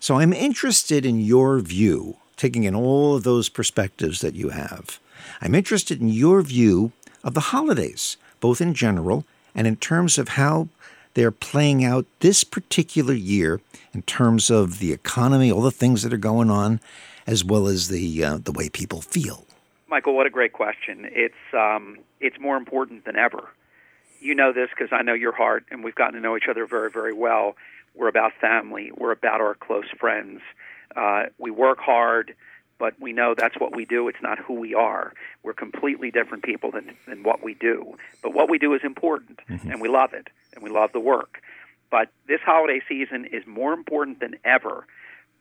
So 0.00 0.18
I'm 0.18 0.32
interested 0.32 1.04
in 1.04 1.20
your 1.20 1.60
view, 1.60 2.16
taking 2.38 2.64
in 2.64 2.74
all 2.74 3.14
of 3.14 3.22
those 3.22 3.50
perspectives 3.50 4.22
that 4.22 4.34
you 4.34 4.48
have. 4.48 4.98
I'm 5.42 5.54
interested 5.54 6.00
in 6.00 6.08
your 6.08 6.40
view 6.40 6.92
of 7.22 7.34
the 7.34 7.40
holidays, 7.40 8.16
both 8.40 8.62
in 8.62 8.72
general 8.72 9.26
and 9.54 9.66
in 9.66 9.76
terms 9.76 10.16
of 10.16 10.30
how 10.30 10.68
they're 11.14 11.30
playing 11.30 11.84
out 11.84 12.06
this 12.20 12.44
particular 12.44 13.14
year 13.14 13.60
in 13.92 14.02
terms 14.02 14.50
of 14.50 14.78
the 14.78 14.92
economy, 14.92 15.50
all 15.50 15.62
the 15.62 15.70
things 15.70 16.02
that 16.02 16.12
are 16.12 16.18
going 16.18 16.50
on, 16.50 16.80
as 17.26 17.44
well 17.44 17.66
as 17.66 17.88
the 17.88 18.24
uh, 18.24 18.38
the 18.38 18.52
way 18.52 18.68
people 18.68 19.00
feel. 19.00 19.44
Michael, 19.88 20.16
what 20.16 20.26
a 20.26 20.30
great 20.30 20.52
question. 20.52 21.06
It's 21.10 21.34
um, 21.52 21.98
it's 22.20 22.38
more 22.40 22.56
important 22.56 23.04
than 23.04 23.16
ever. 23.16 23.48
You 24.20 24.34
know 24.34 24.52
this 24.52 24.70
because 24.70 24.88
I 24.92 25.02
know 25.02 25.14
your 25.14 25.32
heart, 25.32 25.64
and 25.70 25.84
we've 25.84 25.94
gotten 25.94 26.14
to 26.14 26.20
know 26.20 26.36
each 26.36 26.48
other 26.48 26.66
very, 26.66 26.90
very 26.90 27.12
well. 27.12 27.56
We're 27.94 28.08
about 28.08 28.32
family. 28.40 28.90
We're 28.96 29.10
about 29.10 29.40
our 29.40 29.54
close 29.54 29.90
friends. 29.98 30.40
Uh, 30.96 31.24
we 31.38 31.50
work 31.50 31.78
hard, 31.78 32.34
but 32.82 33.00
we 33.00 33.12
know 33.12 33.32
that's 33.32 33.54
what 33.60 33.76
we 33.76 33.84
do. 33.84 34.08
It's 34.08 34.20
not 34.20 34.40
who 34.40 34.54
we 34.54 34.74
are. 34.74 35.12
We're 35.44 35.52
completely 35.52 36.10
different 36.10 36.42
people 36.42 36.72
than, 36.72 36.96
than 37.06 37.22
what 37.22 37.40
we 37.40 37.54
do. 37.54 37.94
But 38.24 38.34
what 38.34 38.50
we 38.50 38.58
do 38.58 38.74
is 38.74 38.80
important, 38.82 39.38
mm-hmm. 39.48 39.70
and 39.70 39.80
we 39.80 39.88
love 39.88 40.12
it, 40.14 40.30
and 40.52 40.64
we 40.64 40.68
love 40.68 40.90
the 40.92 40.98
work. 40.98 41.40
But 41.92 42.08
this 42.26 42.40
holiday 42.44 42.82
season 42.88 43.24
is 43.26 43.46
more 43.46 43.72
important 43.72 44.18
than 44.18 44.34
ever. 44.44 44.84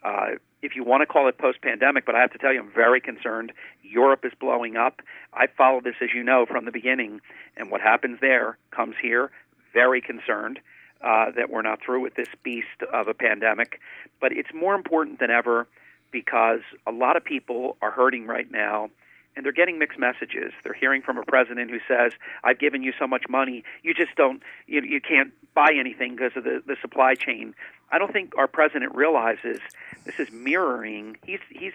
Uh, 0.04 0.34
if 0.62 0.76
you 0.76 0.84
want 0.84 1.02
to 1.02 1.08
call 1.08 1.28
it 1.30 1.40
post 1.40 1.64
pandemic, 1.64 2.06
but 2.06 2.14
I 2.14 2.20
have 2.20 2.32
to 2.34 2.38
tell 2.38 2.54
you, 2.54 2.60
I'm 2.60 2.72
very 2.72 3.02
concerned. 3.02 3.54
Europe 3.82 4.24
is 4.24 4.34
blowing 4.40 4.78
up. 4.78 5.02
I 5.34 5.48
followed 5.48 5.84
this, 5.84 5.96
as 6.00 6.10
you 6.14 6.22
know, 6.22 6.46
from 6.46 6.66
the 6.66 6.72
beginning, 6.72 7.22
and 7.58 7.72
what 7.72 7.82
happens 7.82 8.20
there 8.22 8.60
comes 8.70 8.94
here. 9.02 9.32
Very 9.74 10.00
concerned 10.00 10.60
uh, 11.04 11.32
that 11.32 11.50
we're 11.50 11.64
not 11.64 11.80
through 11.84 12.02
with 12.02 12.14
this 12.14 12.30
beast 12.44 12.84
of 12.94 13.08
a 13.08 13.16
pandemic. 13.16 13.80
But 14.20 14.32
it's 14.32 14.54
more 14.54 14.76
important 14.76 15.18
than 15.20 15.32
ever 15.32 15.68
because 16.12 16.62
a 16.86 16.92
lot 16.92 17.18
of 17.18 17.24
people 17.24 17.78
are 17.82 17.92
hurting 17.92 18.28
right 18.28 18.50
now 18.52 18.90
and 19.36 19.46
they're 19.46 19.54
getting 19.54 19.80
mixed 19.80 19.98
messages. 19.98 20.52
They're 20.64 20.74
hearing 20.74 21.02
from 21.02 21.18
a 21.18 21.24
president 21.24 21.72
who 21.72 21.80
says, 21.88 22.14
"I've 22.44 22.60
given 22.60 22.84
you 22.84 22.94
so 23.00 23.08
much 23.08 23.24
money, 23.30 23.64
you 23.82 23.94
just 23.94 24.16
don't, 24.16 24.42
you, 24.68 24.82
you 24.82 25.00
can't 25.00 25.32
buy 25.54 25.74
anything 25.74 26.16
because 26.16 26.34
of 26.36 26.44
the, 26.44 26.62
the 26.66 26.76
supply 26.82 27.16
chain." 27.16 27.56
I 27.92 27.98
don't 27.98 28.14
think 28.14 28.34
our 28.38 28.48
president 28.48 28.96
realizes 28.96 29.60
this 30.06 30.20
is 30.20 30.32
mirroring. 30.32 31.18
He's 31.26 31.40
he's 31.50 31.74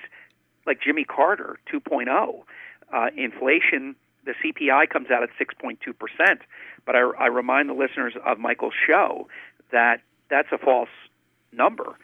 like 0.66 0.80
Jimmy 0.80 1.04
Carter 1.04 1.58
2.0. 1.72 2.42
Uh, 2.92 3.06
inflation, 3.16 3.96
the 4.24 4.32
CPI 4.32 4.88
comes 4.88 5.10
out 5.10 5.22
at 5.22 5.30
6.2 5.40 5.78
percent. 5.98 6.40
But 6.84 6.96
I, 6.96 7.00
I 7.18 7.26
remind 7.26 7.68
the 7.68 7.74
listeners 7.74 8.14
of 8.24 8.38
Michael's 8.38 8.74
show 8.86 9.28
that 9.72 10.00
that's 10.28 10.48
a 10.52 10.58
false 10.58 10.88
number. 11.52 11.96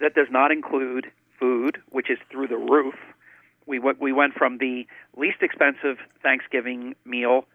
That 0.00 0.14
does 0.14 0.28
not 0.30 0.50
include 0.50 1.10
food, 1.40 1.78
which 1.88 2.10
is 2.10 2.18
through 2.30 2.48
the 2.48 2.56
roof. 2.56 2.94
We 3.66 3.78
went, 3.78 4.00
we 4.00 4.12
went 4.12 4.34
from 4.34 4.58
the 4.58 4.86
least 5.16 5.38
expensive 5.42 5.96
Thanksgiving 6.22 6.94
meal 7.04 7.46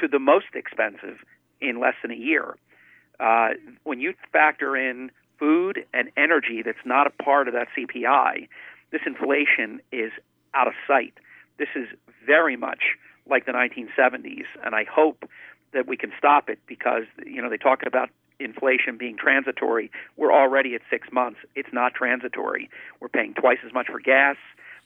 to 0.00 0.06
the 0.06 0.18
most 0.18 0.54
expensive 0.54 1.18
in 1.60 1.80
less 1.80 1.94
than 2.02 2.10
a 2.10 2.16
year. 2.16 2.56
Uh, 3.18 3.50
when 3.84 4.00
you 4.00 4.12
factor 4.32 4.76
in 4.76 5.10
food 5.38 5.84
and 5.94 6.10
energy 6.16 6.62
that's 6.64 6.84
not 6.84 7.06
a 7.06 7.22
part 7.22 7.48
of 7.48 7.54
that 7.54 7.68
CPI, 7.76 8.48
this 8.92 9.00
inflation 9.06 9.80
is 9.90 10.12
out 10.54 10.68
of 10.68 10.74
sight. 10.86 11.14
This 11.58 11.68
is 11.74 11.88
very 12.24 12.56
much 12.56 12.96
like 13.28 13.46
the 13.46 13.52
1970s, 13.52 14.44
and 14.64 14.74
I 14.74 14.84
hope 14.84 15.28
that 15.72 15.86
we 15.86 15.96
can 15.96 16.12
stop 16.18 16.48
it 16.48 16.58
because 16.66 17.04
you 17.24 17.42
know 17.42 17.50
they 17.50 17.56
talk 17.56 17.80
about 17.86 18.10
inflation 18.38 18.96
being 18.98 19.16
transitory. 19.16 19.90
We're 20.16 20.32
already 20.32 20.74
at 20.74 20.82
six 20.90 21.08
months. 21.12 21.40
It's 21.54 21.72
not 21.72 21.94
transitory. 21.94 22.70
We're 23.00 23.08
paying 23.08 23.34
twice 23.34 23.58
as 23.64 23.72
much 23.72 23.86
for 23.86 24.00
gas. 24.00 24.36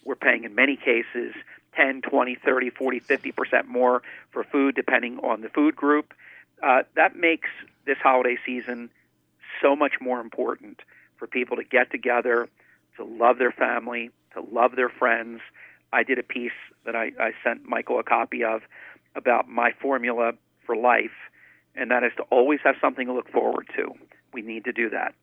We're 0.04 0.16
paying 0.16 0.44
in 0.44 0.54
many 0.54 0.76
cases 0.76 1.34
10, 1.76 2.02
20, 2.02 2.36
30, 2.44 2.70
40, 2.70 2.98
50 3.00 3.32
percent 3.32 3.68
more 3.68 4.02
for 4.30 4.44
food, 4.44 4.74
depending 4.74 5.18
on 5.18 5.40
the 5.40 5.48
food 5.48 5.76
group. 5.76 6.14
Uh, 6.62 6.82
that 6.96 7.16
makes 7.16 7.48
this 7.86 7.98
holiday 8.02 8.36
season 8.44 8.90
so 9.62 9.74
much 9.74 9.94
more 10.00 10.20
important 10.20 10.80
for 11.16 11.26
people 11.26 11.56
to 11.56 11.64
get 11.64 11.90
together, 11.90 12.48
to 12.96 13.04
love 13.04 13.38
their 13.38 13.52
family, 13.52 14.10
to 14.34 14.40
love 14.40 14.76
their 14.76 14.88
friends. 14.88 15.40
I 15.92 16.02
did 16.02 16.18
a 16.18 16.22
piece 16.22 16.52
that 16.84 16.94
I, 16.94 17.12
I 17.18 17.32
sent 17.42 17.64
Michael 17.66 17.98
a 17.98 18.04
copy 18.04 18.44
of 18.44 18.62
about 19.14 19.48
my 19.48 19.72
formula 19.80 20.32
for 20.64 20.76
life, 20.76 21.10
and 21.74 21.90
that 21.90 22.04
is 22.04 22.12
to 22.16 22.22
always 22.24 22.60
have 22.64 22.76
something 22.80 23.06
to 23.06 23.12
look 23.12 23.30
forward 23.30 23.68
to. 23.76 23.92
We 24.32 24.42
need 24.42 24.64
to 24.64 24.72
do 24.72 24.90
that. 24.90 25.14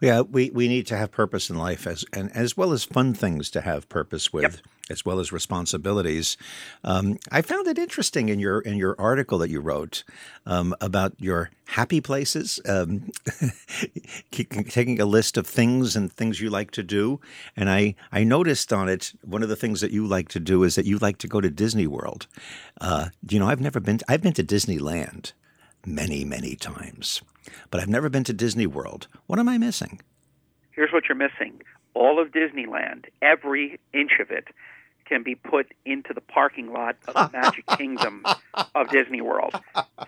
Yeah, 0.00 0.22
we, 0.22 0.50
we 0.50 0.68
need 0.68 0.86
to 0.88 0.96
have 0.96 1.10
purpose 1.10 1.50
in 1.50 1.56
life 1.56 1.86
as 1.86 2.04
and 2.12 2.34
as 2.34 2.56
well 2.56 2.72
as 2.72 2.84
fun 2.84 3.14
things 3.14 3.50
to 3.50 3.60
have 3.60 3.88
purpose 3.88 4.32
with, 4.32 4.42
yep. 4.42 4.54
as 4.90 5.04
well 5.04 5.20
as 5.20 5.32
responsibilities. 5.32 6.36
Um, 6.82 7.18
I 7.30 7.42
found 7.42 7.66
it 7.68 7.78
interesting 7.78 8.28
in 8.28 8.38
your 8.38 8.60
in 8.60 8.76
your 8.76 8.96
article 8.98 9.38
that 9.38 9.50
you 9.50 9.60
wrote 9.60 10.04
um, 10.46 10.74
about 10.80 11.14
your 11.18 11.50
happy 11.66 12.00
places, 12.00 12.60
um, 12.68 13.12
taking 14.30 15.00
a 15.00 15.06
list 15.06 15.36
of 15.36 15.46
things 15.46 15.96
and 15.96 16.12
things 16.12 16.40
you 16.40 16.50
like 16.50 16.72
to 16.72 16.82
do. 16.82 17.20
And 17.56 17.70
I 17.70 17.94
I 18.10 18.24
noticed 18.24 18.72
on 18.72 18.88
it 18.88 19.12
one 19.22 19.42
of 19.42 19.48
the 19.48 19.56
things 19.56 19.80
that 19.80 19.92
you 19.92 20.06
like 20.06 20.28
to 20.30 20.40
do 20.40 20.64
is 20.64 20.74
that 20.74 20.86
you 20.86 20.98
like 20.98 21.18
to 21.18 21.28
go 21.28 21.40
to 21.40 21.50
Disney 21.50 21.86
World. 21.86 22.26
Uh, 22.80 23.08
you 23.28 23.38
know, 23.38 23.48
I've 23.48 23.60
never 23.60 23.80
been. 23.80 23.98
To, 23.98 24.04
I've 24.08 24.22
been 24.22 24.34
to 24.34 24.44
Disneyland 24.44 25.32
many 25.86 26.24
many 26.24 26.56
times 26.56 27.22
but 27.70 27.80
I've 27.80 27.88
never 27.88 28.08
been 28.08 28.24
to 28.24 28.32
Disney 28.32 28.66
World. 28.66 29.08
What 29.26 29.38
am 29.38 29.48
I 29.48 29.58
missing? 29.58 30.00
Here's 30.72 30.92
what 30.92 31.04
you're 31.08 31.16
missing 31.16 31.62
all 31.94 32.18
of 32.18 32.28
Disneyland, 32.28 33.04
every 33.20 33.78
inch 33.92 34.12
of 34.18 34.30
it, 34.30 34.48
can 35.04 35.22
be 35.22 35.34
put 35.34 35.66
into 35.84 36.14
the 36.14 36.22
parking 36.22 36.72
lot 36.72 36.96
of 37.06 37.14
the 37.14 37.38
Magic 37.38 37.66
Kingdom 37.76 38.24
of 38.74 38.88
Disney 38.88 39.20
World. 39.20 39.54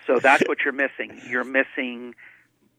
So 0.06 0.18
that's 0.18 0.48
what 0.48 0.58
you're 0.64 0.72
missing. 0.72 1.20
You're 1.28 1.44
missing 1.44 2.14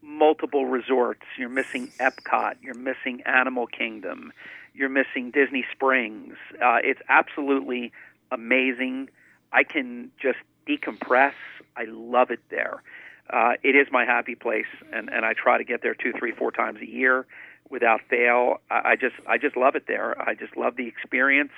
multiple 0.01 0.65
resorts. 0.65 1.21
You're 1.37 1.49
missing 1.49 1.89
Epcot. 1.99 2.55
You're 2.61 2.73
missing 2.73 3.21
Animal 3.27 3.67
Kingdom. 3.67 4.33
You're 4.73 4.89
missing 4.89 5.29
Disney 5.29 5.63
Springs. 5.71 6.33
Uh, 6.53 6.79
it's 6.83 7.01
absolutely 7.07 7.91
amazing. 8.31 9.09
I 9.53 9.63
can 9.63 10.09
just 10.19 10.39
decompress. 10.67 11.33
I 11.77 11.85
love 11.85 12.31
it 12.31 12.39
there 12.49 12.81
uh, 13.29 13.53
it 13.63 13.75
is 13.75 13.87
my 13.91 14.05
happy 14.05 14.35
place, 14.35 14.67
and, 14.93 15.09
and 15.11 15.25
I 15.25 15.33
try 15.33 15.57
to 15.57 15.63
get 15.63 15.81
there 15.81 15.95
two, 15.95 16.13
three, 16.17 16.31
four 16.31 16.51
times 16.51 16.79
a 16.81 16.87
year 16.87 17.25
without 17.69 18.01
fail. 18.09 18.61
I, 18.69 18.91
I 18.91 18.95
just 18.95 19.15
I 19.27 19.37
just 19.37 19.57
love 19.57 19.75
it 19.75 19.85
there. 19.87 20.19
I 20.21 20.35
just 20.35 20.55
love 20.55 20.75
the 20.75 20.87
experience. 20.87 21.51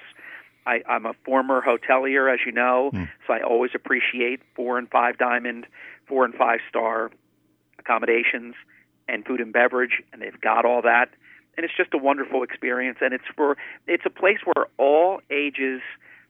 I, 0.65 0.81
I'm 0.87 1.05
a 1.05 1.13
former 1.25 1.61
hotelier, 1.61 2.33
as 2.33 2.39
you 2.45 2.51
know, 2.51 2.91
mm. 2.93 3.09
so 3.25 3.33
I 3.33 3.41
always 3.41 3.71
appreciate 3.73 4.41
four 4.55 4.77
and 4.77 4.89
five 4.89 5.17
diamond, 5.17 5.65
four 6.07 6.25
and 6.25 6.33
five 6.33 6.59
star 6.69 7.11
accommodations 7.79 8.55
and 9.07 9.25
food 9.25 9.39
and 9.39 9.53
beverage, 9.53 10.03
and 10.11 10.21
they've 10.21 10.39
got 10.41 10.65
all 10.65 10.81
that, 10.81 11.09
and 11.55 11.63
it's 11.63 11.75
just 11.75 11.93
a 11.93 11.97
wonderful 11.97 12.43
experience. 12.43 12.99
And 13.01 13.13
it's 13.13 13.23
for 13.35 13.57
it's 13.87 14.03
a 14.05 14.09
place 14.09 14.39
where 14.45 14.67
all 14.77 15.19
ages 15.29 15.81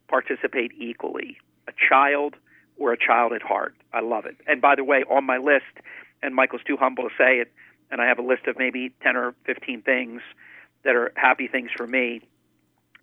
participate 0.08 0.72
equally. 0.78 1.38
A 1.68 1.72
child, 1.88 2.34
or 2.78 2.92
a 2.92 2.98
child 2.98 3.32
at 3.32 3.42
heart. 3.42 3.74
I 3.92 4.00
love 4.00 4.26
it. 4.26 4.36
And 4.46 4.60
by 4.60 4.74
the 4.74 4.84
way, 4.84 5.04
on 5.10 5.24
my 5.24 5.38
list, 5.38 5.64
and 6.22 6.34
Michael's 6.34 6.62
too 6.66 6.76
humble 6.76 7.04
to 7.04 7.14
say 7.16 7.38
it, 7.38 7.52
and 7.90 8.00
I 8.00 8.06
have 8.06 8.18
a 8.18 8.22
list 8.22 8.46
of 8.46 8.58
maybe 8.58 8.92
10 9.02 9.16
or 9.16 9.34
15 9.44 9.82
things 9.82 10.20
that 10.84 10.94
are 10.94 11.12
happy 11.16 11.48
things 11.48 11.70
for 11.76 11.86
me. 11.86 12.22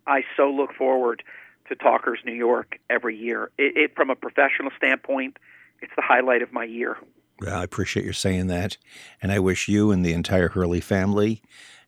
I 0.06 0.22
so 0.36 0.50
look 0.50 0.72
forward 0.74 1.22
to 1.68 1.74
Talkers 1.74 2.20
New 2.24 2.32
York 2.32 2.78
every 2.88 3.16
year. 3.16 3.50
It, 3.58 3.76
it 3.76 3.96
from 3.96 4.10
a 4.10 4.14
professional 4.14 4.70
standpoint, 4.76 5.38
it's 5.80 5.92
the 5.96 6.02
highlight 6.02 6.42
of 6.42 6.52
my 6.52 6.64
year. 6.64 6.96
Well, 7.40 7.60
I 7.60 7.64
appreciate 7.64 8.04
your 8.04 8.14
saying 8.14 8.46
that, 8.46 8.78
and 9.20 9.30
I 9.30 9.40
wish 9.40 9.68
you 9.68 9.90
and 9.90 10.04
the 10.04 10.14
entire 10.14 10.48
Hurley 10.48 10.80
family 10.80 11.42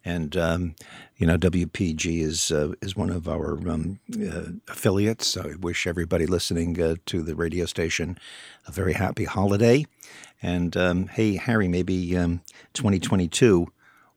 and 0.09 0.37
um, 0.37 0.75
you 1.17 1.27
know 1.27 1.37
WPG 1.37 2.23
is 2.23 2.51
uh, 2.51 2.73
is 2.81 2.97
one 2.97 3.11
of 3.11 3.29
our 3.29 3.53
um, 3.69 4.01
uh, 4.15 4.53
affiliates. 4.69 5.37
I 5.37 5.55
wish 5.61 5.87
everybody 5.87 6.27
listening 6.27 6.81
uh, 6.81 6.97
to 7.07 7.23
the 7.23 7.35
radio 7.35 7.67
station 7.67 8.19
a 8.67 8.73
very 8.73 8.95
happy 8.95 9.25
holiday. 9.25 9.87
And 10.41 10.77
um, 10.77 11.09
hey, 11.09 11.37
Harry, 11.37 11.69
maybe 11.69 12.17
um, 12.17 12.41
2022 12.73 13.67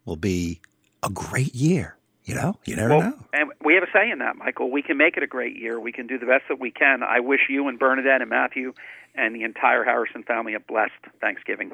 will 0.05 0.15
be 0.15 0.61
a 1.03 1.09
great 1.09 1.53
year. 1.53 1.97
You 2.23 2.35
know, 2.35 2.59
you 2.65 2.75
never 2.75 2.97
well, 2.97 3.01
know. 3.01 3.25
And 3.33 3.51
we 3.65 3.73
have 3.73 3.83
a 3.83 3.91
say 3.91 4.09
in 4.09 4.19
that, 4.19 4.37
Michael. 4.37 4.71
We 4.71 4.81
can 4.81 4.95
make 4.95 5.17
it 5.17 5.23
a 5.23 5.27
great 5.27 5.57
year. 5.57 5.79
We 5.79 5.91
can 5.91 6.07
do 6.07 6.17
the 6.17 6.27
best 6.27 6.43
that 6.49 6.59
we 6.59 6.71
can. 6.71 7.03
I 7.03 7.19
wish 7.19 7.41
you 7.49 7.67
and 7.67 7.77
Bernadette 7.77 8.21
and 8.21 8.29
Matthew 8.29 8.73
and 9.15 9.35
the 9.35 9.43
entire 9.43 9.83
Harrison 9.83 10.23
family 10.23 10.53
a 10.53 10.59
blessed 10.59 10.93
Thanksgiving. 11.19 11.71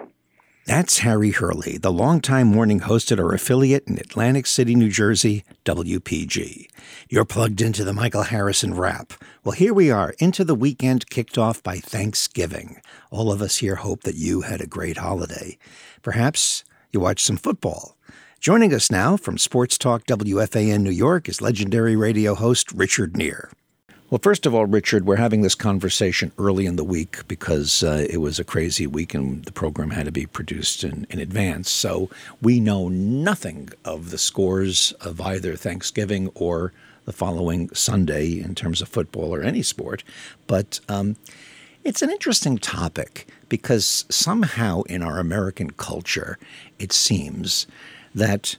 That's 0.68 0.97
Harry 0.97 1.32
Hurley, 1.32 1.78
the 1.78 1.93
longtime 1.93 2.47
morning 2.47 2.80
host 2.80 3.09
at 3.13 3.22
our 3.22 3.34
affiliate 3.34 3.88
in 3.88 3.97
Atlantic 3.99 4.45
City, 4.45 4.76
New 4.76 4.89
Jersey, 4.89 5.45
WPG. 5.63 6.68
You're 7.07 7.24
plugged 7.24 7.61
into 7.61 7.86
the 7.86 7.93
Michael 7.93 8.24
Harrison 8.24 8.74
Wrap. 8.74 9.13
Well, 9.45 9.53
here 9.53 9.74
we 9.74 9.89
are, 9.91 10.13
into 10.20 10.43
the 10.43 10.55
weekend 10.55 11.09
kicked 11.09 11.38
off 11.38 11.63
by 11.63 11.78
Thanksgiving. 11.78 12.82
All 13.11 13.32
of 13.32 13.41
us 13.41 13.55
here 13.55 13.76
hope 13.76 14.01
that 14.01 14.15
you 14.15 14.41
had 14.41 14.59
a 14.59 14.68
great 14.68 14.97
holiday. 14.97 15.57
Perhaps 16.01 16.65
you 16.91 16.99
watched 16.99 17.26
some 17.26 17.38
football. 17.38 17.95
Joining 18.41 18.74
us 18.74 18.91
now 18.91 19.15
from 19.15 19.38
Sports 19.38 19.78
Talk 19.78 20.03
WFAN 20.03 20.82
New 20.82 20.91
York 20.91 21.30
is 21.30 21.41
legendary 21.41 21.95
radio 21.95 22.36
host 22.36 22.74
Richard 22.74 23.15
Neer. 23.15 23.51
Well, 24.10 24.20
first 24.24 24.45
of 24.45 24.55
all, 24.55 24.66
Richard, 24.66 25.05
we're 25.05 25.18
having 25.18 25.41
this 25.41 25.53
conversation 25.53 26.32
early 26.38 26.66
in 26.66 26.78
the 26.78 26.84
week 26.86 27.28
because 27.28 27.84
uh, 27.84 28.08
it 28.10 28.20
was 28.20 28.39
a 28.39 28.45
crazy 28.45 28.88
week 28.88 29.14
and 29.14 29.43
the 29.43 29.51
program 29.51 29.89
had 29.89 30.05
to 30.05 30.14
be 30.14 30.26
produced 30.26 30.86
in, 30.86 31.05
in 31.10 31.20
advance. 31.20 31.70
So 31.70 32.10
we 32.41 32.62
know 32.62 32.88
nothing 32.88 33.68
of 33.84 34.10
the 34.12 34.18
scores 34.18 34.93
of 35.01 35.20
either 35.20 35.58
Thanksgiving 35.58 36.30
or 36.36 36.72
the 37.03 37.12
following 37.12 37.70
Sunday 37.74 38.39
in 38.39 38.55
terms 38.55 38.82
of 38.82 38.88
football 38.88 39.36
or 39.36 39.43
any 39.43 39.62
sport. 39.62 40.05
But 40.47 40.80
um, 40.88 41.18
it's 41.84 42.01
an 42.01 42.10
interesting 42.10 42.58
topic 42.58 43.28
because 43.49 44.05
somehow 44.08 44.84
in 44.84 45.03
our 45.03 45.20
American 45.20 45.72
culture, 45.72 46.38
it 46.80 46.93
seems 46.93 47.68
that 48.16 48.55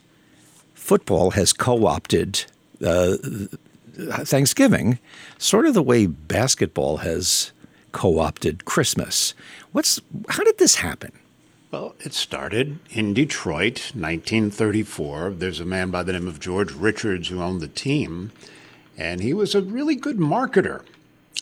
football 0.75 1.31
has 1.31 1.53
co 1.53 1.87
opted. 1.87 2.45
Uh, 2.85 3.17
Thanksgiving, 4.25 4.99
sort 5.37 5.65
of 5.65 5.73
the 5.73 5.83
way 5.83 6.05
basketball 6.07 6.97
has 6.97 7.51
co-opted 7.91 8.65
Christmas. 8.65 9.33
What's 9.71 10.01
how 10.29 10.43
did 10.43 10.57
this 10.57 10.75
happen? 10.75 11.11
Well, 11.71 11.95
it 11.99 12.13
started 12.13 12.79
in 12.89 13.13
Detroit, 13.13 13.91
1934. 13.93 15.31
There's 15.31 15.59
a 15.59 15.65
man 15.65 15.91
by 15.91 16.01
the 16.01 16.13
name 16.13 16.27
of 16.27 16.39
George 16.39 16.71
Richards 16.71 17.27
who 17.27 17.43
owned 17.43 17.61
the 17.61 17.67
team, 17.67 18.31
and 18.97 19.21
he 19.21 19.35
was 19.35 19.53
a 19.53 19.61
really 19.61 19.95
good 19.95 20.17
marketer. 20.17 20.83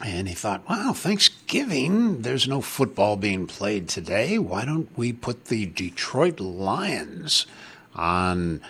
And 0.03 0.27
he 0.27 0.35
thought, 0.35 0.69
wow, 0.69 0.93
Thanksgiving, 0.93 2.21
there's 2.21 2.47
no 2.47 2.61
football 2.61 3.15
being 3.15 3.47
played 3.47 3.89
today. 3.89 4.37
Why 4.37 4.63
don't 4.63 4.95
we 4.97 5.11
put 5.11 5.45
the 5.45 5.65
Detroit 5.65 6.39
Lions 6.39 7.47
on 7.95 8.61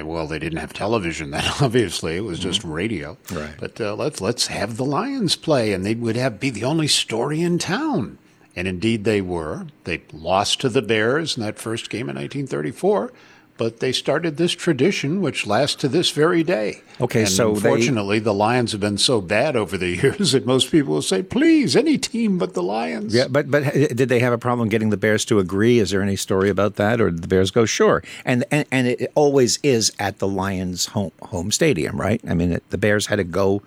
well, 0.00 0.26
they 0.26 0.38
didn't 0.38 0.58
have 0.58 0.72
television 0.72 1.30
then. 1.30 1.44
Obviously, 1.60 2.16
it 2.16 2.24
was 2.24 2.38
just 2.38 2.60
mm-hmm. 2.60 2.72
radio. 2.72 3.18
Right. 3.30 3.54
But 3.58 3.80
uh, 3.80 3.94
let's 3.94 4.20
let's 4.20 4.46
have 4.46 4.76
the 4.76 4.84
Lions 4.84 5.36
play, 5.36 5.72
and 5.72 5.84
they 5.84 5.94
would 5.94 6.16
have 6.16 6.40
be 6.40 6.50
the 6.50 6.64
only 6.64 6.88
story 6.88 7.42
in 7.42 7.58
town. 7.58 8.18
And 8.54 8.68
indeed, 8.68 9.04
they 9.04 9.20
were. 9.20 9.66
They 9.84 10.02
lost 10.12 10.60
to 10.60 10.68
the 10.68 10.82
Bears 10.82 11.36
in 11.36 11.42
that 11.42 11.58
first 11.58 11.88
game 11.88 12.08
in 12.08 12.16
1934 12.16 13.12
but 13.62 13.78
they 13.78 13.92
started 13.92 14.38
this 14.38 14.50
tradition 14.50 15.20
which 15.20 15.46
lasts 15.46 15.76
to 15.76 15.86
this 15.86 16.10
very 16.10 16.42
day. 16.42 16.80
Okay, 17.00 17.20
and 17.20 17.28
so 17.28 17.54
unfortunately, 17.54 18.18
they, 18.18 18.24
the 18.24 18.34
Lions 18.34 18.72
have 18.72 18.80
been 18.80 18.98
so 18.98 19.20
bad 19.20 19.54
over 19.54 19.78
the 19.78 19.88
years 20.02 20.32
that 20.32 20.44
most 20.44 20.72
people 20.72 20.94
will 20.94 21.00
say, 21.00 21.22
"Please, 21.22 21.76
any 21.76 21.96
team 21.96 22.38
but 22.38 22.54
the 22.54 22.62
Lions." 22.62 23.14
Yeah, 23.14 23.28
but 23.28 23.52
but 23.52 23.62
eh, 23.62 23.86
did 23.94 24.08
they 24.08 24.18
have 24.18 24.32
a 24.32 24.38
problem 24.38 24.68
getting 24.68 24.90
the 24.90 24.96
Bears 24.96 25.24
to 25.26 25.38
agree? 25.38 25.78
Is 25.78 25.90
there 25.90 26.02
any 26.02 26.16
story 26.16 26.50
about 26.50 26.74
that, 26.74 27.00
or 27.00 27.12
did 27.12 27.22
the 27.22 27.28
Bears 27.28 27.52
go 27.52 27.64
sure? 27.64 28.02
And 28.24 28.44
and, 28.50 28.66
and 28.72 28.88
it 28.88 29.12
always 29.14 29.60
is 29.62 29.92
at 30.00 30.18
the 30.18 30.26
Lions' 30.26 30.86
home 30.86 31.12
home 31.22 31.52
stadium, 31.52 32.00
right? 32.00 32.20
I 32.28 32.34
mean, 32.34 32.54
it, 32.54 32.68
the 32.70 32.78
Bears 32.78 33.06
had 33.06 33.16
to 33.16 33.24
go 33.24 33.62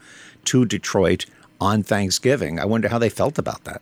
to 0.45 0.65
Detroit 0.65 1.25
on 1.61 1.83
Thanksgiving. 1.83 2.59
I 2.59 2.65
wonder 2.65 2.89
how 2.89 2.99
they 2.99 3.09
felt 3.09 3.39
about 3.39 3.63
that. 3.63 3.81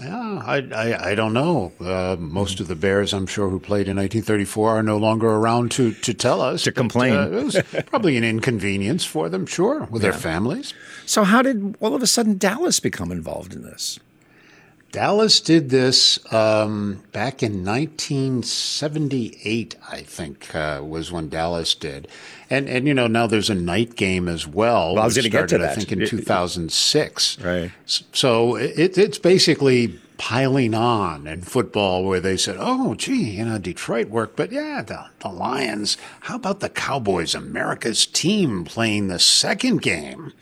Yeah, 0.00 0.42
I, 0.44 0.56
I, 0.74 1.10
I 1.10 1.14
don't 1.14 1.32
know. 1.32 1.72
Uh, 1.80 2.16
most 2.18 2.60
of 2.60 2.68
the 2.68 2.76
Bears, 2.76 3.12
I'm 3.12 3.26
sure, 3.26 3.48
who 3.48 3.58
played 3.58 3.88
in 3.88 3.96
1934 3.96 4.78
are 4.78 4.82
no 4.82 4.96
longer 4.96 5.28
around 5.28 5.70
to, 5.72 5.92
to 5.92 6.14
tell 6.14 6.40
us. 6.40 6.64
To 6.64 6.70
but, 6.70 6.76
complain. 6.76 7.14
Uh, 7.14 7.28
it 7.28 7.44
was 7.44 7.60
probably 7.86 8.16
an 8.16 8.24
inconvenience 8.24 9.04
for 9.04 9.28
them, 9.28 9.46
sure, 9.46 9.84
with 9.90 10.02
yeah. 10.02 10.10
their 10.10 10.18
families. 10.18 10.74
So, 11.06 11.24
how 11.24 11.42
did 11.42 11.76
all 11.80 11.94
of 11.94 12.02
a 12.02 12.06
sudden 12.06 12.38
Dallas 12.38 12.80
become 12.80 13.10
involved 13.10 13.54
in 13.54 13.62
this? 13.62 13.98
Dallas 14.90 15.40
did 15.40 15.68
this 15.68 16.18
um, 16.32 17.02
back 17.12 17.42
in 17.42 17.62
1978, 17.64 19.76
I 19.90 20.00
think, 20.00 20.54
uh, 20.54 20.80
was 20.82 21.12
when 21.12 21.28
Dallas 21.28 21.74
did. 21.74 22.08
And, 22.48 22.66
and, 22.68 22.88
you 22.88 22.94
know, 22.94 23.06
now 23.06 23.26
there's 23.26 23.50
a 23.50 23.54
night 23.54 23.96
game 23.96 24.28
as 24.28 24.46
well. 24.46 24.94
well 24.94 25.02
I 25.02 25.06
was 25.06 25.14
going 25.14 25.24
to 25.24 25.30
get 25.30 25.48
to 25.50 25.58
that. 25.58 25.72
I 25.72 25.74
think 25.74 25.92
in 25.92 26.06
2006. 26.06 27.40
Right. 27.40 27.70
So 27.84 28.56
it, 28.56 28.96
it's 28.96 29.18
basically 29.18 29.98
piling 30.16 30.74
on 30.74 31.26
in 31.26 31.42
football 31.42 32.04
where 32.04 32.20
they 32.20 32.36
said, 32.36 32.56
oh, 32.58 32.94
gee, 32.94 33.36
you 33.36 33.44
know, 33.44 33.58
Detroit 33.58 34.08
worked, 34.08 34.36
but 34.36 34.52
yeah, 34.52 34.82
the, 34.82 35.06
the 35.20 35.28
Lions, 35.28 35.96
how 36.20 36.36
about 36.36 36.60
the 36.60 36.68
Cowboys, 36.68 37.34
America's 37.34 38.04
team 38.04 38.64
playing 38.64 39.08
the 39.08 39.18
second 39.18 39.80
game? 39.80 40.32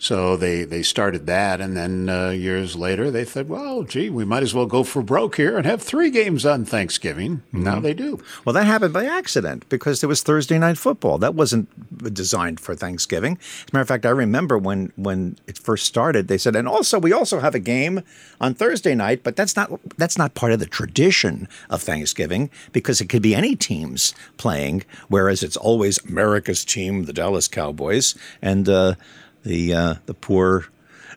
So 0.00 0.34
they, 0.34 0.64
they 0.64 0.82
started 0.82 1.26
that, 1.26 1.60
and 1.60 1.76
then 1.76 2.08
uh, 2.08 2.30
years 2.30 2.74
later 2.74 3.10
they 3.10 3.26
said, 3.26 3.50
"Well, 3.50 3.82
gee, 3.82 4.08
we 4.08 4.24
might 4.24 4.42
as 4.42 4.54
well 4.54 4.64
go 4.64 4.82
for 4.82 5.02
broke 5.02 5.36
here 5.36 5.58
and 5.58 5.66
have 5.66 5.82
three 5.82 6.08
games 6.08 6.46
on 6.46 6.64
Thanksgiving." 6.64 7.42
Mm-hmm. 7.48 7.62
Now 7.62 7.80
they 7.80 7.92
do. 7.92 8.18
Well, 8.46 8.54
that 8.54 8.64
happened 8.64 8.94
by 8.94 9.04
accident 9.04 9.68
because 9.68 10.00
there 10.00 10.08
was 10.08 10.22
Thursday 10.22 10.58
night 10.58 10.78
football. 10.78 11.18
That 11.18 11.34
wasn't 11.34 11.68
designed 12.14 12.60
for 12.60 12.74
Thanksgiving. 12.74 13.36
As 13.36 13.64
a 13.70 13.76
matter 13.76 13.82
of 13.82 13.88
fact, 13.88 14.06
I 14.06 14.10
remember 14.10 14.56
when 14.56 14.90
when 14.96 15.36
it 15.46 15.58
first 15.58 15.84
started, 15.84 16.28
they 16.28 16.38
said, 16.38 16.56
"And 16.56 16.66
also, 16.66 16.98
we 16.98 17.12
also 17.12 17.40
have 17.40 17.54
a 17.54 17.60
game 17.60 18.00
on 18.40 18.54
Thursday 18.54 18.94
night, 18.94 19.22
but 19.22 19.36
that's 19.36 19.54
not 19.54 19.68
that's 19.98 20.16
not 20.16 20.32
part 20.32 20.52
of 20.52 20.60
the 20.60 20.66
tradition 20.66 21.46
of 21.68 21.82
Thanksgiving 21.82 22.48
because 22.72 23.02
it 23.02 23.10
could 23.10 23.20
be 23.20 23.34
any 23.34 23.54
teams 23.54 24.14
playing, 24.38 24.82
whereas 25.08 25.42
it's 25.42 25.58
always 25.58 26.02
America's 26.06 26.64
team, 26.64 27.04
the 27.04 27.12
Dallas 27.12 27.48
Cowboys, 27.48 28.14
and." 28.40 28.66
Uh, 28.66 28.94
the 29.42 29.74
uh, 29.74 29.94
the 30.06 30.14
poor 30.14 30.66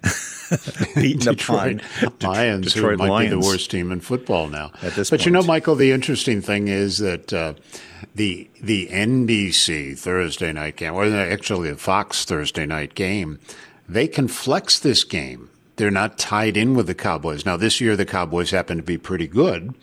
beaten 0.95 1.33
Detroit 1.33 1.81
Lions, 2.21 2.73
Detroit 2.73 2.91
who 2.93 2.97
might 2.97 3.09
Lions. 3.09 3.33
be 3.33 3.41
the 3.41 3.45
worst 3.47 3.71
team 3.71 3.91
in 3.91 3.99
football 3.99 4.47
now. 4.47 4.71
At 4.81 4.93
this 4.93 5.09
but 5.09 5.19
point. 5.19 5.25
you 5.25 5.31
know, 5.31 5.43
Michael, 5.43 5.75
the 5.75 5.91
interesting 5.91 6.41
thing 6.41 6.67
is 6.67 6.97
that 6.99 7.31
uh, 7.33 7.53
the 8.15 8.49
the 8.61 8.87
NBC 8.87 9.97
Thursday 9.97 10.51
night 10.53 10.75
game, 10.75 10.93
or 10.93 11.05
actually 11.05 11.71
the 11.71 11.77
Fox 11.77 12.25
Thursday 12.25 12.65
night 12.65 12.95
game, 12.95 13.39
they 13.87 14.07
can 14.07 14.27
flex 14.27 14.79
this 14.79 15.03
game. 15.03 15.49
They're 15.75 15.91
not 15.91 16.19
tied 16.19 16.55
in 16.55 16.75
with 16.75 16.85
the 16.87 16.95
Cowboys. 16.95 17.45
Now, 17.45 17.57
this 17.57 17.81
year 17.81 17.95
the 17.95 18.05
Cowboys 18.05 18.51
happen 18.51 18.77
to 18.77 18.83
be 18.83 18.97
pretty 18.97 19.27
good. 19.27 19.73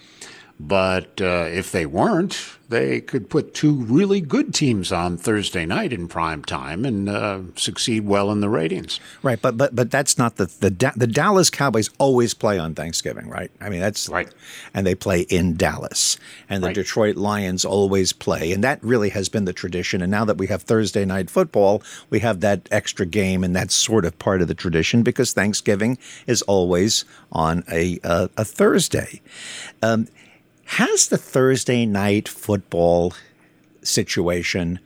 But 0.61 1.23
uh, 1.23 1.49
if 1.49 1.73
they 1.73 1.87
weren't, 1.87 2.59
they 2.69 3.01
could 3.01 3.31
put 3.31 3.55
two 3.55 3.73
really 3.73 4.21
good 4.21 4.53
teams 4.53 4.93
on 4.93 5.17
Thursday 5.17 5.65
night 5.65 5.91
in 5.91 6.07
prime 6.07 6.45
time 6.45 6.85
and 6.85 7.09
uh, 7.09 7.41
succeed 7.57 8.07
well 8.07 8.31
in 8.31 8.41
the 8.41 8.49
ratings. 8.49 9.01
Right, 9.23 9.41
but 9.41 9.57
but 9.57 9.75
but 9.75 9.91
that's 9.91 10.19
not 10.19 10.37
the 10.37 10.47
the 10.47 10.93
the 10.95 11.07
Dallas 11.07 11.49
Cowboys 11.49 11.89
always 11.99 12.35
play 12.35 12.59
on 12.59 12.75
Thanksgiving, 12.75 13.29
right? 13.29 13.51
I 13.59 13.71
mean 13.71 13.81
that's 13.81 14.09
right, 14.11 14.29
and 14.75 14.87
they 14.87 14.95
play 14.95 15.23
in 15.23 15.57
Dallas, 15.57 16.19
and 16.49 16.63
the 16.63 16.69
right. 16.69 16.75
Detroit 16.75 17.17
Lions 17.17 17.65
always 17.65 18.13
play, 18.13 18.53
and 18.53 18.63
that 18.63 18.85
really 18.85 19.09
has 19.09 19.31
been 19.31 19.47
the 19.47 19.55
tradition. 19.55 20.03
And 20.03 20.11
now 20.11 20.27
that 20.27 20.37
we 20.37 20.47
have 20.49 20.63
Thursday 20.63 21.07
night 21.07 21.31
football, 21.31 21.83
we 22.11 22.21
have 22.21 22.41
that 22.41 22.69
extra 22.71 23.07
game, 23.07 23.43
and 23.43 23.57
that's 23.57 23.75
sort 23.75 24.05
of 24.05 24.19
part 24.19 24.43
of 24.43 24.49
the 24.49 24.55
tradition 24.55 25.03
because 25.03 25.33
Thanksgiving 25.33 25.97
is 26.27 26.43
always 26.43 27.07
on 27.33 27.65
a 27.73 27.99
a, 28.05 28.29
a 28.37 28.45
Thursday. 28.45 29.23
Um, 29.83 30.07
has 30.71 31.09
the 31.09 31.19
Thursday 31.19 31.85
night 31.85 32.29
football 32.29 33.13
situation, 33.83 34.79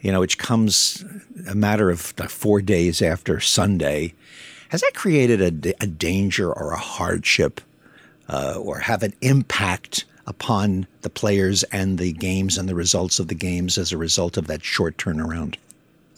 you 0.00 0.10
know, 0.10 0.20
which 0.20 0.38
comes 0.38 1.04
a 1.46 1.54
matter 1.54 1.90
of 1.90 2.00
four 2.00 2.62
days 2.62 3.02
after 3.02 3.38
Sunday, 3.38 4.14
has 4.70 4.80
that 4.80 4.94
created 4.94 5.66
a, 5.66 5.74
a 5.82 5.86
danger 5.86 6.50
or 6.50 6.72
a 6.72 6.78
hardship 6.78 7.60
uh, 8.30 8.56
or 8.58 8.78
have 8.78 9.02
an 9.02 9.12
impact 9.20 10.06
upon 10.26 10.86
the 11.02 11.10
players 11.10 11.62
and 11.64 11.98
the 11.98 12.12
games 12.12 12.56
and 12.56 12.66
the 12.66 12.74
results 12.74 13.18
of 13.18 13.28
the 13.28 13.34
games 13.34 13.76
as 13.76 13.92
a 13.92 13.98
result 13.98 14.38
of 14.38 14.46
that 14.46 14.64
short 14.64 14.96
turnaround? 14.96 15.56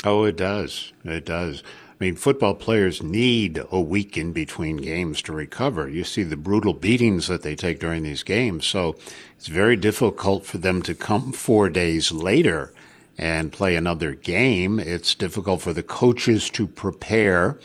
Oh, 0.05 0.23
it 0.23 0.37
does. 0.37 0.93
It 1.05 1.25
does. 1.25 1.65
I 2.01 2.05
mean, 2.05 2.17
football 2.17 2.55
players 2.55 3.03
need 3.03 3.63
a 3.71 3.81
week 3.81 4.19
in 4.19 4.33
between 4.33 4.79
games 4.79 5.23
to 5.23 5.33
recover. 5.33 5.89
You 5.89 6.03
see 6.03 6.25
the 6.25 6.37
brutal 6.37 6.75
beatings 6.75 7.29
that 7.29 7.43
they 7.43 7.55
take 7.55 7.79
during 7.79 8.03
these 8.03 8.25
games. 8.25 8.67
So 8.67 8.97
it's 9.37 9.47
very 9.47 9.77
difficult 9.77 10.45
for 10.45 10.59
them 10.59 10.83
to 10.83 10.95
come 10.95 11.33
four 11.33 11.69
days 11.69 12.11
later 12.11 12.73
and 13.17 13.53
play 13.53 13.77
another 13.77 14.13
game. 14.15 14.81
It's 14.81 15.15
difficult 15.15 15.63
for 15.63 15.73
the 15.73 15.85
coaches 15.85 16.51
to 16.51 16.67
prepare 16.67 17.59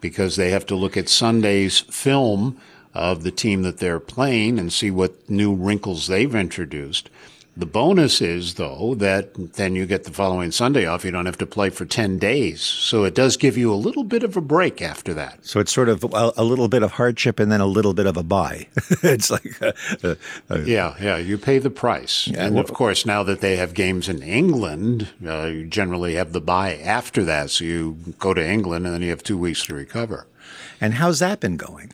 because 0.00 0.34
they 0.34 0.50
have 0.50 0.66
to 0.66 0.74
look 0.74 0.96
at 0.96 1.08
Sunday's 1.08 1.78
film 1.80 2.60
of 2.92 3.22
the 3.22 3.30
team 3.30 3.62
that 3.62 3.78
they're 3.78 4.00
playing 4.00 4.58
and 4.58 4.72
see 4.72 4.90
what 4.90 5.30
new 5.30 5.54
wrinkles 5.54 6.08
they've 6.08 6.34
introduced. 6.34 7.08
The 7.58 7.64
bonus 7.66 8.20
is, 8.20 8.54
though, 8.54 8.94
that 8.96 9.54
then 9.54 9.74
you 9.74 9.86
get 9.86 10.04
the 10.04 10.10
following 10.10 10.50
Sunday 10.50 10.84
off. 10.84 11.06
You 11.06 11.10
don't 11.10 11.24
have 11.24 11.38
to 11.38 11.46
play 11.46 11.70
for 11.70 11.86
10 11.86 12.18
days. 12.18 12.60
So 12.60 13.04
it 13.04 13.14
does 13.14 13.38
give 13.38 13.56
you 13.56 13.72
a 13.72 13.76
little 13.76 14.04
bit 14.04 14.22
of 14.22 14.36
a 14.36 14.42
break 14.42 14.82
after 14.82 15.14
that. 15.14 15.46
So 15.46 15.58
it's 15.60 15.72
sort 15.72 15.88
of 15.88 16.04
a, 16.04 16.32
a 16.36 16.44
little 16.44 16.68
bit 16.68 16.82
of 16.82 16.92
hardship 16.92 17.40
and 17.40 17.50
then 17.50 17.62
a 17.62 17.66
little 17.66 17.94
bit 17.94 18.04
of 18.04 18.18
a 18.18 18.22
bye. 18.22 18.68
it's 19.02 19.30
like. 19.30 19.58
A, 19.62 19.74
a, 20.02 20.16
a, 20.50 20.60
yeah, 20.64 20.96
yeah. 21.00 21.16
You 21.16 21.38
pay 21.38 21.58
the 21.58 21.70
price. 21.70 22.28
Yeah, 22.28 22.44
and 22.44 22.56
well, 22.56 22.64
of 22.64 22.74
course, 22.74 23.06
now 23.06 23.22
that 23.22 23.40
they 23.40 23.56
have 23.56 23.72
games 23.72 24.06
in 24.10 24.22
England, 24.22 25.08
uh, 25.26 25.46
you 25.46 25.64
generally 25.64 26.16
have 26.16 26.34
the 26.34 26.42
bye 26.42 26.76
after 26.76 27.24
that. 27.24 27.48
So 27.50 27.64
you 27.64 27.96
go 28.18 28.34
to 28.34 28.46
England 28.46 28.84
and 28.84 28.94
then 28.94 29.00
you 29.00 29.10
have 29.10 29.22
two 29.22 29.38
weeks 29.38 29.64
to 29.64 29.74
recover. 29.74 30.26
And 30.78 30.94
how's 30.94 31.20
that 31.20 31.40
been 31.40 31.56
going? 31.56 31.92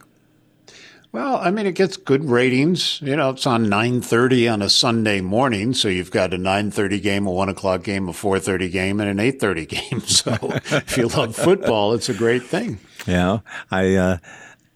Well, 1.12 1.36
I 1.36 1.50
mean, 1.50 1.66
it 1.66 1.74
gets 1.74 1.98
good 1.98 2.24
ratings. 2.24 2.98
You 3.02 3.16
know, 3.16 3.30
it's 3.30 3.46
on 3.46 3.66
9.30 3.66 4.50
on 4.50 4.62
a 4.62 4.70
Sunday 4.70 5.20
morning. 5.20 5.74
So 5.74 5.88
you've 5.88 6.10
got 6.10 6.32
a 6.32 6.38
9.30 6.38 7.02
game, 7.02 7.26
a 7.26 7.30
1 7.30 7.50
o'clock 7.50 7.82
game, 7.82 8.08
a 8.08 8.12
4.30 8.12 8.72
game, 8.72 8.98
and 8.98 9.20
an 9.20 9.32
8.30 9.32 9.68
game. 9.68 10.00
So 10.12 10.36
if 10.74 10.96
you 10.96 11.08
love 11.08 11.36
football, 11.36 11.92
it's 11.92 12.08
a 12.08 12.14
great 12.14 12.44
thing. 12.44 12.78
Yeah. 13.06 13.40
I, 13.70 13.94
uh, 13.94 14.18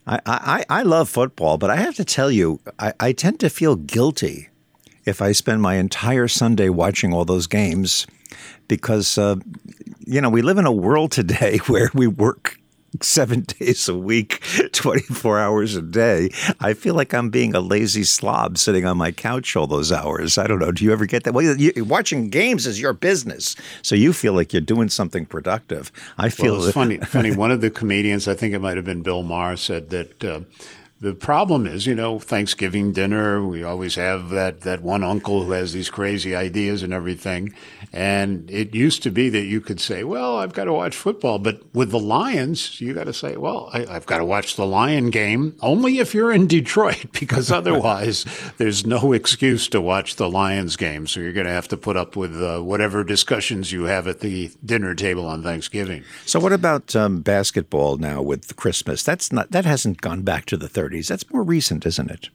I, 0.06 0.20
I, 0.26 0.64
I 0.68 0.82
love 0.82 1.08
football, 1.08 1.56
but 1.56 1.70
I 1.70 1.76
have 1.76 1.94
to 1.96 2.04
tell 2.04 2.30
you, 2.30 2.60
I, 2.78 2.92
I 3.00 3.12
tend 3.12 3.40
to 3.40 3.48
feel 3.48 3.76
guilty 3.76 4.50
if 5.06 5.22
I 5.22 5.32
spend 5.32 5.62
my 5.62 5.76
entire 5.76 6.28
Sunday 6.28 6.68
watching 6.68 7.14
all 7.14 7.24
those 7.24 7.46
games 7.46 8.06
because, 8.68 9.16
uh, 9.16 9.36
you 10.00 10.20
know, 10.20 10.28
we 10.28 10.42
live 10.42 10.58
in 10.58 10.66
a 10.66 10.72
world 10.72 11.12
today 11.12 11.58
where 11.66 11.90
we 11.94 12.06
work 12.06 12.58
seven 13.02 13.40
days 13.58 13.88
a 13.88 13.96
week, 13.96 14.42
24 14.72 15.38
hours 15.38 15.76
a 15.76 15.82
day, 15.82 16.30
I 16.60 16.74
feel 16.74 16.94
like 16.94 17.14
I'm 17.14 17.30
being 17.30 17.54
a 17.54 17.60
lazy 17.60 18.04
slob 18.04 18.58
sitting 18.58 18.84
on 18.84 18.96
my 18.96 19.12
couch 19.12 19.56
all 19.56 19.66
those 19.66 19.92
hours. 19.92 20.38
I 20.38 20.46
don't 20.46 20.58
know. 20.58 20.72
Do 20.72 20.84
you 20.84 20.92
ever 20.92 21.06
get 21.06 21.24
that? 21.24 21.34
Well, 21.34 21.56
you, 21.56 21.84
watching 21.84 22.28
games 22.28 22.66
is 22.66 22.80
your 22.80 22.92
business. 22.92 23.56
So 23.82 23.94
you 23.94 24.12
feel 24.12 24.32
like 24.32 24.52
you're 24.52 24.62
doing 24.62 24.88
something 24.88 25.26
productive. 25.26 25.90
I 26.18 26.28
feel 26.28 26.54
well, 26.54 26.64
it's 26.64 26.74
funny. 26.74 26.98
funny. 27.06 27.34
One 27.34 27.50
of 27.50 27.60
the 27.60 27.70
comedians, 27.70 28.28
I 28.28 28.34
think 28.34 28.54
it 28.54 28.60
might 28.60 28.76
have 28.76 28.84
been 28.86 29.02
Bill 29.02 29.22
Maher, 29.22 29.56
said 29.56 29.90
that. 29.90 30.24
Uh, 30.24 30.40
the 30.98 31.12
problem 31.12 31.66
is, 31.66 31.86
you 31.86 31.94
know, 31.94 32.18
Thanksgiving 32.18 32.92
dinner, 32.92 33.46
we 33.46 33.62
always 33.62 33.96
have 33.96 34.30
that, 34.30 34.62
that 34.62 34.80
one 34.80 35.04
uncle 35.04 35.42
who 35.42 35.50
has 35.50 35.74
these 35.74 35.90
crazy 35.90 36.34
ideas 36.34 36.82
and 36.82 36.90
everything. 36.90 37.54
And 37.92 38.50
it 38.50 38.74
used 38.74 39.02
to 39.02 39.10
be 39.10 39.28
that 39.28 39.44
you 39.44 39.60
could 39.60 39.78
say, 39.78 40.04
well, 40.04 40.38
I've 40.38 40.54
got 40.54 40.64
to 40.64 40.72
watch 40.72 40.96
football. 40.96 41.38
But 41.38 41.60
with 41.74 41.90
the 41.90 41.98
Lions, 41.98 42.80
you 42.80 42.94
got 42.94 43.04
to 43.04 43.12
say, 43.12 43.36
well, 43.36 43.68
I, 43.74 43.80
have 43.92 44.06
got 44.06 44.18
to 44.18 44.24
watch 44.24 44.56
the 44.56 44.64
Lion 44.64 45.10
game 45.10 45.54
only 45.60 45.98
if 45.98 46.14
you're 46.14 46.32
in 46.32 46.46
Detroit, 46.46 47.08
because 47.20 47.52
otherwise 47.52 48.24
there's 48.56 48.86
no 48.86 49.12
excuse 49.12 49.68
to 49.68 49.82
watch 49.82 50.16
the 50.16 50.30
Lions 50.30 50.76
game. 50.76 51.06
So 51.06 51.20
you're 51.20 51.34
going 51.34 51.46
to 51.46 51.52
have 51.52 51.68
to 51.68 51.76
put 51.76 51.98
up 51.98 52.16
with 52.16 52.42
uh, 52.42 52.60
whatever 52.60 53.04
discussions 53.04 53.70
you 53.70 53.84
have 53.84 54.08
at 54.08 54.20
the 54.20 54.50
dinner 54.64 54.94
table 54.94 55.26
on 55.26 55.42
Thanksgiving. 55.42 56.04
So 56.24 56.40
what 56.40 56.54
about 56.54 56.96
um, 56.96 57.20
basketball 57.20 57.98
now 57.98 58.22
with 58.22 58.56
Christmas? 58.56 59.02
That's 59.02 59.30
not, 59.30 59.50
that 59.50 59.66
hasn't 59.66 60.00
gone 60.00 60.22
back 60.22 60.46
to 60.46 60.56
the 60.56 60.68
30s. 60.68 60.85
30s. 60.88 61.08
That's 61.08 61.30
more 61.32 61.42
recent, 61.42 61.86
isn't 61.86 62.10
it? 62.10 62.28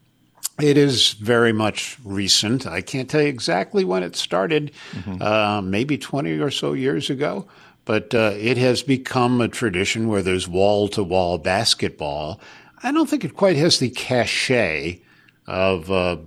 It 0.60 0.78
is 0.78 1.14
very 1.14 1.54
much 1.54 1.98
recent. 2.04 2.68
I 2.68 2.82
can't 2.82 3.10
tell 3.10 3.22
you 3.22 3.28
exactly 3.28 3.84
when 3.84 4.04
it 4.04 4.16
started, 4.16 4.72
mm-hmm. 4.92 5.22
uh, 5.22 5.62
maybe 5.62 5.98
20 5.98 6.40
or 6.40 6.52
so 6.52 6.74
years 6.74 7.10
ago, 7.10 7.48
but 7.86 8.14
uh, 8.14 8.34
it 8.36 8.58
has 8.58 8.84
become 8.84 9.42
a 9.42 9.48
tradition 9.48 10.08
where 10.08 10.22
there's 10.22 10.48
wall 10.48 10.88
to 10.90 11.04
wall 11.04 11.38
basketball. 11.38 12.40
I 12.84 12.92
don't 12.92 13.10
think 13.10 13.24
it 13.24 13.36
quite 13.36 13.56
has 13.56 13.80
the 13.80 13.90
cachet 13.90 15.02
of 15.48 15.92
uh, 15.92 16.18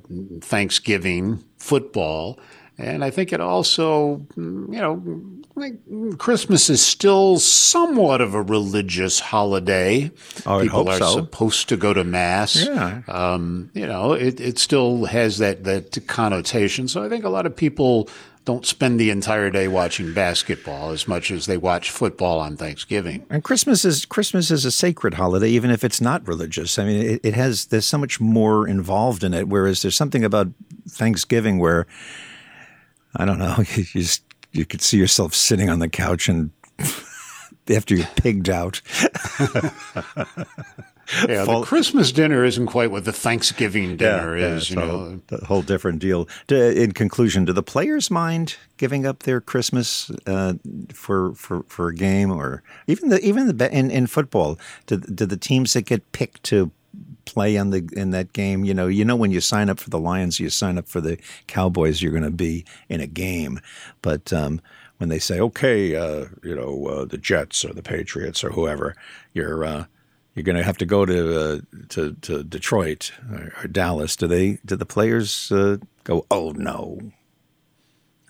Thanksgiving 0.41 1.45
football. 1.59 2.39
And 2.77 3.05
I 3.05 3.11
think 3.11 3.33
it 3.33 3.41
also, 3.41 4.27
you 4.37 4.67
know, 4.69 6.17
Christmas 6.19 6.69
is 6.69 6.85
still 6.85 7.39
somewhat 7.39 8.21
of 8.21 8.35
a 8.35 8.43
religious 8.43 9.21
holiday. 9.21 10.11
Oh, 10.45 10.61
People 10.61 10.89
are 10.89 10.99
so. 10.99 11.15
supposed 11.15 11.69
to 11.69 11.77
go 11.77 11.95
to 11.95 12.03
mass. 12.03 12.57
Yeah. 12.57 13.03
Um, 13.07 13.71
you 13.75 13.87
know, 13.87 14.13
it, 14.13 14.41
it 14.41 14.59
still 14.59 15.05
has 15.05 15.39
that, 15.39 15.63
that 15.65 16.07
connotation. 16.09 16.89
So 16.89 17.05
I 17.05 17.09
think 17.09 17.25
a 17.25 17.29
lot 17.29 17.47
of 17.47 17.55
people 17.55 18.09
don't 18.45 18.67
spend 18.67 19.01
the 19.01 19.11
entire 19.11 19.49
day 19.49 19.69
watching 19.69 20.13
basketball 20.13 20.91
as 20.91 21.09
much 21.09 21.31
as 21.31 21.47
they 21.47 21.57
watch 21.57 21.91
football 21.91 22.41
on 22.41 22.57
Thanksgiving. 22.57 23.25
And 23.31 23.43
Christmas 23.43 23.85
is 23.85 24.05
Christmas 24.05 24.51
is 24.51 24.65
a 24.65 24.71
sacred 24.71 25.15
holiday, 25.15 25.49
even 25.49 25.71
if 25.71 25.83
it's 25.83 26.01
not 26.01 26.27
religious. 26.29 26.79
I 26.79 26.85
mean, 26.85 27.03
it, 27.03 27.21
it 27.23 27.35
has 27.35 27.67
there's 27.67 27.87
so 27.87 27.97
much 27.97 28.21
more 28.21 28.69
involved 28.69 29.25
in 29.25 29.33
it. 29.33 29.49
Whereas 29.49 29.81
there's 29.81 29.97
something 29.97 30.25
about 30.25 30.49
Thanksgiving 30.89 31.59
where 31.59 31.87
I 33.17 33.25
don't 33.25 33.39
know, 33.39 33.57
you 33.75 33.85
just 33.85 34.23
you 34.53 34.65
could 34.65 34.81
see 34.81 34.99
yourself 34.99 35.35
sitting 35.35 35.69
on 35.69 35.81
the 35.81 35.89
couch 35.89 36.29
and 36.29 36.51
after 37.71 37.95
you're 37.95 38.07
pigged 38.17 38.49
out. 38.49 38.81
yeah, 41.29 41.45
the 41.45 41.63
Christmas 41.65 42.13
dinner 42.13 42.45
isn't 42.45 42.67
quite 42.67 42.91
what 42.91 43.05
the 43.05 43.13
Thanksgiving 43.13 43.97
dinner 43.97 44.39
yeah, 44.39 44.55
is. 44.55 44.71
Yeah, 44.71 44.81
you 44.81 44.87
know, 44.87 45.21
a 45.31 45.45
whole 45.45 45.63
different 45.63 45.99
deal. 45.99 46.29
In 46.49 46.93
conclusion, 46.93 47.45
do 47.45 47.53
the 47.53 47.63
players 47.63 48.11
mind 48.11 48.57
giving 48.77 49.07
up 49.07 49.25
their 49.25 49.41
Christmas 49.41 50.11
uh, 50.27 50.55
for, 50.93 51.35
for 51.35 51.65
for 51.69 51.89
a 51.89 51.95
game, 51.95 52.31
or 52.31 52.63
even 52.87 53.09
the 53.09 53.21
even 53.21 53.57
the 53.57 53.73
in, 53.73 53.91
in 53.91 54.07
football? 54.07 54.59
Do, 54.87 54.99
do 54.99 55.27
the 55.27 55.37
teams 55.37 55.73
that 55.73 55.83
get 55.83 56.13
picked 56.13 56.43
to 56.45 56.71
play 57.25 57.57
on 57.57 57.71
the 57.71 57.89
in 57.93 58.11
that 58.11 58.33
game. 58.33 58.65
You 58.65 58.75
know, 58.75 58.87
you 58.87 59.05
know 59.05 59.17
when 59.17 59.31
you 59.31 59.41
sign 59.41 59.71
up 59.71 59.79
for 59.79 59.91
the 59.91 59.99
Lions, 59.99 60.41
you 60.41 60.51
sign 60.51 60.79
up 60.79 60.89
for 60.89 61.01
the 61.01 61.19
Cowboys. 61.47 62.03
You're 62.03 62.13
going 62.13 62.25
to 62.25 62.31
be 62.31 62.65
in 62.89 63.01
a 63.01 63.07
game, 63.07 63.61
but 64.03 64.33
um, 64.33 64.61
when 64.99 65.09
they 65.09 65.19
say, 65.19 65.41
"Okay, 65.41 65.95
uh, 65.97 66.27
you 66.43 66.55
know, 66.55 66.87
uh, 66.87 67.05
the 67.05 67.19
Jets 67.19 67.65
or 67.65 67.73
the 67.73 67.83
Patriots 67.83 68.45
or 68.45 68.51
whoever," 68.51 68.95
you're 69.33 69.65
uh, 69.65 69.85
you're 70.35 70.45
going 70.45 70.57
to 70.57 70.65
have 70.65 70.79
to 70.79 70.87
go 70.87 71.05
to 71.07 71.41
uh, 71.41 71.61
to, 71.91 72.15
to 72.23 72.45
Detroit 72.45 73.13
or, 73.31 73.53
or, 73.63 73.69
Dallas. 73.69 74.17
Do 74.17 74.27
they? 74.27 74.59
Do 74.65 74.77
the 74.77 74.87
players 74.87 75.51
uh, 75.53 75.79
go? 76.05 76.27
Oh 76.31 76.53
no. 76.53 76.99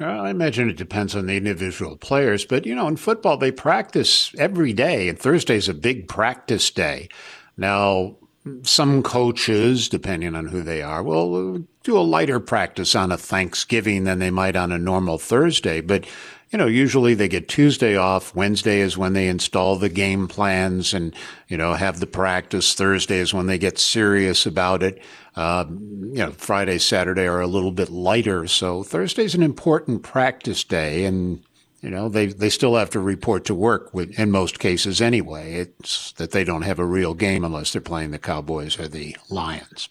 I 0.00 0.30
imagine 0.30 0.68
it 0.68 0.76
depends 0.76 1.14
on 1.14 1.26
the 1.26 1.36
individual 1.36 1.96
players, 1.96 2.44
but 2.44 2.66
you 2.66 2.74
know, 2.74 2.88
in 2.88 2.96
football 2.96 3.36
they 3.36 3.52
practice 3.52 4.34
every 4.36 4.72
day, 4.72 5.08
and 5.08 5.18
Thursday's 5.18 5.68
a 5.68 5.74
big 5.74 6.08
practice 6.08 6.70
day. 6.70 7.08
Now, 7.56 8.16
some 8.62 9.02
coaches, 9.02 9.88
depending 9.88 10.34
on 10.34 10.48
who 10.48 10.62
they 10.62 10.82
are, 10.82 11.02
will 11.02 11.64
do 11.82 11.96
a 11.96 12.00
lighter 12.00 12.40
practice 12.40 12.94
on 12.94 13.10
a 13.10 13.16
Thanksgiving 13.16 14.04
than 14.04 14.18
they 14.18 14.30
might 14.30 14.56
on 14.56 14.70
a 14.70 14.78
normal 14.78 15.18
Thursday. 15.18 15.80
But, 15.80 16.06
you 16.50 16.58
know, 16.58 16.66
usually 16.66 17.14
they 17.14 17.28
get 17.28 17.48
Tuesday 17.48 17.96
off. 17.96 18.34
Wednesday 18.34 18.80
is 18.80 18.98
when 18.98 19.14
they 19.14 19.28
install 19.28 19.76
the 19.76 19.88
game 19.88 20.28
plans 20.28 20.92
and, 20.92 21.14
you 21.48 21.56
know, 21.56 21.72
have 21.72 22.00
the 22.00 22.06
practice. 22.06 22.74
Thursday 22.74 23.18
is 23.18 23.32
when 23.32 23.46
they 23.46 23.58
get 23.58 23.78
serious 23.78 24.44
about 24.44 24.82
it. 24.82 25.02
Uh, 25.36 25.64
you 25.68 26.18
know, 26.18 26.32
Friday, 26.32 26.78
Saturday 26.78 27.26
are 27.26 27.40
a 27.40 27.46
little 27.46 27.72
bit 27.72 27.88
lighter. 27.88 28.46
So 28.46 28.82
Thursday's 28.82 29.34
an 29.34 29.42
important 29.42 30.02
practice 30.02 30.64
day. 30.64 31.06
And, 31.06 31.42
you 31.84 31.90
know, 31.90 32.08
they, 32.08 32.26
they 32.26 32.48
still 32.48 32.76
have 32.76 32.88
to 32.90 32.98
report 32.98 33.44
to 33.44 33.54
work 33.54 33.92
with, 33.92 34.18
in 34.18 34.30
most 34.30 34.58
cases 34.58 35.02
anyway. 35.02 35.56
It's 35.56 36.12
that 36.12 36.30
they 36.30 36.42
don't 36.42 36.62
have 36.62 36.78
a 36.78 36.84
real 36.86 37.12
game 37.12 37.44
unless 37.44 37.72
they're 37.72 37.82
playing 37.82 38.10
the 38.10 38.18
Cowboys 38.18 38.80
or 38.80 38.88
the 38.88 39.14
Lions. 39.28 39.90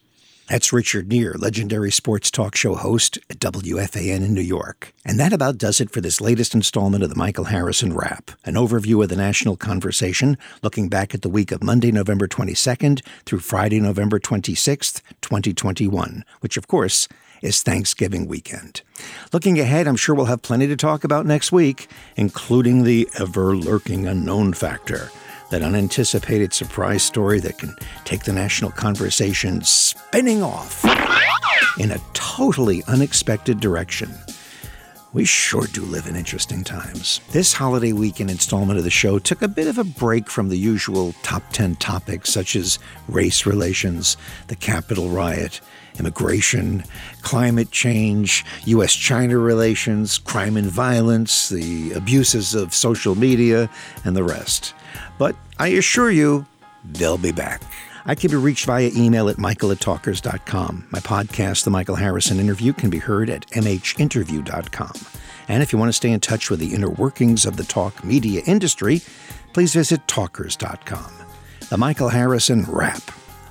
That's 0.50 0.74
Richard 0.74 1.08
Neer, 1.08 1.36
legendary 1.38 1.92
sports 1.92 2.32
talk 2.32 2.56
show 2.56 2.74
host 2.74 3.20
at 3.30 3.38
WFAN 3.40 4.26
in 4.26 4.34
New 4.34 4.42
York. 4.42 4.92
And 5.06 5.20
that 5.20 5.34
about 5.34 5.60
does 5.60 5.80
it 5.80 5.92
for 5.92 6.02
this 6.02 6.20
latest 6.20 6.56
installment 6.56 7.04
of 7.04 7.10
the 7.12 7.16
Michael 7.16 7.46
Harrison 7.46 7.94
Wrap, 7.94 8.32
an 8.44 8.56
overview 8.56 9.02
of 9.04 9.10
the 9.10 9.16
national 9.16 9.56
conversation, 9.56 10.38
looking 10.64 10.90
back 10.90 11.14
at 11.14 11.22
the 11.22 11.30
week 11.30 11.52
of 11.52 11.64
Monday, 11.64 11.92
November 11.92 12.28
22nd 12.28 13.06
through 13.26 13.40
Friday, 13.40 13.80
November 13.80 14.20
26th, 14.20 15.02
2021, 15.22 16.26
which 16.42 16.58
of 16.58 16.68
course 16.68 17.08
is 17.44 17.62
Thanksgiving 17.62 18.28
weekend. 18.28 18.82
Looking 19.34 19.60
ahead, 19.60 19.86
I'm 19.86 19.98
sure 19.98 20.16
we'll 20.16 20.26
have 20.26 20.42
plenty 20.42 20.66
to 20.68 20.78
talk 20.78 21.04
about 21.04 21.26
next 21.26 21.52
week, 21.52 21.90
including 22.16 22.84
the 22.84 23.08
ever 23.20 23.56
lurking 23.56 24.08
unknown 24.08 24.54
factor, 24.54 25.12
that 25.52 25.62
unanticipated 25.62 26.54
surprise 26.54 27.04
story 27.04 27.40
that 27.42 27.60
can 27.60 27.76
take 28.06 28.24
the 28.24 28.34
national 28.34 28.72
conversation 28.72 29.62
spinning 29.62 30.42
off 30.42 30.84
in 31.78 31.92
a 31.92 32.00
totally 32.14 32.82
unexpected 32.88 33.60
direction. 33.60 34.10
We 35.12 35.26
sure 35.26 35.68
do 35.68 35.84
live 35.84 36.08
in 36.08 36.16
interesting 36.16 36.64
times. 36.64 37.20
This 37.32 37.54
holiday 37.54 37.92
weekend 37.92 38.32
installment 38.32 38.80
of 38.80 38.84
the 38.84 38.90
show 38.90 39.20
took 39.20 39.44
a 39.44 39.48
bit 39.48 39.68
of 39.68 39.78
a 39.78 39.84
break 39.84 40.28
from 40.28 40.50
the 40.50 40.58
usual 40.58 41.14
top 41.22 41.44
10 41.52 41.76
topics 41.76 42.32
such 42.32 42.56
as 42.56 42.80
race 43.08 43.46
relations, 43.46 44.18
the 44.48 44.56
Capitol 44.56 45.10
riot, 45.10 45.62
immigration, 46.00 46.84
climate 47.22 47.72
change, 47.72 48.46
U.S. 48.66 48.94
China 48.94 49.38
relations, 49.38 50.18
crime 50.18 50.58
and 50.58 50.68
violence, 50.68 51.50
the 51.50 51.92
abuses 51.94 52.56
of 52.56 52.74
social 52.74 53.16
media, 53.16 53.70
and 54.06 54.16
the 54.16 54.24
rest. 54.24 54.74
But 55.18 55.36
I 55.60 55.70
assure 55.70 56.12
you, 56.12 56.46
they'll 56.84 57.18
be 57.18 57.32
back. 57.32 57.62
I 58.06 58.16
can 58.16 58.32
be 58.32 58.38
reached 58.38 58.66
via 58.66 58.92
email 58.96 59.30
at 59.30 59.38
michael. 59.38 59.70
My 59.70 59.76
podcast, 59.76 61.64
The 61.64 61.70
Michael 61.70 61.96
Harrison 61.96 62.40
Interview, 62.40 62.74
can 62.74 62.90
be 62.90 63.00
heard 63.00 63.30
at 63.30 63.48
mhinterview.com. 63.52 64.94
And 65.48 65.64
if 65.64 65.72
you 65.72 65.80
want 65.80 65.90
to 65.90 65.94
stay 65.94 66.12
in 66.12 66.20
touch 66.20 66.50
with 66.50 66.60
the 66.60 66.74
inner 66.74 66.90
workings 66.90 67.46
of 67.46 67.58
the 67.58 67.64
talk 67.64 68.04
media 68.04 68.42
industry, 68.46 69.02
please 69.54 69.74
visit 69.74 70.06
talkers.com. 70.08 71.14
The 71.70 71.78
Michael 71.78 72.10
Harrison 72.10 72.66
Wrap. 72.68 73.02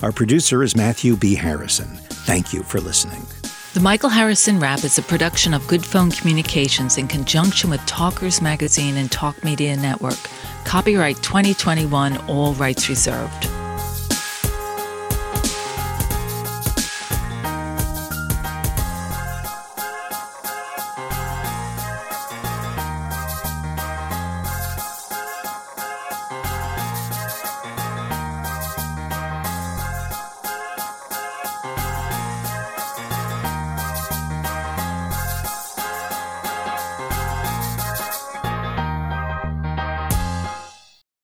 Our 0.03 0.13
producer 0.13 0.63
is 0.63 0.77
Matthew 0.77 1.17
B. 1.17 1.35
Harrison. 1.35 1.99
Thank 2.25 2.53
you 2.53 2.63
for 2.63 2.81
listening. 2.81 3.27
The 3.75 3.81
Michael 3.81 4.11
Harrison 4.11 4.61
Wrap 4.61 4.85
is 4.85 4.99
a 4.99 5.03
production 5.03 5.55
of 5.55 5.63
Goodphone 5.63 6.17
Communications 6.17 6.99
in 6.99 7.09
conjunction 7.09 7.71
with 7.71 7.85
Talkers 7.87 8.41
Magazine 8.41 8.97
and 8.97 9.11
Talk 9.11 9.43
Media 9.43 9.77
Network. 9.77 10.19
Copyright 10.65 11.17
2021, 11.23 12.17
all 12.29 12.55
rights 12.55 12.89
reserved. 12.89 13.49